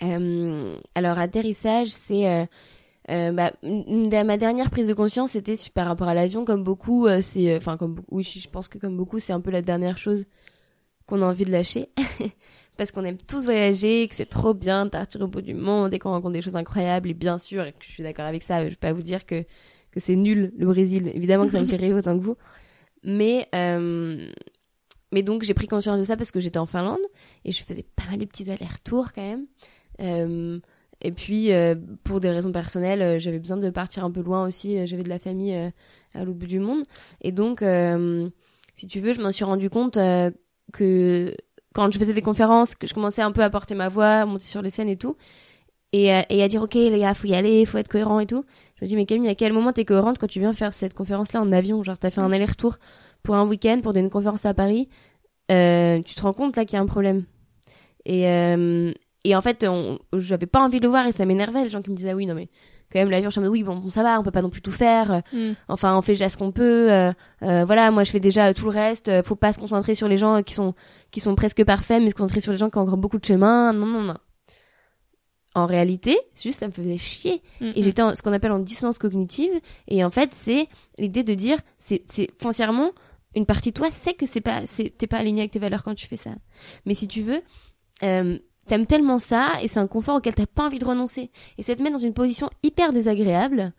Euh, 0.02 0.76
Alors, 0.96 1.18
atterrissage, 1.18 1.90
c'est 1.90 2.28
euh, 2.28 2.46
euh, 3.10 3.32
bah, 3.32 3.52
ma 3.64 4.38
dernière 4.38 4.70
prise 4.70 4.88
de 4.88 4.94
conscience 4.94 5.32
c'était 5.32 5.56
par 5.74 5.88
rapport 5.88 6.08
à 6.08 6.14
l'avion. 6.14 6.46
Comme 6.46 6.64
beaucoup 6.64 7.08
euh, 7.08 7.22
c'est 7.22 7.54
euh, 7.54 7.58
enfin 7.58 7.78
comme 7.78 8.02
oui 8.10 8.24
je 8.24 8.48
pense 8.50 8.68
que 8.68 8.78
comme 8.78 8.98
beaucoup 8.98 9.20
c'est 9.20 9.34
un 9.34 9.42
peu 9.42 9.52
la 9.52 9.62
dernière 9.62 9.98
chose 9.98 10.26
qu'on 11.06 11.22
a 11.22 11.26
envie 11.26 11.46
de 11.46 11.52
lâcher. 11.52 11.90
Parce 12.78 12.92
qu'on 12.92 13.04
aime 13.04 13.18
tous 13.18 13.44
voyager 13.44 14.08
que 14.08 14.16
c'est 14.16 14.30
trop 14.30 14.54
bien 14.54 14.86
de 14.86 14.90
partir 14.90 15.20
au 15.22 15.28
bout 15.28 15.42
du 15.42 15.54
monde 15.54 15.94
et 15.94 16.00
qu'on 16.00 16.12
rencontre 16.12 16.34
des 16.34 16.42
choses 16.42 16.56
incroyables. 16.56 17.10
Et 17.10 17.14
bien 17.14 17.38
sûr 17.38 17.66
je 17.80 17.88
suis 17.90 18.04
d'accord 18.04 18.26
avec 18.26 18.44
ça 18.44 18.64
je 18.64 18.70
vais 18.70 18.76
pas 18.76 18.94
vous 18.94 19.04
dire 19.04 19.26
que 19.26 19.44
que 19.92 20.00
c'est 20.00 20.16
nul 20.16 20.54
le 20.58 20.66
Brésil. 20.68 21.12
Évidemment 21.14 21.46
que 21.46 21.52
ça 21.52 21.62
me 21.62 21.68
fait 21.68 21.78
rêver 21.78 21.96
autant 21.96 22.18
que 22.18 22.24
vous. 22.24 22.38
Mais 23.04 23.48
mais 25.12 25.24
donc 25.24 25.44
j'ai 25.44 25.54
pris 25.54 25.68
conscience 25.68 26.00
de 26.00 26.04
ça 26.04 26.16
parce 26.16 26.32
que 26.32 26.40
j'étais 26.40 26.60
en 26.60 26.66
Finlande 26.66 27.00
et 27.46 27.52
je 27.52 27.64
faisais 27.64 27.86
pas 27.96 28.06
mal 28.10 28.20
de 28.20 28.26
petits 28.26 28.50
allers-retours 28.50 29.12
quand 29.14 29.24
même. 29.24 29.48
Euh, 30.02 30.60
et 31.02 31.12
puis, 31.12 31.54
euh, 31.54 31.76
pour 32.04 32.20
des 32.20 32.30
raisons 32.30 32.52
personnelles, 32.52 33.02
euh, 33.02 33.20
j'avais 33.20 33.40
besoin 33.40 33.58
de 33.58 33.70
partir 33.70 34.04
un 34.04 34.12
peu 34.12 34.22
loin 34.22 34.46
aussi. 34.46 34.78
Euh, 34.78 34.86
j'avais 34.86 35.04
de 35.04 35.10
la 35.10 35.20
famille 35.20 35.54
à 36.14 36.24
l'autre 36.24 36.38
bout 36.40 36.48
du 36.48 36.60
monde. 36.60 36.84
Et 37.22 37.32
donc, 37.32 37.64
si 38.76 38.88
tu 38.88 39.00
veux, 39.00 39.14
je 39.14 39.22
m'en 39.22 39.32
suis 39.32 39.46
rendu 39.46 39.70
compte 39.70 39.98
que 40.74 41.36
quand 41.74 41.92
je 41.92 42.00
faisais 42.00 42.14
des 42.14 42.22
conférences, 42.22 42.76
que 42.76 42.88
je 42.88 42.94
commençais 42.94 43.22
un 43.22 43.32
peu 43.32 43.44
à 43.44 43.50
porter 43.50 43.76
ma 43.76 43.90
voix, 43.90 44.22
à 44.22 44.26
monter 44.26 44.46
sur 44.46 44.62
les 44.62 44.70
scènes 44.70 44.90
et 44.90 44.98
tout, 44.98 45.16
et, 45.92 46.06
et 46.30 46.44
à 46.44 46.48
dire, 46.48 46.62
OK, 46.62 46.76
les 46.76 47.00
gars, 47.00 47.14
faut 47.14 47.28
y 47.28 47.34
aller, 47.34 47.66
faut 47.66 47.78
être 47.78 47.88
cohérent 47.88 48.20
et 48.20 48.26
tout. 48.26 48.44
Je 48.76 48.86
me 48.86 48.88
dis, 48.88 48.96
mais 48.96 49.06
Camille, 49.06 49.30
à 49.30 49.36
quel 49.36 49.54
moment 49.54 49.72
t'es 49.72 49.86
cohérente 49.86 50.18
quand 50.18 50.28
tu 50.28 50.40
viens 50.40 50.54
faire 50.54 50.74
cette 50.74 50.94
conférence-là 50.94 51.42
en 51.42 51.52
avion? 51.52 51.84
Genre, 51.84 51.98
t'as 51.98 52.10
fait 52.10 52.22
un 52.22 52.32
aller-retour 52.32 52.78
pour 53.24 53.36
un 53.36 53.48
week-end, 53.48 53.80
pour 53.82 53.96
une 53.96 54.10
conférence 54.10 54.46
à 54.46 54.54
Paris. 54.54 54.90
Euh, 55.52 56.02
tu 56.02 56.16
te 56.16 56.22
rends 56.22 56.34
compte 56.34 56.58
là 56.58 56.66
qu'il 56.66 56.76
y 56.76 56.80
a 56.80 56.82
un 56.82 56.88
problème. 56.88 57.26
Et, 58.06 58.28
euh, 58.28 58.94
et 59.24 59.36
en 59.36 59.42
fait, 59.42 59.66
j'avais 60.14 60.46
pas 60.46 60.62
envie 60.62 60.80
de 60.80 60.84
le 60.84 60.90
voir 60.90 61.08
et 61.08 61.12
ça 61.12 61.26
m'énervait 61.26 61.64
les 61.64 61.70
gens 61.70 61.82
qui 61.82 61.90
me 61.90 61.96
disaient 61.96 62.12
ah 62.12 62.16
oui 62.16 62.26
non 62.26 62.36
mais 62.36 62.50
quand 62.92 63.00
même 63.00 63.10
l'avion 63.10 63.30
je 63.30 63.40
me 63.40 63.46
dis 63.46 63.52
oui 63.52 63.64
bon, 63.64 63.90
ça 63.90 64.04
va 64.04 64.20
on 64.20 64.24
peut 64.24 64.32
pas 64.32 64.42
non 64.42 64.50
plus 64.50 64.62
tout 64.62 64.72
faire 64.72 65.22
mm. 65.32 65.52
enfin 65.68 65.96
on 65.98 66.02
fait 66.02 66.14
déjà 66.14 66.30
ce 66.30 66.38
qu'on 66.38 66.52
peut 66.52 66.92
euh, 66.92 67.12
euh, 67.44 67.66
voilà 67.66 67.92
moi 67.92 68.04
je 68.04 68.12
fais 68.12 68.20
déjà 68.20 68.54
tout 68.54 68.66
le 68.66 68.72
reste 68.72 69.24
faut 69.24 69.36
pas 69.36 69.54
se 69.54 69.60
concentrer 69.60 69.96
sur 69.96 70.08
les 70.08 70.18
gens 70.18 70.42
qui 70.44 70.54
sont 70.54 70.74
qui 71.12 71.20
sont 71.20 71.36
presque 71.36 71.64
parfaits 71.64 72.02
mais 72.02 72.10
se 72.10 72.16
concentrer 72.16 72.42
sur 72.42 72.52
les 72.52 72.58
gens 72.58 72.70
qui 72.70 72.78
ont 72.78 72.82
encore 72.82 72.98
beaucoup 72.98 73.20
de 73.20 73.26
chemin 73.26 73.74
non 73.74 73.86
non 73.86 74.02
non 74.02 74.18
en 75.56 75.66
réalité 75.66 76.18
juste 76.42 76.60
ça 76.60 76.68
me 76.68 76.74
faisait 76.74 76.98
chier 76.98 77.42
mm, 77.62 77.66
et 77.76 77.80
mm. 77.80 77.84
j'étais 77.84 78.16
ce 78.16 78.22
qu'on 78.22 78.34
appelle 78.34 78.52
en 78.52 78.60
dissonance 78.60 78.98
cognitive 78.98 79.52
et 79.88 80.04
en 80.04 80.12
fait 80.12 80.34
c'est 80.34 80.68
l'idée 80.98 81.24
de 81.24 81.34
dire 81.34 81.60
c'est 81.78 82.04
c'est 82.10 82.30
foncièrement 82.42 82.92
une 83.36 83.46
partie 83.46 83.70
de 83.70 83.76
toi 83.76 83.92
sait 83.92 84.16
que 84.16 84.26
c'est 84.26 84.42
pas 84.42 84.66
c'est 84.66 84.90
t'es 84.98 85.08
pas 85.08 85.18
aligné 85.18 85.42
avec 85.42 85.52
tes 85.52 85.60
valeurs 85.60 85.84
quand 85.84 85.96
tu 85.96 86.08
fais 86.08 86.18
ça 86.18 86.32
mais 86.86 86.96
si 86.96 87.08
tu 87.08 87.22
veux 87.22 87.42
euh, 88.02 88.40
t'aimes 88.70 88.88
tellement 88.88 89.20
ça 89.20 89.54
et 89.62 89.68
c'est 89.68 89.80
un 89.80 89.88
confort 89.88 90.16
auquel 90.16 90.36
t'as 90.36 90.46
pas 90.46 90.64
envie 90.64 90.80
de 90.80 90.86
renoncer. 90.86 91.32
Et 91.58 91.64
ça 91.64 91.76
te 91.76 91.84
met 91.84 91.92
dans 91.92 92.00
une 92.00 92.14
position 92.14 92.50
hyper 92.64 92.94
désagréable 92.94 93.74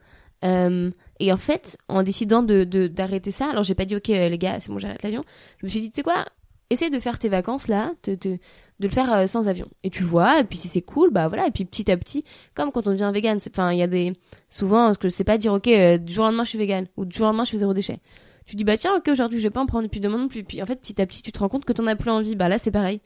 euh, 0.44 0.90
et 1.18 1.32
en 1.32 1.36
fait 1.36 1.76
en 1.88 2.02
décidant 2.02 2.42
de 2.42 2.64
d'arrêter 2.64 3.30
ça 3.30 3.50
alors 3.50 3.62
j'ai 3.62 3.74
pas 3.74 3.84
dit 3.84 3.94
ok 3.94 4.08
euh, 4.08 4.30
les 4.30 4.38
gars 4.38 4.58
c'est 4.58 4.70
bon 4.70 4.78
j'arrête 4.78 5.02
l'avion 5.02 5.22
je 5.58 5.66
me 5.66 5.70
suis 5.70 5.82
dit 5.82 5.90
tu 5.90 5.96
sais 5.96 6.02
quoi 6.02 6.24
essaie 6.70 6.88
de 6.88 6.98
faire 6.98 7.18
tes 7.18 7.28
vacances 7.28 7.68
là 7.68 7.92
de 8.04 8.38
le 8.78 8.88
faire 8.88 9.12
euh, 9.12 9.26
sans 9.26 9.48
avion. 9.48 9.68
Et 9.82 9.90
tu 9.90 10.02
vois 10.02 10.40
et 10.40 10.44
puis 10.44 10.56
si 10.56 10.68
c'est 10.68 10.80
cool 10.80 11.10
bah 11.10 11.28
voilà 11.28 11.46
et 11.46 11.50
puis 11.50 11.66
petit 11.66 11.90
à 11.90 11.96
petit 11.98 12.24
comme 12.54 12.72
quand 12.72 12.86
on 12.86 12.92
devient 12.92 13.10
vegan 13.12 13.38
enfin 13.46 13.70
il 13.70 13.78
y 13.78 13.82
a 13.82 13.86
des 13.86 14.14
souvent 14.50 14.94
ce 14.94 14.98
que 14.98 15.10
je 15.10 15.14
sais 15.14 15.24
pas 15.24 15.36
dire 15.36 15.52
ok 15.52 15.68
du 15.98 16.10
jour 16.10 16.24
au 16.24 16.28
lendemain 16.28 16.44
je 16.44 16.50
suis 16.50 16.58
vegan 16.58 16.86
ou 16.96 17.04
du 17.04 17.14
jour 17.14 17.24
au 17.24 17.28
lendemain 17.28 17.44
je 17.44 17.50
fais 17.50 17.58
zéro 17.58 17.74
déchet. 17.74 18.00
Tu 18.46 18.56
dis 18.56 18.64
bah 18.64 18.78
tiens 18.78 18.96
ok 18.96 19.08
aujourd'hui 19.08 19.38
je 19.38 19.42
vais 19.42 19.50
pas 19.50 19.60
en 19.60 19.66
prendre 19.66 19.84
depuis 19.84 20.00
demain 20.00 20.16
non 20.16 20.28
plus 20.28 20.42
puis 20.42 20.62
en 20.62 20.66
fait 20.66 20.80
petit 20.80 21.00
à 21.02 21.06
petit 21.06 21.20
tu 21.20 21.32
te 21.32 21.38
rends 21.38 21.50
compte 21.50 21.66
que 21.66 21.74
t'en 21.74 21.86
as 21.86 21.96
plus 21.96 22.10
envie. 22.10 22.34
Bah 22.34 22.48
là 22.48 22.56
c'est 22.56 22.70
pareil 22.70 23.02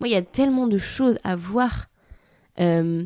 moi, 0.00 0.08
il 0.08 0.12
y 0.12 0.16
a 0.16 0.22
tellement 0.22 0.66
de 0.66 0.78
choses 0.78 1.18
à 1.24 1.36
voir 1.36 1.86
euh, 2.60 3.04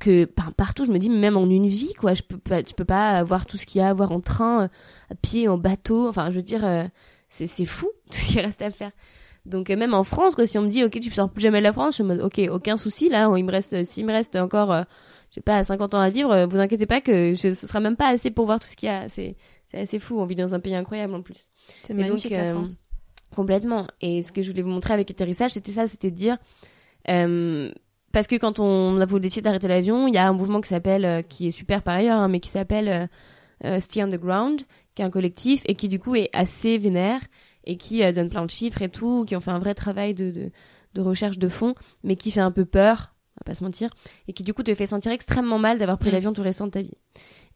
que 0.00 0.24
partout, 0.24 0.84
je 0.84 0.90
me 0.90 0.98
dis, 0.98 1.10
même 1.10 1.36
en 1.36 1.48
une 1.48 1.68
vie, 1.68 1.94
quoi, 1.94 2.14
je 2.14 2.22
peux 2.22 2.38
pas, 2.38 2.62
peux 2.62 2.84
pas 2.84 3.22
voir 3.22 3.46
tout 3.46 3.56
ce 3.56 3.66
qu'il 3.66 3.80
y 3.80 3.82
a 3.82 3.88
à 3.88 3.94
voir 3.94 4.12
en 4.12 4.20
train, 4.20 4.68
à 5.10 5.14
pied, 5.14 5.48
en 5.48 5.58
bateau. 5.58 6.08
Enfin, 6.08 6.30
je 6.30 6.36
veux 6.36 6.42
dire, 6.42 6.64
euh, 6.64 6.84
c'est 7.28 7.64
fou 7.64 7.90
tout 8.10 8.18
ce 8.18 8.32
qui 8.32 8.40
reste 8.40 8.62
à 8.62 8.70
faire. 8.70 8.92
Donc 9.44 9.70
euh, 9.70 9.76
même 9.76 9.94
en 9.94 10.04
France, 10.04 10.34
quoi, 10.34 10.46
si 10.46 10.56
on 10.58 10.62
me 10.62 10.68
dit 10.68 10.84
ok 10.84 11.00
tu 11.00 11.10
sors 11.10 11.28
plus 11.28 11.42
jamais 11.42 11.58
de 11.58 11.64
la 11.64 11.72
France, 11.72 11.96
je 11.96 12.02
me 12.02 12.14
dis 12.14 12.20
ok 12.20 12.48
aucun 12.52 12.76
souci 12.76 13.08
là, 13.08 13.32
il 13.36 13.44
me 13.44 13.50
reste 13.50 13.84
s'il 13.84 14.06
me 14.06 14.12
reste 14.12 14.36
encore 14.36 14.72
euh, 14.72 14.82
je 15.30 15.36
sais 15.36 15.40
pas 15.40 15.64
50 15.64 15.94
ans 15.94 16.00
à 16.00 16.10
vivre, 16.10 16.30
euh, 16.30 16.46
vous 16.46 16.58
inquiétez 16.58 16.86
pas 16.86 17.00
que 17.00 17.34
je, 17.34 17.52
ce 17.52 17.66
sera 17.66 17.80
même 17.80 17.96
pas 17.96 18.08
assez 18.08 18.30
pour 18.30 18.46
voir 18.46 18.60
tout 18.60 18.68
ce 18.68 18.76
qu'il 18.76 18.86
y 18.86 18.92
a. 18.92 19.08
C'est 19.08 19.36
c'est 19.70 19.80
assez 19.80 19.98
fou, 19.98 20.20
on 20.20 20.26
vit 20.26 20.36
dans 20.36 20.54
un 20.54 20.60
pays 20.60 20.74
incroyable 20.74 21.14
en 21.14 21.22
plus. 21.22 21.48
C'est 21.82 21.94
magnifique 21.94 22.30
donc, 22.30 22.40
la 22.40 22.52
France. 22.52 22.76
Complètement. 23.34 23.86
Et 24.00 24.22
ce 24.22 24.32
que 24.32 24.42
je 24.42 24.50
voulais 24.50 24.62
vous 24.62 24.70
montrer 24.70 24.94
avec 24.94 25.10
atterrissage, 25.10 25.52
c'était 25.52 25.72
ça, 25.72 25.88
c'était 25.88 26.10
de 26.10 26.16
dire 26.16 26.36
euh, 27.08 27.72
parce 28.12 28.26
que 28.26 28.36
quand 28.36 28.58
on 28.58 29.00
a 29.00 29.06
voulu 29.06 29.22
décider 29.22 29.42
d'arrêter 29.42 29.68
l'avion, 29.68 30.06
il 30.06 30.14
y 30.14 30.18
a 30.18 30.28
un 30.28 30.32
mouvement 30.32 30.60
qui 30.60 30.68
s'appelle 30.68 31.04
euh, 31.04 31.22
qui 31.22 31.48
est 31.48 31.50
super 31.50 31.82
par 31.82 31.94
ailleurs, 31.94 32.18
hein, 32.18 32.28
mais 32.28 32.40
qui 32.40 32.50
s'appelle 32.50 32.88
euh, 32.88 33.06
euh, 33.64 33.80
Stay 33.80 34.02
on 34.04 34.08
the 34.08 34.16
Ground, 34.20 34.62
qui 34.94 35.02
est 35.02 35.04
un 35.04 35.10
collectif 35.10 35.62
et 35.66 35.74
qui 35.74 35.88
du 35.88 35.98
coup 35.98 36.14
est 36.14 36.28
assez 36.32 36.76
vénère 36.78 37.20
et 37.64 37.76
qui 37.76 38.02
euh, 38.04 38.12
donne 38.12 38.28
plein 38.28 38.44
de 38.44 38.50
chiffres 38.50 38.82
et 38.82 38.90
tout, 38.90 39.24
qui 39.24 39.34
ont 39.34 39.40
fait 39.40 39.50
un 39.50 39.58
vrai 39.60 39.74
travail 39.74 40.14
de, 40.14 40.30
de, 40.30 40.50
de 40.94 41.00
recherche 41.00 41.38
de 41.38 41.48
fond, 41.48 41.74
mais 42.02 42.16
qui 42.16 42.30
fait 42.30 42.40
un 42.40 42.50
peu 42.50 42.64
peur, 42.66 43.14
on 43.36 43.46
va 43.46 43.52
pas 43.52 43.54
se 43.54 43.64
mentir, 43.64 43.88
et 44.28 44.32
qui 44.34 44.42
du 44.42 44.52
coup 44.52 44.62
te 44.62 44.74
fait 44.74 44.86
sentir 44.86 45.10
extrêmement 45.12 45.58
mal 45.58 45.78
d'avoir 45.78 45.98
pris 45.98 46.10
Mm. 46.10 46.12
l'avion 46.12 46.32
tout 46.32 46.42
restant 46.42 46.66
de 46.66 46.72
ta 46.72 46.82
vie. 46.82 46.98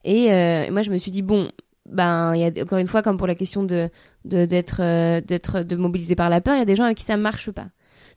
Et 0.04 0.32
euh, 0.32 0.70
moi 0.70 0.82
je 0.82 0.90
me 0.90 0.96
suis 0.98 1.10
dit 1.10 1.22
bon, 1.22 1.50
ben 1.90 2.34
il 2.34 2.40
y 2.40 2.44
a 2.44 2.62
encore 2.62 2.78
une 2.78 2.86
fois 2.88 3.02
comme 3.02 3.16
pour 3.16 3.26
la 3.26 3.34
question 3.34 3.62
de 3.64 3.88
de 4.24 4.44
d'être 4.46 4.78
euh, 4.80 5.20
d'être 5.20 5.60
de 5.62 5.76
mobilisé 5.76 6.14
par 6.14 6.30
la 6.30 6.40
peur, 6.40 6.54
il 6.56 6.58
y 6.58 6.62
a 6.62 6.66
des 6.66 6.76
gens 6.76 6.84
avec 6.84 6.98
qui 6.98 7.04
ça 7.04 7.16
marche 7.16 7.50
pas. 7.50 7.66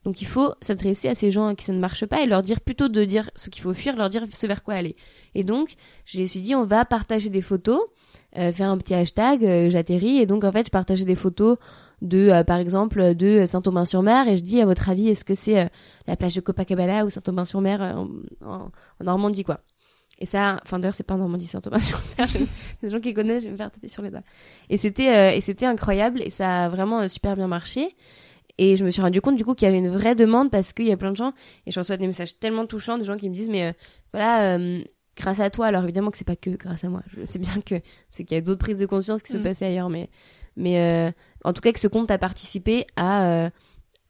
Donc 0.05 0.21
il 0.21 0.27
faut 0.27 0.53
s'adresser 0.61 1.09
à 1.09 1.15
ces 1.15 1.29
gens 1.29 1.47
à 1.47 1.55
qui 1.55 1.65
ça 1.65 1.73
ne 1.73 1.79
marche 1.79 2.05
pas 2.05 2.21
et 2.21 2.25
leur 2.25 2.41
dire 2.41 2.61
plutôt 2.61 2.87
de 2.87 3.03
dire 3.03 3.29
ce 3.35 3.49
qu'il 3.49 3.61
faut 3.61 3.73
fuir, 3.73 3.95
leur 3.97 4.09
dire 4.09 4.25
ce 4.31 4.47
vers 4.47 4.63
quoi 4.63 4.75
aller. 4.75 4.95
Et 5.35 5.43
donc 5.43 5.73
je 6.05 6.19
me 6.21 6.25
suis 6.25 6.39
dit 6.39 6.55
on 6.55 6.63
va 6.65 6.85
partager 6.85 7.29
des 7.29 7.41
photos, 7.41 7.81
euh, 8.37 8.53
faire 8.53 8.69
un 8.69 8.77
petit 8.77 8.93
hashtag, 8.93 9.43
euh, 9.45 9.69
j'atterris 9.69 10.19
et 10.19 10.25
donc 10.25 10.43
en 10.45 10.51
fait 10.51 10.65
je 10.67 10.71
partageais 10.71 11.03
des 11.05 11.15
photos 11.15 11.57
de 12.01 12.29
euh, 12.29 12.43
par 12.45 12.59
exemple 12.59 13.13
de 13.13 13.45
Saint-Aubin-sur-Mer 13.45 14.29
et 14.29 14.37
je 14.37 14.43
dis 14.43 14.61
à 14.61 14.65
votre 14.65 14.87
avis 14.89 15.09
est-ce 15.09 15.25
que 15.25 15.35
c'est 15.35 15.59
euh, 15.59 15.65
la 16.07 16.15
plage 16.15 16.33
de 16.35 16.39
Copacabana 16.41 17.03
ou 17.03 17.09
Saint-Aubin-sur-Mer 17.09 17.81
euh, 17.81 17.91
en, 17.93 18.07
en- 18.49 18.71
en 19.01 19.03
Normandie 19.03 19.43
quoi? 19.43 19.59
Et 20.21 20.25
ça, 20.25 20.59
enfin 20.63 20.79
d'ailleurs 20.79 20.95
c'est 20.95 21.03
pas 21.05 21.13
en 21.15 21.17
Normandie, 21.19 21.47
c'est. 21.47 21.57
Les 22.83 22.89
gens 22.89 22.99
qui 22.99 23.13
connaissent, 23.13 23.43
je 23.43 23.47
vais 23.47 23.53
me 23.53 23.57
faire 23.57 23.71
taper 23.71 23.87
sur 23.87 24.03
les 24.03 24.09
doigts. 24.11 24.23
Et 24.69 24.75
c'était 24.77 25.09
euh, 25.09 25.31
et 25.31 25.41
c'était 25.41 25.65
incroyable 25.65 26.21
et 26.21 26.29
ça 26.29 26.65
a 26.65 26.69
vraiment 26.69 26.99
euh, 27.01 27.07
super 27.07 27.35
bien 27.35 27.47
marché. 27.47 27.95
Et 28.57 28.75
je 28.75 28.83
me 28.83 28.89
suis 28.91 29.01
rendu 29.01 29.21
compte 29.21 29.37
du 29.37 29.45
coup 29.45 29.55
qu'il 29.55 29.65
y 29.65 29.69
avait 29.69 29.77
une 29.77 29.89
vraie 29.89 30.15
demande 30.15 30.51
parce 30.51 30.73
qu'il 30.73 30.85
y 30.87 30.91
a 30.91 30.97
plein 30.97 31.11
de 31.11 31.15
gens 31.15 31.31
et 31.65 31.71
je 31.71 31.79
reçois 31.79 31.95
des 31.95 32.05
messages 32.07 32.37
tellement 32.39 32.65
touchants 32.65 32.97
de 32.97 33.05
gens 33.05 33.15
qui 33.15 33.29
me 33.29 33.33
disent 33.33 33.47
mais 33.49 33.67
euh, 33.67 33.71
voilà 34.13 34.57
grâce 35.15 35.39
à 35.39 35.49
toi 35.49 35.67
alors 35.67 35.83
évidemment 35.83 36.11
que 36.11 36.17
c'est 36.17 36.27
pas 36.27 36.35
que 36.35 36.49
grâce 36.49 36.83
à 36.83 36.89
moi 36.89 37.01
je 37.17 37.23
sais 37.23 37.39
bien 37.39 37.61
que 37.65 37.75
c'est 38.11 38.25
qu'il 38.25 38.35
y 38.35 38.37
a 38.37 38.41
d'autres 38.41 38.59
prises 38.59 38.79
de 38.79 38.85
conscience 38.85 39.23
qui 39.23 39.31
se 39.31 39.37
Mm. 39.37 39.43
passaient 39.43 39.65
ailleurs 39.67 39.89
mais 39.89 40.09
mais 40.57 41.13
en 41.45 41.53
tout 41.53 41.61
cas 41.61 41.71
que 41.71 41.79
ce 41.79 41.87
compte 41.87 42.11
a 42.11 42.17
participé 42.17 42.85
à 42.97 43.49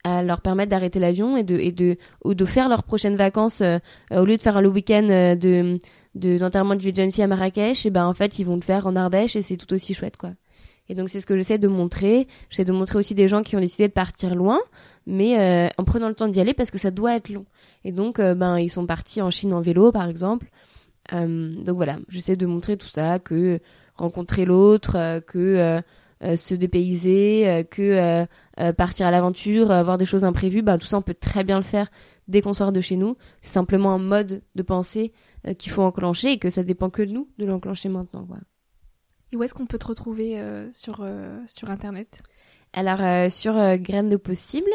à 0.04 0.24
leur 0.24 0.42
permettre 0.42 0.70
d'arrêter 0.70 1.00
l'avion 1.00 1.36
et 1.38 1.44
de 1.44 1.58
et 1.58 1.72
de 1.72 1.98
ou 2.24 2.34
de 2.34 2.46
faire 2.46 2.70
leurs 2.70 2.84
prochaines 2.84 3.18
vacances 3.18 3.62
euh, 3.62 3.80
euh, 4.12 4.22
au 4.22 4.26
lieu 4.26 4.38
de 4.38 4.42
faire 4.42 4.62
le 4.62 4.70
week-end 4.70 5.08
euh, 5.10 5.36
de 5.36 5.80
de 6.16 6.38
d'enterrement 6.38 6.76
de 6.76 6.82
vie 6.82 6.92
de 6.92 6.98
jeune 6.98 7.12
fille 7.12 7.24
à 7.24 7.28
Marrakech 7.28 7.86
et 7.86 7.90
ben 7.90 8.06
en 8.06 8.14
fait 8.14 8.40
ils 8.40 8.46
vont 8.46 8.56
le 8.56 8.62
faire 8.62 8.88
en 8.88 8.96
Ardèche 8.96 9.36
et 9.36 9.42
c'est 9.42 9.58
tout 9.58 9.74
aussi 9.74 9.94
chouette 9.94 10.18
quoi. 10.18 10.32
Et 10.92 10.96
donc 10.96 11.10
c'est 11.10 11.22
ce 11.22 11.28
que 11.28 11.38
j'essaie 11.38 11.60
de 11.60 11.68
montrer. 11.68 12.28
J'essaie 12.50 12.66
de 12.66 12.72
montrer 12.72 12.98
aussi 12.98 13.14
des 13.14 13.28
gens 13.28 13.44
qui 13.44 13.56
ont 13.56 13.60
décidé 13.60 13.88
de 13.88 13.94
partir 13.94 14.36
loin 14.36 14.60
mais 15.06 15.40
euh, 15.40 15.70
en 15.78 15.84
prenant 15.84 16.08
le 16.08 16.16
temps 16.16 16.28
d'y 16.28 16.40
aller 16.40 16.54
parce 16.54 16.72
que 16.72 16.78
ça 16.78 16.92
doit 16.92 17.16
être 17.16 17.30
long. 17.30 17.46
Et 17.84 17.92
donc 17.92 18.20
euh, 18.20 18.36
ben 18.36 18.58
ils 18.58 18.70
sont 18.70 18.86
partis 18.86 19.22
en 19.22 19.30
Chine 19.30 19.54
en 19.54 19.62
vélo 19.62 19.92
par 19.92 20.08
exemple. 20.08 20.50
Donc 21.12 21.76
voilà 21.76 21.98
j'essaie 22.08 22.36
de 22.36 22.46
montrer 22.46 22.78
tout 22.78 22.88
ça 22.88 23.18
que 23.18 23.60
rencontrer 23.96 24.46
l'autre 24.46 25.20
que 25.26 25.82
se 26.22 26.54
dépayser 26.54 27.66
que 27.72 28.28
euh, 28.60 28.70
euh, 28.70 28.74
partir 28.74 29.08
à 29.08 29.12
l'aventure 29.12 29.72
euh, 29.72 29.80
avoir 29.80 29.98
des 29.98 30.06
choses 30.06 30.24
imprévues 30.24 30.62
ben 30.62 30.78
tout 30.78 30.88
ça 30.88 30.98
on 30.98 31.02
peut 31.02 31.14
très 31.14 31.44
bien 31.44 31.58
le 31.58 31.64
faire 31.64 31.90
dès 32.28 32.42
qu'on 32.42 32.54
sort 32.54 32.72
de 32.72 32.82
chez 32.82 32.96
nous. 32.96 33.18
C'est 33.42 33.54
simplement 33.54 33.94
un 33.94 34.00
mode 34.00 34.44
de 34.56 34.64
pensée 34.64 35.14
euh, 35.48 35.54
qu'il 35.54 35.72
faut 35.72 35.82
enclencher 35.82 36.32
et 36.34 36.38
que 36.40 36.50
ça 36.50 36.64
dépend 36.64 36.90
que 36.90 37.02
de 37.02 37.12
nous 37.12 37.28
de 37.38 37.46
l'enclencher 37.46 37.90
maintenant 37.90 38.26
quoi. 38.26 38.38
Et 39.32 39.36
où 39.36 39.44
est-ce 39.44 39.54
qu'on 39.54 39.66
peut 39.66 39.78
te 39.78 39.88
retrouver 39.88 40.40
euh, 40.40 40.72
sur, 40.72 41.02
euh, 41.02 41.38
sur 41.46 41.70
Internet? 41.70 42.22
Alors 42.74 43.02
euh, 43.02 43.30
sur 43.30 43.58
euh, 43.58 43.78
Graines 43.78 44.10
de 44.10 44.18
possible, 44.18 44.72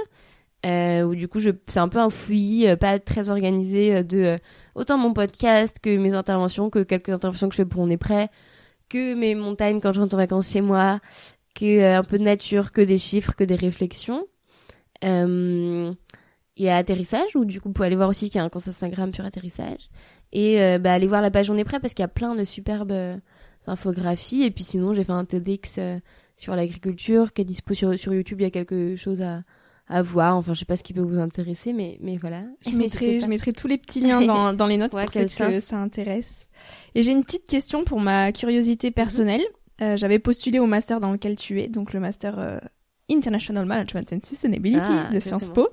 euh, 0.66 1.02
où 1.02 1.14
du 1.14 1.28
coup 1.28 1.40
je 1.40 1.50
c'est 1.68 1.80
un 1.80 1.88
peu 1.88 1.98
un 1.98 2.10
fouillis, 2.10 2.68
euh, 2.68 2.76
pas 2.76 2.98
très 2.98 3.30
organisé 3.30 3.96
euh, 3.96 4.02
de 4.02 4.18
euh, 4.18 4.38
autant 4.74 4.98
mon 4.98 5.12
podcast 5.12 5.78
que 5.80 5.96
mes 5.96 6.14
interventions, 6.14 6.70
que 6.70 6.82
quelques 6.82 7.10
interventions 7.10 7.48
que 7.48 7.54
je 7.54 7.62
fais 7.62 7.68
pour 7.68 7.80
On 7.80 7.90
est 7.90 7.96
prêt, 7.96 8.30
que 8.88 9.14
mes 9.14 9.34
montagnes 9.34 9.80
quand 9.80 9.92
je 9.92 10.00
rentre 10.00 10.14
en 10.14 10.18
vacances 10.18 10.50
chez 10.50 10.60
moi, 10.60 11.00
que 11.54 11.80
euh, 11.80 11.98
un 11.98 12.04
peu 12.04 12.18
de 12.18 12.24
nature, 12.24 12.72
que 12.72 12.80
des 12.80 12.98
chiffres, 12.98 13.34
que 13.34 13.44
des 13.44 13.56
réflexions. 13.56 14.26
Euh, 15.04 15.92
il 16.56 16.64
y 16.64 16.68
a 16.68 16.76
atterrissage 16.76 17.34
où 17.34 17.44
du 17.44 17.60
coup 17.60 17.68
vous 17.68 17.72
pouvez 17.72 17.86
aller 17.86 17.96
voir 17.96 18.08
aussi 18.08 18.30
qu'il 18.30 18.38
y 18.38 18.40
a 18.40 18.44
un 18.44 18.48
compte 18.48 18.68
Instagram 18.68 19.12
sur 19.12 19.24
atterrissage 19.24 19.90
et 20.32 20.60
euh, 20.60 20.78
bah 20.78 20.92
aller 20.92 21.06
voir 21.06 21.20
la 21.20 21.30
page 21.30 21.50
On 21.50 21.56
est 21.56 21.64
prêt 21.64 21.80
parce 21.80 21.94
qu'il 21.94 22.02
y 22.02 22.04
a 22.04 22.08
plein 22.08 22.34
de 22.34 22.44
superbes 22.44 22.92
euh, 22.92 23.16
infographies 23.66 24.42
et 24.42 24.50
puis 24.50 24.64
sinon 24.64 24.94
j'ai 24.94 25.04
fait 25.04 25.12
un 25.12 25.24
TEDx 25.24 25.76
euh, 25.78 25.98
sur 26.36 26.54
l'agriculture 26.54 27.32
qui 27.32 27.42
est 27.42 27.44
dispo 27.44 27.74
sur, 27.74 27.98
sur 27.98 28.12
YouTube. 28.14 28.40
Il 28.40 28.44
y 28.44 28.46
a 28.46 28.50
quelque 28.50 28.96
chose 28.96 29.22
à, 29.22 29.42
à 29.88 30.02
voir. 30.02 30.36
Enfin, 30.36 30.54
je 30.54 30.60
sais 30.60 30.64
pas 30.64 30.76
ce 30.76 30.82
qui 30.82 30.92
peut 30.92 31.02
vous 31.02 31.18
intéresser, 31.18 31.72
mais, 31.72 31.98
mais 32.00 32.16
voilà. 32.16 32.42
Je 32.66 32.70
mettrai, 32.70 33.20
je 33.20 33.26
mettrai 33.26 33.52
tous 33.52 33.68
les 33.68 33.78
petits 33.78 34.00
liens 34.00 34.20
dans, 34.22 34.52
dans 34.54 34.66
les 34.66 34.76
notes 34.76 34.94
Ouais, 34.94 35.04
pour 35.04 35.12
ceux 35.12 35.26
que 35.26 35.60
ça 35.60 35.76
intéresse. 35.76 36.46
Et 36.94 37.02
j'ai 37.02 37.12
une 37.12 37.24
petite 37.24 37.46
question 37.46 37.84
pour 37.84 38.00
ma 38.00 38.32
curiosité 38.32 38.90
personnelle. 38.90 39.42
Euh, 39.80 39.96
J'avais 39.96 40.18
postulé 40.18 40.58
au 40.58 40.66
master 40.66 41.00
dans 41.00 41.10
lequel 41.12 41.36
tu 41.36 41.60
es, 41.60 41.68
donc 41.68 41.92
le 41.92 42.00
master 42.00 42.38
euh, 42.38 42.58
International 43.10 43.66
Management 43.66 44.12
and 44.12 44.20
Sustainability 44.24 44.80
Ah, 44.84 45.10
de 45.12 45.20
Sciences. 45.20 45.50
Po. 45.50 45.68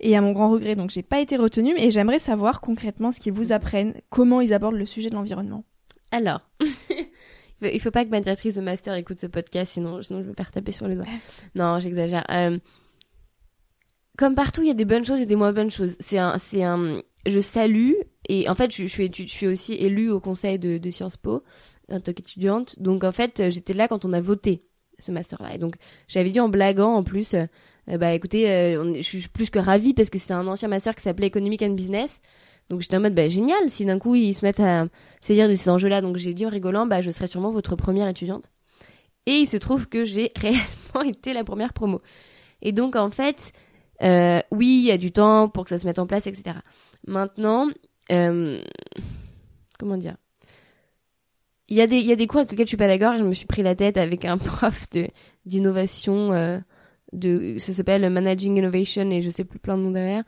Et 0.00 0.16
à 0.16 0.20
mon 0.20 0.32
grand 0.32 0.50
regret, 0.50 0.76
donc 0.76 0.90
j'ai 0.90 1.02
pas 1.02 1.20
été 1.20 1.36
retenue, 1.36 1.74
mais 1.74 1.90
j'aimerais 1.90 2.18
savoir 2.18 2.60
concrètement 2.60 3.10
ce 3.10 3.20
qu'ils 3.20 3.32
vous 3.34 3.52
apprennent, 3.52 3.94
comment 4.08 4.40
ils 4.40 4.52
abordent 4.54 4.76
le 4.76 4.86
sujet 4.86 5.10
de 5.10 5.14
l'environnement. 5.14 5.64
Alors, 6.10 6.40
il 7.62 7.80
faut- 7.80 7.90
pas 7.90 8.04
que 8.04 8.10
ma 8.10 8.20
directrice 8.20 8.54
de 8.54 8.62
master 8.62 8.94
écoute 8.94 9.20
ce 9.20 9.26
podcast, 9.26 9.72
sinon, 9.74 10.02
sinon 10.02 10.20
je 10.20 10.24
vais 10.24 10.30
me 10.30 10.34
faire 10.34 10.50
taper 10.50 10.72
sur 10.72 10.88
les 10.88 10.94
doigts. 10.96 11.04
Non, 11.54 11.78
j'exagère. 11.80 12.24
Euh, 12.30 12.58
comme 14.18 14.34
partout, 14.34 14.62
il 14.62 14.68
y 14.68 14.70
a 14.70 14.74
des 14.74 14.84
bonnes 14.84 15.04
choses 15.04 15.20
et 15.20 15.26
des 15.26 15.36
moins 15.36 15.52
bonnes 15.52 15.70
choses. 15.70 15.96
C'est 16.00 16.18
un, 16.18 16.36
c'est 16.38 16.62
un, 16.62 17.02
je 17.26 17.38
salue 17.40 17.92
et 18.28 18.48
en 18.48 18.54
fait, 18.54 18.74
je, 18.74 18.82
je 18.82 18.88
suis, 18.88 19.04
étu- 19.08 19.26
je 19.26 19.32
suis 19.32 19.46
aussi 19.46 19.74
élue 19.74 20.10
au 20.10 20.20
conseil 20.20 20.58
de, 20.58 20.78
de 20.78 20.90
Sciences 20.90 21.16
Po 21.16 21.42
en 21.90 22.00
tant 22.00 22.12
qu'étudiante. 22.12 22.78
Donc 22.80 23.04
en 23.04 23.12
fait, 23.12 23.40
euh, 23.40 23.50
j'étais 23.50 23.72
là 23.72 23.88
quand 23.88 24.04
on 24.04 24.12
a 24.12 24.20
voté 24.20 24.64
ce 24.98 25.12
master-là. 25.12 25.54
Et 25.54 25.58
donc 25.58 25.76
j'avais 26.08 26.30
dit 26.30 26.40
en 26.40 26.48
blaguant 26.48 26.94
en 26.94 27.02
plus, 27.02 27.34
euh, 27.34 27.44
euh, 27.88 27.98
bah 27.98 28.12
écoutez, 28.12 28.76
on 28.78 28.94
je 28.94 29.00
suis 29.00 29.28
plus 29.28 29.50
que 29.50 29.58
ravie 29.58 29.94
parce 29.94 30.10
que 30.10 30.18
c'est 30.18 30.32
un 30.32 30.46
ancien 30.46 30.68
master 30.68 30.94
qui 30.94 31.02
s'appelait 31.02 31.26
Economic 31.28 31.62
and 31.62 31.70
Business. 31.70 32.20
Donc 32.68 32.82
j'étais 32.82 32.96
en 32.96 33.00
mode 33.00 33.14
bah 33.14 33.28
génial 33.28 33.68
si 33.68 33.84
d'un 33.84 33.98
coup 33.98 34.14
ils 34.14 34.34
se 34.34 34.44
mettent 34.44 34.60
à 34.60 34.86
saisir 35.20 35.48
de 35.48 35.54
ces 35.54 35.70
enjeux-là. 35.70 36.00
Donc 36.00 36.16
j'ai 36.16 36.34
dit 36.34 36.46
en 36.46 36.50
rigolant 36.50 36.86
bah 36.86 37.00
je 37.00 37.10
serai 37.10 37.26
sûrement 37.26 37.50
votre 37.50 37.76
première 37.76 38.08
étudiante. 38.08 38.50
Et 39.26 39.38
il 39.38 39.46
se 39.46 39.56
trouve 39.56 39.88
que 39.88 40.04
j'ai 40.04 40.32
réellement 40.36 41.02
été 41.04 41.32
la 41.32 41.44
première 41.44 41.72
promo. 41.72 42.00
Et 42.62 42.72
donc 42.72 42.96
en 42.96 43.10
fait, 43.10 43.52
oui, 44.02 44.80
il 44.82 44.84
y 44.84 44.90
a 44.90 44.98
du 44.98 45.12
temps 45.12 45.48
pour 45.48 45.64
que 45.64 45.70
ça 45.70 45.78
se 45.78 45.86
mette 45.86 45.98
en 45.98 46.06
place, 46.06 46.26
etc. 46.26 46.56
Maintenant, 47.06 47.68
comment 49.78 49.96
dire? 49.96 50.16
Il 51.70 51.76
y 51.76 51.80
a 51.80 51.86
des 51.86 51.98
il 51.98 52.06
y 52.06 52.12
a 52.12 52.16
des 52.16 52.26
cours 52.26 52.40
avec 52.40 52.50
lesquels 52.50 52.66
je 52.66 52.70
suis 52.70 52.76
pas 52.76 52.88
d'accord. 52.88 53.14
Je 53.16 53.22
me 53.22 53.32
suis 53.32 53.46
pris 53.46 53.62
la 53.62 53.76
tête 53.76 53.96
avec 53.96 54.24
un 54.24 54.38
prof 54.38 54.86
d'innovation 55.46 56.32
euh, 56.32 56.58
de 57.12 57.56
ça 57.58 57.72
s'appelle 57.72 58.10
Managing 58.10 58.58
Innovation 58.58 59.08
et 59.10 59.22
je 59.22 59.30
sais 59.30 59.44
plus 59.44 59.60
plein 59.60 59.78
de 59.78 59.82
noms 59.82 59.92
derrière. 59.92 60.24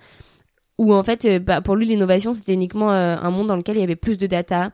Où 0.78 0.94
en 0.94 1.02
fait, 1.02 1.24
euh, 1.24 1.38
bah, 1.40 1.60
pour 1.60 1.74
lui, 1.74 1.86
l'innovation 1.86 2.32
c'était 2.32 2.54
uniquement 2.54 2.92
euh, 2.92 3.16
un 3.16 3.30
monde 3.30 3.48
dans 3.48 3.56
lequel 3.56 3.76
il 3.76 3.80
y 3.80 3.82
avait 3.82 3.96
plus 3.96 4.18
de 4.18 4.26
data, 4.26 4.70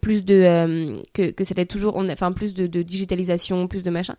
plus 0.00 0.24
de 0.24 1.02
que 1.12 1.30
que 1.30 1.44
c'était 1.44 1.66
toujours, 1.66 1.96
enfin 1.96 2.32
plus 2.32 2.54
de, 2.54 2.82
digitalisation, 2.82 3.68
plus 3.68 3.82
de 3.82 3.90
machin. 3.90 4.16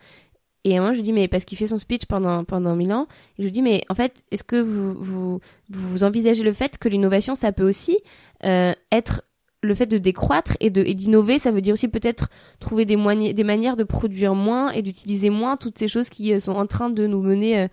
Et 0.65 0.79
moi, 0.79 0.91
je 0.91 0.97
lui 0.97 1.03
dis 1.03 1.13
mais 1.13 1.27
parce 1.27 1.45
qu'il 1.45 1.57
fait 1.57 1.67
son 1.67 1.77
speech 1.77 2.05
pendant 2.05 2.43
pendant 2.43 2.75
mille 2.75 2.93
ans, 2.93 3.07
je 3.39 3.43
lui 3.43 3.51
dis 3.51 3.63
mais 3.63 3.83
en 3.89 3.95
fait, 3.95 4.21
est-ce 4.31 4.43
que 4.43 4.61
vous 4.61 4.93
vous 4.93 5.39
vous 5.69 6.03
envisagez 6.03 6.43
le 6.43 6.53
fait 6.53 6.77
que 6.77 6.87
l'innovation 6.87 7.33
ça 7.33 7.51
peut 7.51 7.67
aussi 7.67 7.97
être 8.43 9.23
le 9.61 9.75
fait 9.75 9.85
de 9.85 9.97
décroître 9.97 10.53
et 10.59 10.69
de 10.69 10.83
d'innover, 10.83 11.37
ça 11.37 11.51
veut 11.51 11.61
dire 11.61 11.73
aussi 11.73 11.87
peut-être 11.87 12.29
trouver 12.59 12.85
des 12.85 12.95
moyens, 12.95 13.33
des 13.33 13.43
manières 13.43 13.75
de 13.75 13.83
produire 13.83 14.33
moins 14.35 14.71
et 14.71 14.81
d'utiliser 14.81 15.29
moins 15.29 15.57
toutes 15.57 15.77
ces 15.77 15.87
choses 15.87 16.09
qui 16.09 16.33
euh, 16.33 16.39
sont 16.39 16.53
en 16.53 16.65
train 16.65 16.89
de 16.89 17.07
nous 17.07 17.21
mener 17.21 17.59
euh, 17.59 17.67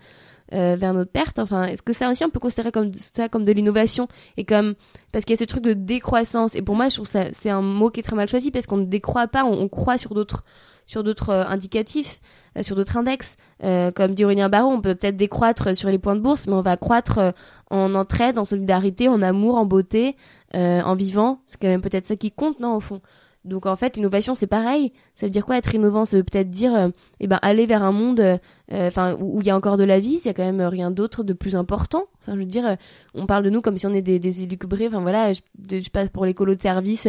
euh, 0.53 0.75
vers 0.77 0.93
notre 0.93 1.11
perte. 1.11 1.39
Enfin, 1.39 1.65
est-ce 1.65 1.81
que 1.81 1.93
ça 1.93 2.09
aussi 2.09 2.25
on 2.25 2.29
peut 2.29 2.39
considérer 2.39 2.71
comme 2.71 2.93
ça 2.93 3.29
comme 3.29 3.45
de 3.45 3.51
l'innovation 3.51 4.07
et 4.35 4.43
comme 4.43 4.75
parce 5.11 5.23
qu'il 5.23 5.33
y 5.33 5.37
a 5.37 5.39
ce 5.39 5.45
truc 5.45 5.63
de 5.63 5.73
décroissance 5.73 6.55
et 6.55 6.61
pour 6.61 6.75
moi 6.75 6.89
je 6.89 6.95
trouve 6.95 7.07
ça 7.07 7.31
c'est 7.31 7.49
un 7.49 7.61
mot 7.61 7.89
qui 7.89 8.01
est 8.01 8.03
très 8.03 8.15
mal 8.15 8.29
choisi 8.29 8.51
parce 8.51 8.65
qu'on 8.65 8.77
ne 8.77 8.85
décroît 8.85 9.27
pas, 9.27 9.45
on 9.45 9.67
croit 9.69 9.97
sur 9.97 10.13
d'autres 10.13 10.43
sur 10.87 11.03
d'autres 11.03 11.29
euh, 11.29 11.45
indicatifs, 11.45 12.19
euh, 12.57 12.63
sur 12.63 12.75
d'autres 12.75 12.97
index. 12.97 13.37
Euh, 13.63 13.91
comme 13.91 14.15
dit 14.15 14.25
Aurélien 14.25 14.49
Barraud, 14.49 14.71
on 14.71 14.81
peut 14.81 14.95
peut-être 14.95 15.17
décroître 15.17 15.77
sur 15.77 15.89
les 15.89 15.99
points 15.99 16.15
de 16.15 16.21
bourse, 16.21 16.47
mais 16.47 16.53
on 16.53 16.61
va 16.61 16.77
croître 16.77 17.33
en 17.69 17.93
entraide, 17.93 18.39
en 18.39 18.45
solidarité, 18.45 19.07
en 19.07 19.21
amour, 19.21 19.55
en 19.55 19.65
beauté, 19.65 20.15
en 20.53 20.95
vivant. 20.95 21.41
C'est 21.45 21.59
quand 21.59 21.67
même 21.67 21.81
peut-être 21.81 22.07
ça 22.07 22.15
qui 22.15 22.31
compte, 22.31 22.59
non, 22.59 22.75
au 22.75 22.79
fond? 22.79 23.01
Donc 23.47 23.65
en 23.65 23.75
fait, 23.75 23.95
l'innovation 23.95 24.35
c'est 24.35 24.47
pareil. 24.47 24.91
Ça 25.15 25.25
veut 25.25 25.29
dire 25.31 25.45
quoi 25.45 25.57
être 25.57 25.73
innovant? 25.73 26.05
Ça 26.05 26.17
veut 26.17 26.23
peut-être 26.23 26.49
dire, 26.49 26.75
euh, 26.75 26.89
eh 27.19 27.27
ben 27.27 27.39
aller 27.41 27.65
vers 27.65 27.83
un 27.83 27.91
monde, 27.91 28.19
euh, 28.19 28.37
enfin 28.71 29.17
où 29.19 29.41
il 29.41 29.47
y 29.47 29.49
a 29.49 29.55
encore 29.55 29.77
de 29.77 29.83
la 29.83 29.99
vie. 29.99 30.19
Il 30.23 30.25
y 30.25 30.29
a 30.29 30.33
quand 30.33 30.45
même 30.45 30.61
rien 30.61 30.91
d'autre 30.91 31.23
de 31.23 31.33
plus 31.33 31.55
important. 31.55 32.05
Enfin, 32.21 32.33
je 32.33 32.39
veux 32.39 32.45
dire, 32.45 32.67
euh, 32.67 32.75
on 33.15 33.25
parle 33.25 33.43
de 33.43 33.49
nous 33.49 33.61
comme 33.61 33.77
si 33.77 33.87
on 33.87 33.93
est 33.93 34.01
des, 34.01 34.19
des 34.19 34.43
élucubrés. 34.43 34.87
Enfin 34.87 35.01
voilà, 35.01 35.33
je, 35.33 35.41
je 35.69 35.89
passe 35.89 36.09
pour 36.09 36.25
l'écolo 36.25 36.55
de 36.55 36.61
service 36.61 37.07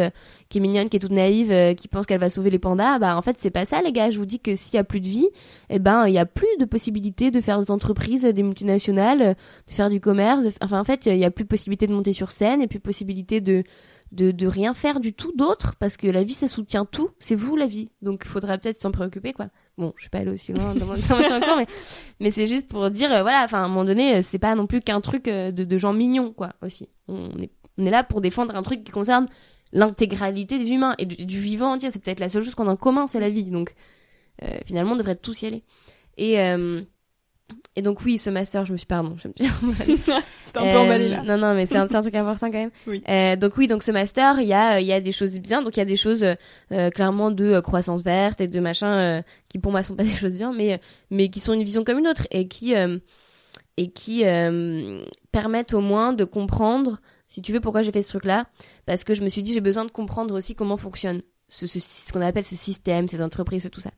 qui 0.49 0.59
est 0.59 0.61
mignonne, 0.61 0.89
qui 0.89 0.97
est 0.97 1.01
toute 1.01 1.13
naïve, 1.13 1.75
qui 1.75 1.89
pense 1.89 2.07
qu'elle 2.07 2.21
va 2.21 2.31
sauver 2.31 2.51
les 2.51 2.59
pandas. 2.59 2.99
Bah 2.99 3.17
en 3.17 3.23
fait 3.23 3.37
c'est 3.39 3.51
pas 3.51 3.65
ça 3.65 3.83
les 3.83 3.93
gars. 3.93 4.11
Je 4.11 4.19
vous 4.19 4.27
dis 4.27 4.41
que 4.41 4.57
s'il 4.57 4.75
y 4.75 4.79
a 4.79 4.85
plus 4.85 5.01
de 5.01 5.09
vie, 5.09 5.29
eh 5.69 5.79
ben 5.79 6.07
il 6.07 6.15
y 6.15 6.19
a 6.19 6.27
plus 6.27 6.47
de 6.59 6.65
possibilités 6.65 7.31
de 7.31 7.41
faire 7.41 7.61
des 7.61 7.71
entreprises, 7.71 8.23
des 8.23 8.43
multinationales, 8.43 9.37
de 9.67 9.73
faire 9.73 9.91
du 9.91 10.01
commerce. 10.01 10.45
Enfin 10.63 10.81
en 10.81 10.85
fait 10.85 11.07
il 11.07 11.19
y 11.19 11.25
a 11.25 11.31
plus 11.31 11.45
de 11.45 11.49
possibilités 11.49 11.87
de 11.87 11.93
monter 11.93 12.13
sur 12.13 12.31
scène 12.31 12.63
et 12.63 12.67
plus 12.67 12.79
de 12.79 12.85
possibilités 12.85 13.41
de 13.41 13.65
de, 14.13 14.31
de 14.31 14.47
rien 14.47 14.75
faire 14.75 15.01
du 15.01 15.13
tout 15.13 15.33
d'autre 15.37 15.75
parce 15.79 15.97
que 15.97 16.07
la 16.07 16.23
vie 16.23 16.35
ça 16.35 16.49
soutient 16.49 16.85
tout. 16.85 17.11
C'est 17.19 17.35
vous 17.35 17.57
la 17.57 17.67
vie. 17.67 17.91
Donc 18.03 18.23
il 18.25 18.29
faudra 18.29 18.59
peut-être 18.59 18.81
s'en 18.81 18.91
préoccuper 18.91 19.33
quoi. 19.33 19.49
Bon 19.77 19.93
je 19.97 20.03
suis 20.03 20.11
pas 20.11 20.19
allée 20.19 20.33
aussi 20.33 20.53
loin 20.53 20.75
dans 20.75 20.87
mon 20.87 20.93
intervention 20.95 21.37
encore 21.37 21.59
mais 21.59 21.67
mais 22.21 22.31
c'est 22.31 22.47
juste 22.47 22.69
pour 22.69 22.91
dire 22.91 23.13
euh, 23.13 23.23
voilà 23.23 23.45
enfin 23.45 23.59
à 23.59 23.65
un 23.65 23.69
moment 23.69 23.85
donné 23.85 24.17
euh, 24.17 24.21
c'est 24.23 24.39
pas 24.39 24.55
non 24.55 24.67
plus 24.67 24.81
qu'un 24.81 25.01
truc 25.01 25.29
euh, 25.29 25.53
de, 25.53 25.65
de 25.65 25.79
gens 25.79 25.93
mignons 25.93 26.33
quoi 26.33 26.55
aussi. 26.63 26.89
On 27.07 27.31
est 27.41 27.51
on 27.77 27.85
est 27.85 27.91
là 27.91 28.03
pour 28.03 28.21
défendre 28.21 28.57
un 28.57 28.63
truc 28.63 28.83
qui 28.83 28.91
concerne 28.91 29.27
l'intégralité 29.73 30.59
des 30.59 30.71
humains 30.71 30.95
et 30.99 31.07
du, 31.07 31.41
vivant 31.41 31.73
entier. 31.73 31.91
C'est 31.91 32.03
peut-être 32.03 32.21
la 32.21 32.29
seule 32.29 32.43
chose 32.43 32.55
qu'on 32.55 32.69
a 32.69 32.73
en 32.73 32.77
commun 32.77 33.07
c'est 33.07 33.21
la 33.21 33.29
vie. 33.31 33.45
Donc 33.45 33.75
finalement 34.67 34.93
on 34.93 34.97
devrait 34.97 35.17
tous 35.17 35.43
y 35.43 35.47
aller. 35.47 35.65
Et 36.17 36.39
et 37.77 37.83
donc 37.83 38.01
oui, 38.05 38.19
ce 38.19 38.29
master, 38.29 38.67
je 38.67 38.73
me 38.73 38.77
suis 38.77 38.87
pardon, 38.87 39.17
je 39.23 39.29
me 39.29 39.33
suis 39.35 39.47
C'était 40.45 40.59
un 40.59 40.71
peu 40.71 40.79
emballé 40.79 41.09
là. 41.09 41.23
Non 41.23 41.39
non, 41.39 41.55
mais 41.55 41.65
c'est 41.65 41.77
un, 41.77 41.85
un, 41.85 41.87
truc 42.03 42.15
important 42.15 42.51
quand 42.51 42.59
même. 42.59 42.71
Oui. 42.87 43.03
Euh, 43.09 43.37
donc 43.37 43.57
oui, 43.57 43.69
donc 43.69 43.83
ce 43.83 43.93
master, 43.93 44.41
il 44.41 44.49
y 44.49 44.53
a 44.53 44.81
il 44.81 44.87
y 44.87 44.93
a 44.93 45.01
des 45.01 45.13
choses 45.13 45.39
bien, 45.39 45.63
donc 45.63 45.77
il 45.77 45.79
y 45.79 45.83
a 45.83 45.87
des 45.87 45.97
choses 45.97 46.25
euh, 46.73 46.91
clairement 46.91 47.31
de 47.31 47.45
euh, 47.45 47.61
croissance 47.61 48.03
verte 48.03 48.41
et 48.41 48.47
de 48.49 48.61
machin 48.61 48.99
euh, 48.99 49.23
qui 49.49 49.59
pour 49.59 49.71
moi 49.71 49.83
sont 49.83 49.95
pas 49.95 50.03
des 50.05 50.11
choses 50.11 50.37
bien, 50.37 50.53
mais 50.53 50.81
mais 51.11 51.29
qui 51.29 51.41
sont 51.41 51.53
une 51.53 51.63
vision 51.63 51.85
comme 51.85 51.99
une 51.99 52.09
autre 52.09 52.27
et 52.31 52.49
qui 52.49 52.75
euh, 52.75 52.99
et 53.77 53.91
qui 53.91 54.25
permettent 55.31 55.73
au 55.73 55.81
moins 55.81 56.13
de 56.13 56.25
comprendre, 56.25 57.01
si 57.29 57.43
tu 57.43 57.53
veux, 57.53 57.61
pourquoi 57.61 57.83
j'ai 57.83 57.93
fait 57.93 58.03
ce 58.03 58.09
truc-là, 58.09 58.47
parce 58.87 59.05
que 59.05 59.15
je 59.15 59.23
me 59.23 59.29
suis 59.29 59.45
dit 59.45 59.53
j'ai 59.53 59.61
besoin 59.61 59.85
de 59.85 59.93
comprendre 59.93 60.37
aussi 60.37 60.57
comment 60.57 60.77
fonctionne 60.77 61.23
ce, 61.49 62.13
qu'on 62.13 62.21
appelle 62.21 62.45
ce 62.45 62.57
système, 62.57 63.09
ces 63.09 63.23
entreprises, 63.23 63.69
tout 63.73 63.81
ça. 63.81 63.91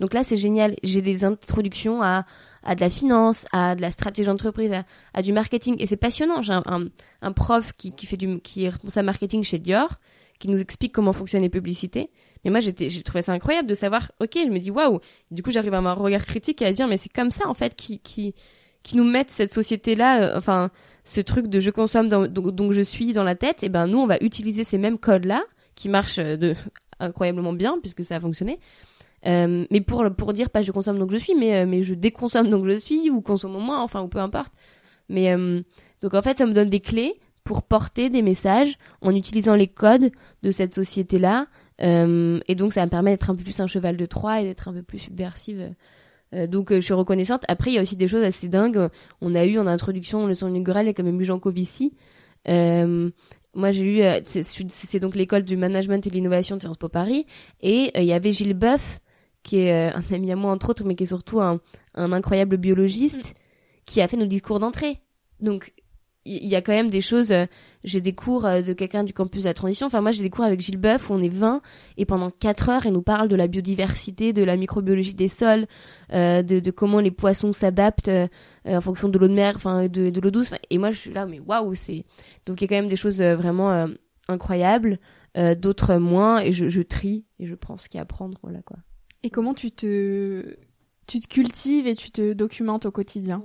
Donc 0.00 0.14
là, 0.14 0.24
c'est 0.24 0.36
génial. 0.36 0.76
J'ai 0.82 1.02
des 1.02 1.24
introductions 1.24 2.02
à 2.02 2.24
à 2.64 2.74
de 2.74 2.80
la 2.80 2.90
finance, 2.90 3.44
à 3.52 3.74
de 3.74 3.82
la 3.82 3.90
stratégie 3.90 4.26
d'entreprise, 4.26 4.72
à, 5.12 5.22
du 5.22 5.32
marketing. 5.32 5.76
Et 5.78 5.86
c'est 5.86 5.96
passionnant. 5.96 6.42
J'ai 6.42 6.54
un, 6.54 6.88
un, 7.22 7.32
prof 7.32 7.72
qui, 7.76 7.92
qui 7.92 8.06
fait 8.06 8.16
du, 8.16 8.40
qui 8.40 8.64
est 8.64 8.70
responsable 8.70 9.06
marketing 9.06 9.44
chez 9.44 9.58
Dior, 9.58 10.00
qui 10.38 10.48
nous 10.48 10.60
explique 10.60 10.92
comment 10.92 11.12
fonctionnent 11.12 11.42
les 11.42 11.50
publicités. 11.50 12.10
Mais 12.44 12.50
moi, 12.50 12.60
j'ai 12.60 13.02
trouvé 13.02 13.22
ça 13.22 13.32
incroyable 13.32 13.68
de 13.68 13.74
savoir, 13.74 14.12
ok, 14.20 14.32
je 14.34 14.50
me 14.50 14.58
dis 14.58 14.70
waouh. 14.70 15.00
Du 15.30 15.42
coup, 15.42 15.50
j'arrive 15.50 15.74
à 15.74 15.78
un 15.78 15.92
regard 15.92 16.24
critique 16.24 16.60
et 16.62 16.66
à 16.66 16.72
dire, 16.72 16.88
mais 16.88 16.96
c'est 16.96 17.12
comme 17.12 17.30
ça, 17.30 17.48
en 17.48 17.54
fait, 17.54 17.74
qui, 17.74 18.00
qui, 18.00 18.34
qui 18.82 18.96
nous 18.96 19.04
mettent 19.04 19.30
cette 19.30 19.52
société-là, 19.52 20.22
euh, 20.22 20.38
enfin, 20.38 20.70
ce 21.04 21.20
truc 21.20 21.48
de 21.48 21.60
je 21.60 21.70
consomme 21.70 22.08
donc, 22.08 22.28
donc, 22.28 22.72
je 22.72 22.82
suis 22.82 23.12
dans 23.12 23.24
la 23.24 23.34
tête. 23.34 23.62
Et 23.62 23.68
ben, 23.68 23.86
nous, 23.86 23.98
on 23.98 24.06
va 24.06 24.18
utiliser 24.20 24.64
ces 24.64 24.78
mêmes 24.78 24.98
codes-là, 24.98 25.44
qui 25.74 25.88
marchent 25.88 26.16
de, 26.18 26.54
incroyablement 27.00 27.52
bien, 27.52 27.78
puisque 27.80 28.04
ça 28.04 28.16
a 28.16 28.20
fonctionné 28.20 28.58
euh, 29.26 29.64
mais 29.70 29.80
pour 29.80 30.04
pour 30.16 30.32
dire 30.32 30.50
pas 30.50 30.62
je 30.62 30.70
consomme 30.70 30.98
donc 30.98 31.10
je 31.10 31.16
suis, 31.16 31.34
mais 31.34 31.54
euh, 31.62 31.66
mais 31.66 31.82
je 31.82 31.94
déconsomme 31.94 32.50
donc 32.50 32.66
je 32.66 32.78
suis 32.78 33.10
ou 33.10 33.20
consomme 33.20 33.52
moins, 33.52 33.82
enfin 33.82 34.02
ou 34.02 34.08
peu 34.08 34.18
importe. 34.18 34.52
Mais 35.08 35.32
euh, 35.34 35.62
donc 36.02 36.14
en 36.14 36.22
fait 36.22 36.38
ça 36.38 36.46
me 36.46 36.52
donne 36.52 36.68
des 36.68 36.80
clés 36.80 37.14
pour 37.42 37.62
porter 37.62 38.10
des 38.10 38.22
messages 38.22 38.78
en 39.00 39.14
utilisant 39.14 39.54
les 39.54 39.68
codes 39.68 40.10
de 40.42 40.50
cette 40.50 40.74
société 40.74 41.18
là. 41.18 41.46
et 41.78 42.54
donc 42.54 42.72
ça 42.72 42.84
me 42.84 42.90
permet 42.90 43.12
d'être 43.12 43.30
un 43.30 43.34
peu 43.34 43.44
plus 43.44 43.60
un 43.60 43.66
cheval 43.66 43.96
de 43.96 44.06
Troie 44.06 44.40
et 44.40 44.44
d'être 44.44 44.68
un 44.68 44.72
peu 44.72 44.82
plus 44.82 44.98
subversive. 44.98 45.74
donc 46.48 46.72
je 46.72 46.80
suis 46.80 46.94
reconnaissante. 46.94 47.44
Après 47.48 47.70
il 47.70 47.74
y 47.74 47.78
a 47.78 47.82
aussi 47.82 47.96
des 47.96 48.08
choses 48.08 48.22
assez 48.22 48.48
dingues. 48.48 48.88
On 49.20 49.34
a 49.34 49.44
eu 49.44 49.58
en 49.58 49.66
introduction 49.66 50.26
le 50.26 50.34
son 50.34 50.48
inaugural 50.48 50.84
il 50.84 50.88
y 50.88 50.90
a 50.90 50.94
quand 50.94 51.02
même 51.02 51.20
eu. 51.20 51.26
Moi 53.54 53.72
j'ai 53.72 53.84
eu 53.84 54.22
c'est 54.24 54.98
donc 54.98 55.14
l'école 55.14 55.42
du 55.42 55.56
management 55.56 56.06
et 56.06 56.10
de 56.10 56.14
l'innovation 56.14 56.56
de 56.56 56.60
Sciences 56.60 56.76
Po 56.76 56.88
Paris 56.88 57.26
et 57.60 57.90
il 57.94 58.04
y 58.04 58.12
avait 58.12 58.32
Gilles 58.32 58.54
Boeuf 58.54 59.00
qui 59.44 59.58
est 59.58 59.72
euh, 59.72 59.96
un 59.96 60.14
ami 60.14 60.32
à 60.32 60.36
moi 60.36 60.50
entre 60.50 60.70
autres, 60.70 60.82
mais 60.84 60.96
qui 60.96 61.04
est 61.04 61.06
surtout 61.06 61.40
un, 61.40 61.60
un 61.94 62.12
incroyable 62.12 62.56
biologiste, 62.56 63.30
mm. 63.30 63.34
qui 63.86 64.00
a 64.00 64.08
fait 64.08 64.16
nos 64.16 64.26
discours 64.26 64.58
d'entrée. 64.58 64.98
Donc 65.38 65.72
il 66.26 66.46
y, 66.46 66.56
a 66.56 66.62
quand 66.62 66.72
même 66.72 66.90
des 66.90 67.00
choses. 67.00 67.32
Euh, 67.32 67.46
j'ai 67.82 68.00
des 68.00 68.14
cours 68.14 68.46
euh, 68.46 68.62
de 68.62 68.72
quelqu'un 68.72 69.04
du 69.04 69.12
campus 69.12 69.42
de 69.42 69.48
la 69.48 69.54
transition. 69.54 69.86
Enfin 69.86 70.00
moi 70.00 70.10
j'ai 70.10 70.22
des 70.22 70.30
cours 70.30 70.44
avec 70.44 70.60
Gilles 70.60 70.78
Boeuf 70.78 71.10
où 71.10 71.14
on 71.14 71.22
est 71.22 71.28
20 71.28 71.60
et 71.96 72.06
pendant 72.06 72.30
4 72.30 72.68
heures 72.68 72.86
il 72.86 72.92
nous 72.92 73.02
parle 73.02 73.28
de 73.28 73.36
la 73.36 73.46
biodiversité, 73.46 74.32
de 74.32 74.42
la 74.42 74.56
microbiologie 74.56 75.14
des 75.14 75.28
sols, 75.28 75.66
de, 76.10 76.42
de, 76.42 76.70
comment 76.70 77.00
les 77.00 77.10
poissons 77.10 77.52
s'adaptent 77.52 78.10
en 78.66 78.80
fonction 78.80 79.08
de 79.08 79.18
l'eau 79.18 79.28
de 79.28 79.34
mer, 79.34 79.54
enfin 79.56 79.88
de, 79.88 80.20
l'eau 80.20 80.30
douce. 80.30 80.52
Et 80.70 80.78
moi 80.78 80.90
je 80.90 80.98
suis 80.98 81.12
là 81.12 81.26
mais 81.26 81.40
waouh 81.40 81.74
c'est. 81.74 82.04
Donc 82.46 82.60
il 82.60 82.64
y 82.64 82.66
a 82.66 82.68
quand 82.68 82.82
même 82.82 82.88
des 82.88 82.96
choses 82.96 83.20
vraiment 83.20 83.86
incroyables, 84.28 84.98
d'autres 85.36 85.96
moins 85.96 86.40
et 86.40 86.52
je, 86.52 86.68
je 86.68 86.80
trie 86.80 87.26
et 87.38 87.46
je 87.46 87.54
prends 87.54 87.76
ce 87.76 87.88
qu'il 87.88 87.98
y 87.98 88.00
a 88.00 88.02
à 88.02 88.06
prendre 88.06 88.38
voilà 88.42 88.62
quoi. 88.62 88.78
Et 89.22 89.30
comment 89.30 89.54
tu 89.54 89.70
te, 89.70 90.56
tu 91.06 91.18
te 91.18 91.26
cultives 91.26 91.86
et 91.86 91.96
tu 91.96 92.10
te 92.10 92.32
documentes 92.34 92.86
au 92.86 92.90
quotidien? 92.90 93.42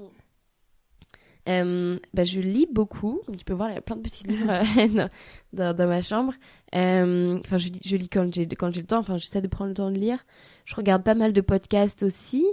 Euh, 1.50 1.98
bah, 2.14 2.24
je 2.24 2.40
lis 2.40 2.68
beaucoup, 2.72 3.22
tu 3.38 3.44
peux 3.44 3.54
voir, 3.54 3.70
il 3.70 3.76
y 3.76 3.78
a 3.78 3.82
plein 3.82 3.96
de 3.96 4.02
petits 4.02 4.24
livres 4.24 4.50
euh, 4.78 5.08
dans, 5.54 5.76
dans, 5.76 5.88
ma 5.88 6.02
chambre. 6.02 6.34
Euh, 6.76 7.40
enfin, 7.40 7.58
je, 7.58 7.70
je, 7.84 7.96
lis 7.96 8.10
quand 8.10 8.34
j'ai 8.34 8.48
quand 8.48 8.74
j'ai 8.74 8.82
le 8.82 8.88
temps. 8.88 9.00
Enfin, 9.00 9.18
j'essaie 9.18 9.42
de 9.42 9.48
prendre 9.48 9.70
le 9.70 9.76
temps 9.76 9.92
de 9.92 9.98
lire. 9.98 10.20
Je 10.66 10.76
regarde 10.76 11.04
pas 11.04 11.16
mal 11.16 11.34
de 11.34 11.42
podcasts 11.42 12.04
aussi. 12.04 12.46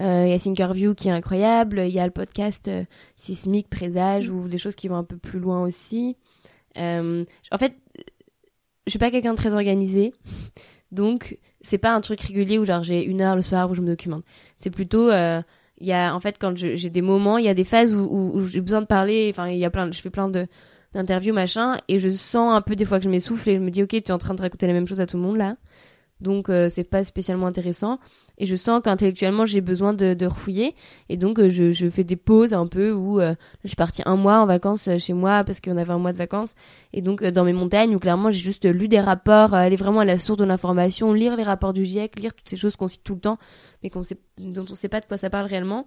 Euh, 0.00 0.24
il 0.26 0.30
y 0.30 0.34
a 0.34 0.38
Thinkerview 0.38 0.94
qui 0.94 1.08
est 1.08 1.12
incroyable. 1.12 1.82
Il 1.86 1.92
y 1.92 1.98
a 2.00 2.04
le 2.04 2.12
podcast 2.12 2.68
euh, 2.68 2.84
Sismique, 3.16 3.70
Présage 3.70 4.28
ou 4.28 4.48
des 4.48 4.58
choses 4.58 4.74
qui 4.74 4.88
vont 4.88 4.96
un 4.96 5.04
peu 5.04 5.16
plus 5.16 5.38
loin 5.38 5.62
aussi. 5.62 6.16
en 6.76 7.24
fait, 7.58 7.74
je 8.86 8.90
suis 8.90 8.98
pas 8.98 9.10
quelqu'un 9.10 9.32
de 9.32 9.36
très 9.36 9.54
organisé, 9.54 10.12
donc 10.90 11.38
c'est 11.60 11.78
pas 11.78 11.94
un 11.94 12.00
truc 12.00 12.20
régulier 12.20 12.58
où 12.58 12.64
genre 12.64 12.82
j'ai 12.82 13.04
une 13.04 13.20
heure 13.20 13.36
le 13.36 13.42
soir 13.42 13.70
où 13.70 13.74
je 13.74 13.80
me 13.80 13.86
documente. 13.86 14.24
C'est 14.58 14.70
plutôt 14.70 15.08
euh, 15.10 15.40
il 15.82 15.88
y 15.88 15.92
a 15.92 16.14
en 16.14 16.20
fait 16.20 16.38
quand 16.38 16.56
j'ai 16.56 16.90
des 16.90 17.02
moments, 17.02 17.38
il 17.38 17.44
y 17.44 17.48
a 17.48 17.54
des 17.54 17.64
phases 17.64 17.92
où, 17.92 18.40
j'ai 18.46 18.60
besoin 18.60 18.80
de 18.80 18.86
parler. 18.86 19.28
Enfin, 19.30 19.48
il 19.48 19.58
y 19.58 19.64
a 19.64 19.70
plein, 19.70 19.90
je 19.90 20.00
fais 20.00 20.10
plein 20.10 20.28
de 20.28 20.46
d'interviews 20.94 21.32
machin 21.32 21.78
et 21.88 21.98
je 21.98 22.10
sens 22.10 22.54
un 22.54 22.60
peu 22.60 22.76
des 22.76 22.84
fois 22.84 22.98
que 22.98 23.04
je 23.04 23.08
m'essouffle 23.08 23.48
et 23.48 23.54
je 23.54 23.60
me 23.60 23.70
dis 23.70 23.82
ok 23.82 23.88
tu 23.88 23.96
es 23.96 24.10
en 24.10 24.18
train 24.18 24.34
de 24.34 24.42
raconter 24.42 24.66
la 24.66 24.74
même 24.74 24.86
chose 24.86 25.00
à 25.00 25.06
tout 25.06 25.16
le 25.16 25.22
monde 25.22 25.38
là 25.38 25.56
donc 26.20 26.50
euh, 26.50 26.68
c'est 26.68 26.84
pas 26.84 27.02
spécialement 27.02 27.46
intéressant 27.46 27.98
et 28.42 28.46
je 28.46 28.56
sens 28.56 28.80
qu'intellectuellement 28.82 29.46
j'ai 29.46 29.60
besoin 29.60 29.94
de, 29.94 30.14
de 30.14 30.26
refouiller. 30.26 30.74
Et 31.08 31.16
donc 31.16 31.38
euh, 31.38 31.48
je, 31.48 31.88
fais 31.90 32.02
des 32.02 32.16
pauses 32.16 32.52
un 32.52 32.66
peu 32.66 32.90
où 32.90 33.20
euh, 33.20 33.36
je 33.62 33.68
suis 33.68 33.76
partie 33.76 34.02
un 34.04 34.16
mois 34.16 34.40
en 34.40 34.46
vacances 34.46 34.88
euh, 34.88 34.98
chez 34.98 35.12
moi 35.12 35.44
parce 35.44 35.60
qu'on 35.60 35.76
avait 35.76 35.92
un 35.92 35.98
mois 35.98 36.12
de 36.12 36.18
vacances. 36.18 36.56
Et 36.92 37.02
donc 37.02 37.22
dans 37.22 37.44
mes 37.44 37.52
montagnes 37.52 37.94
où 37.94 38.00
clairement 38.00 38.32
j'ai 38.32 38.40
juste 38.40 38.64
lu 38.64 38.88
des 38.88 38.98
rapports 38.98 39.54
aller 39.54 39.76
vraiment 39.76 40.00
à 40.00 40.04
la 40.04 40.18
source 40.18 40.38
de 40.38 40.44
l'information 40.44 41.12
lire 41.12 41.36
les 41.36 41.44
rapports 41.44 41.72
du 41.72 41.84
GIEC 41.84 42.18
lire 42.18 42.34
toutes 42.34 42.48
ces 42.48 42.56
choses 42.56 42.74
qu'on 42.74 42.88
cite 42.88 43.04
tout 43.04 43.14
le 43.14 43.20
temps 43.20 43.38
mais 43.84 43.92
dont 44.38 44.66
on 44.68 44.74
sait 44.74 44.88
pas 44.88 44.98
de 44.98 45.06
quoi 45.06 45.18
ça 45.18 45.30
parle 45.30 45.46
réellement. 45.46 45.86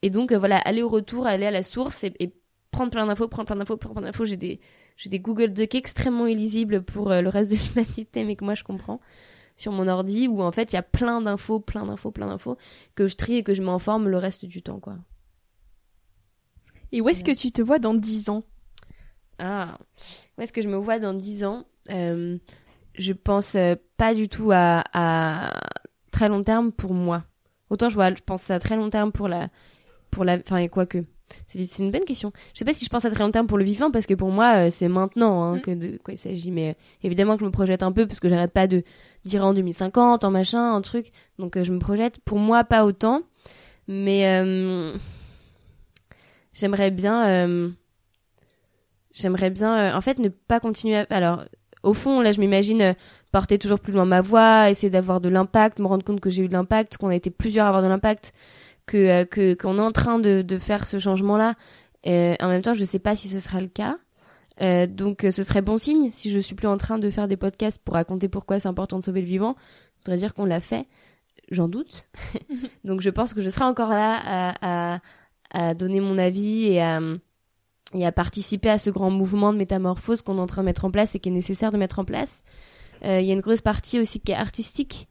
Et 0.00 0.08
donc 0.08 0.32
voilà 0.32 0.56
aller 0.56 0.82
au 0.82 0.88
retour 0.88 1.26
aller 1.26 1.44
à 1.44 1.50
la 1.50 1.62
source 1.62 2.04
et, 2.04 2.32
prendre 2.70 2.90
plein 2.90 3.04
d'infos 3.04 3.28
prendre 3.28 3.48
plein 3.48 3.56
d'infos 3.56 3.76
prendre 3.76 3.96
plein 3.96 4.06
d'infos. 4.06 4.24
J'ai 4.24 4.38
des 4.38 5.20
Google 5.20 5.52
Docs 5.52 5.74
extrêmement 5.74 6.26
illisibles 6.26 6.80
pour 6.80 7.10
le 7.10 7.28
reste 7.28 7.50
de 7.50 7.56
l'humanité 7.76 8.24
mais 8.24 8.34
que 8.34 8.46
moi 8.46 8.54
je 8.54 8.64
comprends 8.64 8.98
sur 9.56 9.72
mon 9.72 9.88
ordi 9.88 10.28
où 10.28 10.42
en 10.42 10.52
fait 10.52 10.72
il 10.72 10.76
y 10.76 10.78
a 10.78 10.82
plein 10.82 11.20
d'infos, 11.20 11.60
plein 11.60 11.86
d'infos, 11.86 12.10
plein 12.10 12.26
d'infos 12.26 12.56
que 12.94 13.06
je 13.06 13.16
trie 13.16 13.36
et 13.36 13.42
que 13.42 13.54
je 13.54 13.62
m'informe 13.62 14.08
le 14.08 14.18
reste 14.18 14.44
du 14.44 14.62
temps 14.62 14.80
quoi. 14.80 14.96
Et 16.92 17.00
où 17.00 17.08
est-ce 17.08 17.24
que 17.24 17.34
tu 17.34 17.50
te 17.52 17.62
vois 17.62 17.78
dans 17.78 17.94
10 17.94 18.28
ans? 18.28 18.44
Ah, 19.38 19.78
où 20.36 20.42
est-ce 20.42 20.52
que 20.52 20.60
je 20.62 20.68
me 20.68 20.76
vois 20.76 20.98
dans 20.98 21.14
10 21.14 21.44
ans? 21.44 21.64
Euh, 21.90 22.38
Je 22.94 23.12
pense 23.14 23.54
euh, 23.54 23.74
pas 23.96 24.14
du 24.14 24.28
tout 24.28 24.50
à, 24.52 24.84
à, 24.92 25.58
très 26.10 26.28
long 26.28 26.42
terme 26.44 26.70
pour 26.70 26.92
moi. 26.92 27.24
Autant 27.70 27.88
je 27.88 27.94
vois, 27.94 28.14
je 28.14 28.20
pense 28.24 28.50
à 28.50 28.58
très 28.58 28.76
long 28.76 28.90
terme 28.90 29.10
pour 29.12 29.28
la, 29.28 29.48
pour 30.10 30.24
la, 30.24 30.36
enfin 30.36 30.68
quoi 30.68 30.84
que. 30.86 31.04
C'est 31.46 31.78
une 31.78 31.90
bonne 31.90 32.04
question. 32.04 32.32
Je 32.54 32.58
sais 32.58 32.64
pas 32.64 32.74
si 32.74 32.84
je 32.84 32.90
pense 32.90 33.04
à 33.04 33.10
très 33.10 33.22
long 33.22 33.30
terme 33.30 33.46
pour 33.46 33.58
le 33.58 33.64
vivant 33.64 33.90
parce 33.90 34.06
que 34.06 34.14
pour 34.14 34.30
moi 34.30 34.66
euh, 34.66 34.70
c'est 34.70 34.88
maintenant 34.88 35.42
hein, 35.42 35.56
mm. 35.56 35.60
que 35.60 35.70
de 35.70 35.98
quoi 35.98 36.14
il 36.14 36.18
s'agit. 36.18 36.50
Mais 36.50 36.76
évidemment 37.02 37.34
que 37.34 37.40
je 37.40 37.46
me 37.46 37.50
projette 37.50 37.82
un 37.82 37.92
peu 37.92 38.06
parce 38.06 38.20
que 38.20 38.28
j'arrête 38.28 38.52
pas 38.52 38.66
de 38.66 38.82
dire 39.24 39.44
en 39.44 39.54
2050, 39.54 40.24
en 40.24 40.30
machin, 40.30 40.74
un 40.74 40.80
truc. 40.80 41.12
Donc 41.38 41.56
euh, 41.56 41.64
je 41.64 41.72
me 41.72 41.78
projette. 41.78 42.18
Pour 42.24 42.38
moi, 42.38 42.64
pas 42.64 42.84
autant. 42.84 43.22
Mais 43.88 44.26
euh, 44.26 44.94
j'aimerais 46.52 46.90
bien... 46.90 47.26
Euh, 47.26 47.70
j'aimerais 49.12 49.50
bien, 49.50 49.94
en 49.96 50.00
fait, 50.00 50.18
ne 50.18 50.28
pas 50.28 50.60
continuer 50.60 50.96
à... 50.96 51.06
Alors, 51.10 51.44
au 51.82 51.94
fond, 51.94 52.20
là, 52.20 52.32
je 52.32 52.40
m'imagine 52.40 52.94
porter 53.32 53.58
toujours 53.58 53.80
plus 53.80 53.92
loin 53.92 54.04
ma 54.04 54.20
voix, 54.20 54.70
essayer 54.70 54.90
d'avoir 54.90 55.20
de 55.20 55.28
l'impact, 55.28 55.78
me 55.80 55.86
rendre 55.86 56.04
compte 56.04 56.20
que 56.20 56.30
j'ai 56.30 56.42
eu 56.42 56.48
de 56.48 56.52
l'impact, 56.52 56.96
qu'on 56.96 57.08
a 57.08 57.14
été 57.14 57.30
plusieurs 57.30 57.66
à 57.66 57.68
avoir 57.68 57.82
de 57.82 57.88
l'impact, 57.88 58.32
que 58.86 59.24
que 59.24 59.54
qu'on 59.54 59.78
est 59.78 59.82
en 59.82 59.92
train 59.92 60.18
de, 60.18 60.42
de 60.42 60.58
faire 60.58 60.86
ce 60.86 60.98
changement-là. 60.98 61.54
en 62.04 62.48
même 62.48 62.62
temps, 62.62 62.74
je 62.74 62.84
sais 62.84 62.98
pas 62.98 63.16
si 63.16 63.28
ce 63.28 63.40
sera 63.40 63.60
le 63.60 63.68
cas. 63.68 63.98
Euh, 64.60 64.86
donc 64.86 65.26
ce 65.30 65.42
serait 65.42 65.62
bon 65.62 65.78
signe 65.78 66.10
si 66.12 66.30
je 66.30 66.38
suis 66.38 66.54
plus 66.54 66.68
en 66.68 66.76
train 66.76 66.98
de 66.98 67.10
faire 67.10 67.26
des 67.26 67.36
podcasts 67.36 67.80
pour 67.82 67.94
raconter 67.94 68.28
pourquoi 68.28 68.60
c'est 68.60 68.68
important 68.68 68.98
de 68.98 69.04
sauver 69.04 69.20
le 69.20 69.26
vivant. 69.26 69.54
Ça 69.54 69.98
voudrait 70.04 70.18
dire 70.18 70.34
qu'on 70.34 70.44
l'a 70.44 70.60
fait. 70.60 70.86
J'en 71.50 71.68
doute. 71.68 72.08
donc 72.84 73.00
je 73.00 73.10
pense 73.10 73.34
que 73.34 73.40
je 73.40 73.48
serai 73.48 73.64
encore 73.64 73.90
là 73.90 74.20
à, 74.24 74.94
à, 74.94 75.00
à 75.50 75.74
donner 75.74 76.00
mon 76.00 76.18
avis 76.18 76.66
et 76.66 76.82
à, 76.82 77.00
et 77.94 78.06
à 78.06 78.12
participer 78.12 78.70
à 78.70 78.78
ce 78.78 78.90
grand 78.90 79.10
mouvement 79.10 79.52
de 79.52 79.58
métamorphose 79.58 80.22
qu'on 80.22 80.38
est 80.38 80.40
en 80.40 80.46
train 80.46 80.62
de 80.62 80.66
mettre 80.66 80.84
en 80.84 80.90
place 80.90 81.14
et 81.14 81.18
qui 81.18 81.28
est 81.28 81.32
nécessaire 81.32 81.72
de 81.72 81.78
mettre 81.78 81.98
en 81.98 82.04
place. 82.04 82.42
Euh, 83.04 83.20
il 83.20 83.26
y 83.26 83.30
a 83.30 83.34
une 83.34 83.40
grosse 83.40 83.62
partie 83.62 83.98
aussi 83.98 84.20
qui 84.20 84.32
est 84.32 84.36
artistique 84.36 85.08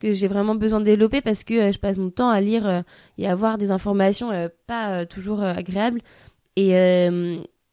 que 0.00 0.14
j'ai 0.14 0.26
vraiment 0.26 0.54
besoin 0.54 0.80
de 0.80 0.86
développer 0.86 1.20
parce 1.20 1.44
que 1.44 1.54
euh, 1.54 1.72
je 1.72 1.78
passe 1.78 1.98
mon 1.98 2.10
temps 2.10 2.30
à 2.30 2.40
lire 2.40 2.66
euh, 2.66 2.82
et 3.18 3.28
à 3.28 3.32
avoir 3.32 3.58
des 3.58 3.70
informations 3.70 4.30
pas 4.66 5.06
toujours 5.06 5.42
agréables. 5.42 6.00
Et 6.56 6.72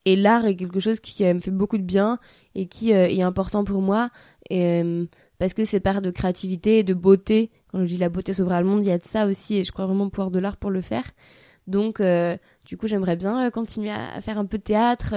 et 0.06 0.16
l'art 0.16 0.46
est 0.46 0.56
quelque 0.56 0.80
chose 0.80 1.02
qui 1.02 1.26
me 1.26 1.42
fait 1.42 1.52
beaucoup 1.52 1.78
de 1.78 1.84
bien 1.84 2.20
et 2.56 2.68
qui 2.68 2.92
est 2.92 3.22
important 3.22 3.66
pour 3.66 3.82
moi. 3.82 4.10
Et 4.50 4.82
parce 5.38 5.54
que 5.54 5.66
c'est 5.66 5.82
part 5.82 6.02
de 6.02 6.12
créativité 6.12 6.80
et 6.80 6.84
de 6.84 6.94
beauté. 6.94 7.52
Quand 7.72 7.82
je 7.82 7.86
dis 7.86 7.98
la 7.98 8.08
beauté 8.08 8.34
sauvera 8.34 8.62
le 8.62 8.68
monde 8.68 8.84
il 8.84 8.88
y 8.88 8.92
a 8.92 8.98
de 8.98 9.06
ça 9.06 9.26
aussi 9.26 9.58
et 9.58 9.64
je 9.66 9.72
crois 9.72 9.86
vraiment 9.86 10.10
pouvoir 10.10 10.32
de 10.32 10.40
l'art 10.40 10.58
pour 10.58 10.72
le 10.72 10.82
faire. 10.82 11.04
Donc 11.66 12.02
du 12.66 12.78
coup 12.78 12.88
j'aimerais 12.88 13.18
bien 13.18 13.50
continuer 13.52 13.92
à, 13.92 14.22
faire 14.22 14.38
un 14.38 14.46
peu 14.46 14.58
de 14.58 14.64
théâtre 14.64 15.16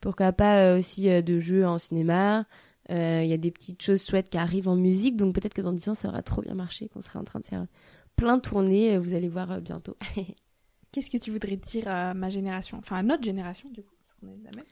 pourquoi 0.00 0.32
pas 0.32 0.76
aussi 0.76 1.08
de 1.22 1.40
jeux 1.40 1.66
en 1.66 1.76
cinéma 1.76 2.46
euh, 2.90 3.22
il 3.24 3.28
y 3.28 3.32
a 3.32 3.36
des 3.36 3.50
petites 3.50 3.82
choses 3.82 4.04
chouettes 4.04 4.30
qui 4.30 4.38
arrivent 4.38 4.68
en 4.68 4.76
musique, 4.76 5.16
donc 5.16 5.34
peut-être 5.34 5.54
que 5.54 5.62
dans 5.62 5.72
10 5.72 5.88
ans, 5.90 5.94
ça 5.94 6.08
aura 6.08 6.22
trop 6.22 6.42
bien 6.42 6.54
marché, 6.54 6.88
qu'on 6.88 7.00
sera 7.00 7.18
en 7.18 7.24
train 7.24 7.40
de 7.40 7.44
faire 7.44 7.66
plein 8.14 8.36
de 8.36 8.42
tournées, 8.42 8.94
euh, 8.94 9.00
vous 9.00 9.12
allez 9.12 9.28
voir 9.28 9.50
euh, 9.50 9.60
bientôt. 9.60 9.96
Qu'est-ce 10.92 11.10
que 11.10 11.18
tu 11.18 11.30
voudrais 11.30 11.56
dire 11.56 11.88
à 11.88 12.14
ma 12.14 12.30
génération, 12.30 12.78
enfin 12.78 12.96
à 12.96 13.02
notre 13.02 13.24
génération 13.24 13.68
du 13.70 13.82
coup, 13.82 13.94
parce 14.00 14.14
qu'on 14.14 14.28
est 14.28 14.44
la 14.44 14.50
même? 14.56 14.66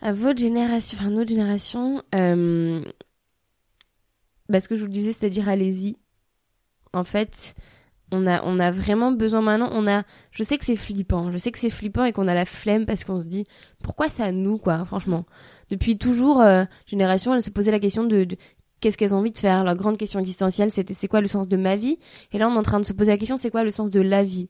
À 0.00 0.12
votre 0.12 0.38
génération, 0.38 0.98
enfin 1.00 1.10
notre 1.10 1.30
génération, 1.30 2.02
euh... 2.14 2.84
bah, 4.48 4.60
ce 4.60 4.68
que 4.68 4.76
je 4.76 4.80
vous 4.80 4.86
le 4.86 4.92
disais, 4.92 5.12
c'est-à-dire 5.12 5.48
allez-y. 5.48 5.96
En 6.92 7.04
fait, 7.04 7.54
on 8.12 8.26
a, 8.26 8.42
on 8.44 8.58
a 8.58 8.70
vraiment 8.70 9.12
besoin 9.12 9.40
maintenant. 9.40 9.70
On 9.72 9.86
a, 9.86 10.04
je 10.30 10.42
sais 10.42 10.58
que 10.58 10.64
c'est 10.64 10.76
flippant. 10.76 11.32
Je 11.32 11.38
sais 11.38 11.50
que 11.52 11.58
c'est 11.58 11.70
flippant 11.70 12.04
et 12.04 12.12
qu'on 12.12 12.28
a 12.28 12.34
la 12.34 12.44
flemme 12.44 12.86
parce 12.86 13.04
qu'on 13.04 13.18
se 13.18 13.26
dit, 13.26 13.44
pourquoi 13.82 14.06
à 14.18 14.32
nous, 14.32 14.58
quoi, 14.58 14.84
franchement? 14.84 15.24
Depuis 15.70 15.98
toujours, 15.98 16.40
euh, 16.40 16.64
génération, 16.86 17.34
elle 17.34 17.42
se 17.42 17.50
posait 17.50 17.72
la 17.72 17.80
question 17.80 18.04
de, 18.04 18.26
qu'est-ce 18.80 18.96
qu'elles 18.96 19.14
ont 19.14 19.18
envie 19.18 19.32
de 19.32 19.38
faire? 19.38 19.64
La 19.64 19.74
grande 19.74 19.96
question 19.96 20.20
existentielle, 20.20 20.70
c'était 20.70 20.94
c'est 20.94 21.08
quoi 21.08 21.20
le 21.20 21.28
sens 21.28 21.48
de 21.48 21.56
ma 21.56 21.76
vie? 21.76 21.98
Et 22.32 22.38
là, 22.38 22.48
on 22.48 22.54
est 22.54 22.58
en 22.58 22.62
train 22.62 22.80
de 22.80 22.84
se 22.84 22.92
poser 22.92 23.10
la 23.10 23.18
question, 23.18 23.36
c'est 23.36 23.50
quoi 23.50 23.64
le 23.64 23.70
sens 23.70 23.90
de 23.90 24.00
la 24.00 24.22
vie? 24.22 24.48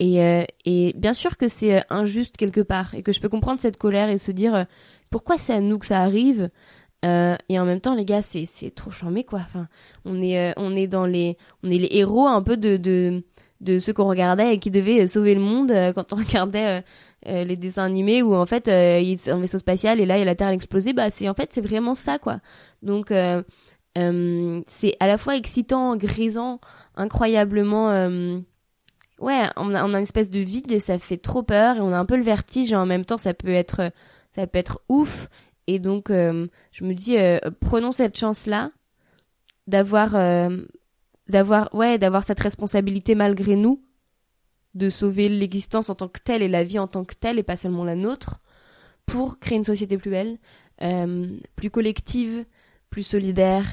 Et, 0.00 0.22
euh, 0.22 0.44
et 0.64 0.94
bien 0.96 1.12
sûr 1.12 1.36
que 1.36 1.46
c'est 1.46 1.78
euh, 1.78 1.82
injuste 1.90 2.36
quelque 2.36 2.62
part 2.62 2.94
et 2.94 3.02
que 3.02 3.12
je 3.12 3.20
peux 3.20 3.28
comprendre 3.28 3.60
cette 3.60 3.76
colère 3.76 4.08
et 4.08 4.16
se 4.16 4.30
dire 4.30 4.66
pourquoi 5.10 5.36
c'est 5.38 5.52
à 5.52 5.60
nous 5.60 5.78
que 5.78 5.86
ça 5.86 6.00
arrive? 6.00 6.50
Euh, 7.04 7.36
et 7.48 7.58
en 7.58 7.64
même 7.64 7.80
temps, 7.80 7.94
les 7.94 8.04
gars, 8.04 8.22
c'est 8.22 8.46
c'est 8.46 8.70
trop 8.74 8.90
charmé 8.90 9.24
quoi. 9.24 9.40
Enfin, 9.40 9.68
on 10.04 10.20
est 10.22 10.50
euh, 10.50 10.52
on 10.56 10.76
est 10.76 10.86
dans 10.86 11.06
les 11.06 11.38
on 11.62 11.70
est 11.70 11.78
les 11.78 11.88
héros 11.92 12.26
un 12.26 12.42
peu 12.42 12.56
de 12.56 13.22
de 13.60 13.78
ceux 13.78 13.92
qu'on 13.92 14.08
regardait 14.08 14.54
et 14.54 14.58
qui 14.58 14.70
devaient 14.70 15.06
sauver 15.06 15.34
le 15.34 15.40
monde 15.40 15.70
euh, 15.70 15.92
quand 15.92 16.12
on 16.12 16.16
regardait 16.24 16.82
les 17.26 17.56
dessins 17.56 17.84
animés 17.84 18.22
où 18.22 18.34
en 18.34 18.46
fait 18.46 18.68
il 18.68 19.12
est 19.12 19.28
un 19.28 19.38
vaisseau 19.38 19.58
spatial 19.58 20.00
et 20.00 20.06
là 20.06 20.16
il 20.16 20.20
y 20.20 20.22
a 20.22 20.24
la 20.24 20.34
Terre 20.34 20.48
a 20.48 20.54
explosé. 20.54 20.92
Bah 20.92 21.10
c'est 21.10 21.28
en 21.28 21.34
fait 21.34 21.52
c'est 21.52 21.60
vraiment 21.60 21.94
ça 21.94 22.18
quoi. 22.18 22.40
Donc 22.82 23.08
c'est 23.08 24.96
à 25.00 25.06
la 25.06 25.18
fois 25.18 25.36
excitant, 25.36 25.96
grisant, 25.96 26.60
incroyablement 26.96 27.88
ouais, 29.20 29.42
on 29.56 29.74
a, 29.74 29.84
on 29.84 29.94
a 29.94 29.98
une 29.98 30.02
espèce 30.02 30.30
de 30.30 30.38
vide 30.38 30.72
et 30.72 30.80
ça 30.80 30.98
fait 30.98 31.18
trop 31.18 31.42
peur 31.42 31.76
et 31.76 31.80
on 31.80 31.92
a 31.92 31.98
un 31.98 32.06
peu 32.06 32.16
le 32.16 32.22
vertige 32.22 32.72
et 32.72 32.76
en 32.76 32.86
même 32.86 33.04
temps 33.04 33.18
ça 33.18 33.34
peut 33.34 33.52
être 33.52 33.92
ça 34.34 34.46
peut 34.46 34.58
être 34.58 34.80
ouf 34.88 35.28
et 35.74 35.78
donc, 35.78 36.10
euh, 36.10 36.48
je 36.72 36.84
me 36.84 36.94
dis, 36.94 37.16
euh, 37.16 37.38
prenons 37.60 37.92
cette 37.92 38.18
chance-là 38.18 38.72
d'avoir, 39.68 40.16
euh, 40.16 40.58
d'avoir, 41.28 41.72
ouais, 41.72 41.96
d'avoir 41.96 42.24
cette 42.24 42.40
responsabilité 42.40 43.14
malgré 43.14 43.54
nous, 43.54 43.80
de 44.74 44.90
sauver 44.90 45.28
l'existence 45.28 45.88
en 45.88 45.94
tant 45.94 46.08
que 46.08 46.18
telle 46.18 46.42
et 46.42 46.48
la 46.48 46.64
vie 46.64 46.80
en 46.80 46.88
tant 46.88 47.04
que 47.04 47.14
telle 47.14 47.38
et 47.38 47.44
pas 47.44 47.56
seulement 47.56 47.84
la 47.84 47.94
nôtre, 47.94 48.40
pour 49.06 49.38
créer 49.38 49.58
une 49.58 49.64
société 49.64 49.96
plus 49.96 50.10
belle, 50.10 50.38
plus 51.54 51.70
collective, 51.70 52.44
plus 52.90 53.02
solidaire, 53.04 53.66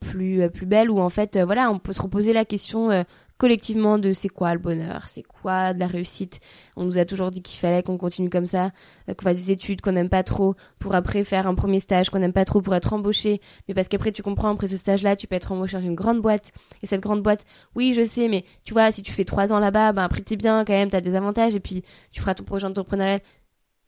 plus 0.00 0.50
plus 0.50 0.66
belle 0.66 0.90
où 0.90 0.98
en 0.98 1.10
fait 1.10 1.38
voilà 1.38 1.70
on 1.70 1.78
peut 1.78 1.92
se 1.92 2.02
reposer 2.02 2.32
la 2.32 2.44
question 2.44 3.04
collectivement 3.42 3.98
de 3.98 4.12
c'est 4.12 4.28
quoi 4.28 4.54
le 4.54 4.60
bonheur, 4.60 5.08
c'est 5.08 5.24
quoi 5.24 5.74
de 5.74 5.80
la 5.80 5.88
réussite. 5.88 6.38
On 6.76 6.84
nous 6.84 6.96
a 6.96 7.04
toujours 7.04 7.32
dit 7.32 7.42
qu'il 7.42 7.58
fallait 7.58 7.82
qu'on 7.82 7.98
continue 7.98 8.30
comme 8.30 8.46
ça, 8.46 8.70
euh, 9.08 9.14
qu'on 9.14 9.24
fasse 9.24 9.46
des 9.46 9.50
études 9.50 9.80
qu'on 9.80 9.90
n'aime 9.90 10.08
pas 10.08 10.22
trop, 10.22 10.54
pour 10.78 10.94
après 10.94 11.24
faire 11.24 11.48
un 11.48 11.56
premier 11.56 11.80
stage 11.80 12.08
qu'on 12.08 12.20
n'aime 12.20 12.32
pas 12.32 12.44
trop 12.44 12.60
pour 12.60 12.72
être 12.76 12.92
embauché. 12.92 13.40
Mais 13.66 13.74
parce 13.74 13.88
qu'après 13.88 14.12
tu 14.12 14.22
comprends, 14.22 14.50
après 14.50 14.68
ce 14.68 14.76
stage-là, 14.76 15.16
tu 15.16 15.26
peux 15.26 15.34
être 15.34 15.50
embauché 15.50 15.76
dans 15.76 15.82
une 15.82 15.96
grande 15.96 16.22
boîte. 16.22 16.52
Et 16.84 16.86
cette 16.86 17.00
grande 17.00 17.24
boîte, 17.24 17.44
oui, 17.74 17.94
je 17.94 18.04
sais, 18.04 18.28
mais 18.28 18.44
tu 18.62 18.74
vois, 18.74 18.92
si 18.92 19.02
tu 19.02 19.10
fais 19.10 19.24
trois 19.24 19.52
ans 19.52 19.58
là-bas, 19.58 19.92
ben 19.92 20.04
après 20.04 20.20
t'es 20.20 20.36
bien 20.36 20.64
quand 20.64 20.74
même, 20.74 20.88
t'as 20.88 21.00
des 21.00 21.16
avantages 21.16 21.56
et 21.56 21.60
puis 21.60 21.82
tu 22.12 22.20
feras 22.20 22.36
ton 22.36 22.44
projet 22.44 22.68
entrepreneurial. 22.68 23.22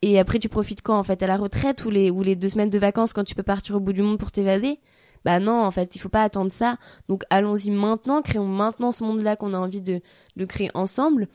Et 0.01 0.19
après 0.19 0.39
tu 0.39 0.49
profites 0.49 0.81
quand 0.81 0.99
en 0.99 1.03
fait 1.03 1.23
à 1.23 1.27
la 1.27 1.37
retraite 1.37 1.85
ou 1.85 1.89
les 1.89 2.11
ou 2.11 2.23
les 2.23 2.35
deux 2.35 2.49
semaines 2.49 2.69
de 2.69 2.77
vacances 2.77 3.13
quand 3.13 3.23
tu 3.23 3.35
peux 3.35 3.43
partir 3.43 3.77
au 3.77 3.79
bout 3.79 3.93
du 3.93 4.01
monde 4.01 4.19
pour 4.19 4.33
t'évader? 4.33 4.81
Bah 5.25 5.39
non, 5.39 5.63
en 5.63 5.71
fait, 5.71 5.95
il 5.95 5.99
faut 5.99 6.07
pas 6.07 6.23
attendre 6.23 6.51
ça. 6.51 6.77
Donc 7.09 7.23
allons-y 7.31 7.71
maintenant, 7.71 8.21
créons 8.21 8.47
maintenant 8.47 8.91
ce 8.91 9.03
monde-là 9.03 9.35
qu'on 9.35 9.55
a 9.55 9.57
envie 9.57 9.81
de, 9.81 10.01
de 10.35 10.45
créer 10.45 10.69
ensemble. 10.75 11.27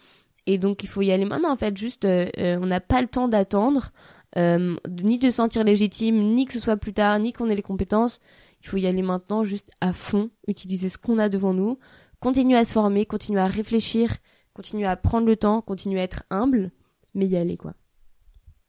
Et 0.47 0.59
donc 0.59 0.84
il 0.84 0.88
faut 0.88 1.03
y 1.03 1.11
aller 1.11 1.24
maintenant, 1.24 1.51
en 1.51 1.57
fait, 1.57 1.76
juste, 1.76 2.05
euh, 2.05 2.28
euh, 2.38 2.57
on 2.62 2.66
n'a 2.66 2.80
pas 2.80 3.03
le 3.03 3.09
temps 3.09 3.26
d'attendre, 3.26 3.91
euh, 4.38 4.76
ni 5.03 5.18
de 5.18 5.28
sentir 5.30 5.64
légitime, 5.64 6.34
ni 6.34 6.45
que 6.47 6.53
ce 6.53 6.61
soit 6.61 6.76
plus 6.76 6.93
tard, 6.93 7.18
ni 7.18 7.32
qu'on 7.32 7.51
ait 7.51 7.57
les 7.57 7.62
compétences. 7.62 8.20
Il 8.62 8.68
faut 8.68 8.76
y 8.76 8.86
aller 8.86 9.03
maintenant, 9.03 9.43
juste 9.43 9.72
à 9.80 9.93
fond, 9.93 10.30
utiliser 10.47 10.88
ce 10.88 10.97
qu'on 10.97 11.18
a 11.18 11.28
devant 11.28 11.53
nous, 11.53 11.78
continuer 12.20 12.57
à 12.57 12.64
se 12.64 12.72
former, 12.72 13.07
continuer 13.07 13.41
à 13.41 13.47
réfléchir, 13.47 14.18
continuer 14.55 14.86
à 14.86 14.95
prendre 14.95 15.26
le 15.26 15.36
temps, 15.36 15.62
continuer 15.62 16.01
à 16.01 16.05
être 16.05 16.22
humble, 16.30 16.70
mais 17.14 17.26
y 17.26 17.36
aller, 17.36 17.57
quoi. 17.57 17.74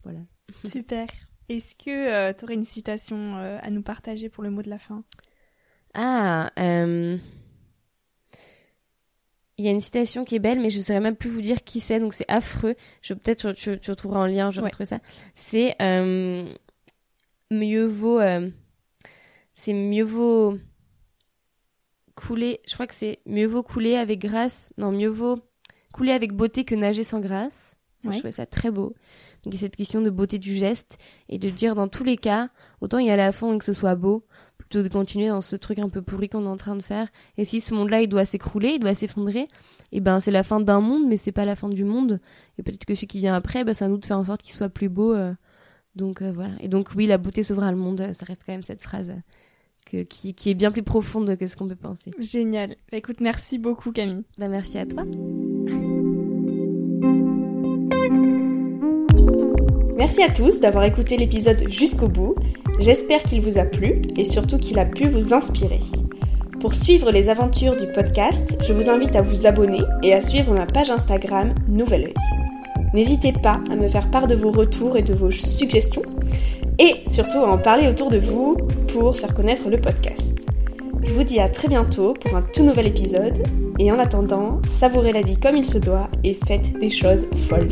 Voilà. 0.03 0.22
Super. 0.65 1.05
Est-ce 1.50 1.76
que 1.76 1.89
euh, 1.89 2.34
tu 2.34 2.46
aurais 2.46 2.54
une 2.54 2.64
citation 2.64 3.38
euh, 3.38 3.58
à 3.62 3.70
nous 3.70 3.82
partager 3.82 4.30
pour 4.30 4.44
le 4.44 4.50
mot 4.50 4.62
de 4.62 4.70
la 4.70 4.80
fin? 4.80 5.00
Ah, 5.94 6.52
euh, 6.58 7.18
il 9.58 9.66
y 9.66 9.68
a 9.68 9.72
une 9.72 9.82
citation 9.82 10.24
qui 10.24 10.36
est 10.36 10.39
belle, 10.39 10.60
mais 10.60 10.70
je 10.70 10.78
ne 10.78 10.84
saurais 10.84 11.02
même 11.02 11.16
plus 11.16 11.30
vous 11.30 11.42
dire 11.42 11.64
qui 11.64 11.80
c'est, 11.82 12.00
donc 12.00 12.14
c'est 12.14 12.30
affreux. 12.30 12.76
Je 13.02 13.14
peut-être 13.14 13.52
tu, 13.52 13.80
tu, 13.80 13.92
retrouveras 13.92 14.22
en 14.22 14.26
lien, 14.26 14.52
je 14.52 14.62
retrouve 14.62 14.86
ça. 14.86 15.00
C'est 15.36 15.76
mieux 17.52 17.86
vaut, 17.86 18.22
c'est 19.54 19.74
mieux 19.74 20.06
vaut 20.06 20.58
couler. 22.16 22.62
Je 22.68 22.74
crois 22.74 22.88
que 22.88 22.96
c'est 22.96 23.20
mieux 23.26 23.48
vaut 23.48 23.64
couler 23.64 23.96
avec 23.96 24.20
grâce. 24.20 24.74
Non, 24.78 24.92
mieux 24.92 25.10
vaut 25.10 25.39
couler 25.92 26.12
avec 26.12 26.34
beauté 26.34 26.64
que 26.64 26.76
nager 26.76 27.04
sans 27.04 27.20
grâce. 27.20 27.70
Je 28.04 28.10
trouvais 28.10 28.32
ça 28.32 28.45
très 28.45 28.72
beau. 28.72 28.95
Donc, 29.43 29.54
cette 29.56 29.76
question 29.76 30.02
de 30.02 30.10
beauté 30.10 30.39
du 30.39 30.56
geste 30.56 30.97
et 31.30 31.39
de 31.39 31.49
dire 31.49 31.76
dans 31.76 31.88
tous 31.88 32.04
les 32.04 32.18
cas, 32.18 32.49
autant 32.80 32.99
y 32.99 33.10
aller 33.10 33.22
à 33.22 33.32
fond 33.32 33.54
et 33.54 33.58
que 33.58 33.66
ce 33.66 33.74
soit 33.74 33.95
beau, 33.95 34.24
plutôt 34.58 34.84
de 34.84 34.88
continuer 34.88 35.28
dans 35.28 35.41
ce 35.41 35.56
truc 35.56 35.80
un 35.80 35.89
peu 35.89 36.02
pourri 36.02 36.30
qu'on 36.30 36.45
est 36.45 36.49
en 36.49 36.58
train 36.58 36.76
de 36.76 36.82
faire. 36.82 37.08
Et 37.38 37.45
si 37.45 37.62
ce 37.62 37.74
monde-là, 37.74 38.02
il 38.02 38.08
doit 38.08 38.26
s'écrouler, 38.26 38.74
il 38.76 38.80
doit 38.80 38.93
s'effondrer, 38.93 39.47
et 39.93 39.97
eh 39.97 39.99
ben 39.99 40.22
c'est 40.22 40.32
la 40.32 40.43
fin 40.43 40.62
d'un 40.62 40.80
monde, 40.80 41.04
mais 41.08 41.18
c'est 41.18 41.34
pas 41.34 41.43
la 41.43 41.56
fin 41.56 41.68
du 41.68 41.84
monde. 41.84 42.22
Et 42.58 42.64
peut-être 42.64 42.86
que 42.86 42.95
celui 42.95 43.08
qui 43.08 43.20
vient 43.20 43.36
après, 43.36 43.66
ben, 43.66 43.74
c'est 43.74 43.84
à 43.84 43.89
nous 43.89 43.97
de 43.97 44.06
faire 44.06 44.18
en 44.18 44.24
sorte 44.24 44.41
qu'il 44.41 44.54
soit 44.54 44.70
plus 44.70 44.88
beau. 44.88 45.14
Euh. 45.14 45.34
donc 45.95 46.22
euh, 46.22 46.32
voilà. 46.32 46.54
Et 46.62 46.70
donc 46.70 46.89
oui, 46.95 47.08
la 47.08 47.18
beauté 47.18 47.43
sauvera 47.43 47.72
le 47.72 47.78
monde. 47.78 48.14
Ça 48.14 48.26
reste 48.26 48.43
quand 48.45 48.54
même 48.54 48.64
cette 48.64 48.82
phrase 48.82 49.14
que, 49.86 50.04
qui, 50.04 50.34
qui, 50.34 50.49
est 50.49 50.54
bien 50.54 50.72
plus 50.72 50.84
profonde 50.84 51.36
que 51.36 51.45
ce 51.45 51.58
qu'on 51.58 51.68
peut 51.68 51.76
penser. 51.76 52.12
Génial. 52.20 52.78
Bah, 52.91 52.97
écoute, 52.97 53.20
merci 53.20 53.58
beaucoup 53.58 53.91
Camille. 53.91 54.24
Bah, 54.38 54.47
merci 54.47 54.78
à 54.78 54.86
toi. 54.86 55.04
Merci 60.02 60.24
à 60.24 60.30
tous 60.30 60.60
d'avoir 60.60 60.84
écouté 60.86 61.16
l'épisode 61.16 61.70
jusqu'au 61.70 62.08
bout. 62.08 62.34
J'espère 62.80 63.22
qu'il 63.22 63.39
vous 63.39 63.60
a 63.60 63.66
plu 63.66 64.02
et 64.18 64.26
surtout 64.26 64.58
qu'il 64.58 64.80
a 64.80 64.86
pu 64.86 65.08
vous 65.08 65.32
inspirer. 65.32 65.78
Pour 66.60 66.74
suivre 66.74 67.12
les 67.12 67.30
aventures 67.30 67.76
du 67.76 67.86
podcast, 67.86 68.58
je 68.68 68.74
vous 68.74 68.89
invite 68.89 69.16
à 69.16 69.22
vous 69.22 69.45
abonner 69.45 69.84
et 70.02 70.16
à 70.16 70.22
suivre 70.22 70.56
ma 70.56 70.66
page 70.66 70.89
Instagram 70.89 71.54
Nouvel 71.68 72.06
Oeil. 72.06 72.14
N'hésitez 72.95 73.32
pas 73.32 73.62
à 73.70 73.76
me 73.76 73.88
faire 73.88 74.10
part 74.10 74.26
de 74.26 74.34
vos 74.34 74.49
retours 74.49 74.97
et 74.97 75.04
de 75.04 75.14
vos 75.14 75.30
suggestions 75.30 76.02
et 76.80 77.08
surtout 77.08 77.38
à 77.38 77.52
en 77.52 77.60
parler 77.60 77.88
autour 77.88 78.10
de 78.10 78.18
vous 78.18 78.58
pour 78.91 79.16
faire 79.16 79.36
connaître 79.36 79.70
le 79.70 79.80
podcast. 79.80 80.47
Je 81.04 81.14
vous 81.14 81.24
dis 81.24 81.39
à 81.39 81.47
très 81.47 81.68
bientôt 81.68 82.14
pour 82.14 82.36
un 82.36 82.41
tout 82.41 82.64
nouvel 82.64 82.88
épisode 82.88 83.38
et 83.78 83.91
en 83.91 83.99
attendant, 83.99 84.64
savourez 84.68 85.12
la 85.14 85.22
vie 85.22 85.38
comme 85.38 85.58
il 85.58 85.66
se 85.66 85.78
doit 85.78 86.10
et 86.24 86.39
faites 86.47 86.80
des 86.80 86.89
choses 86.89 87.28
folles. 87.47 87.70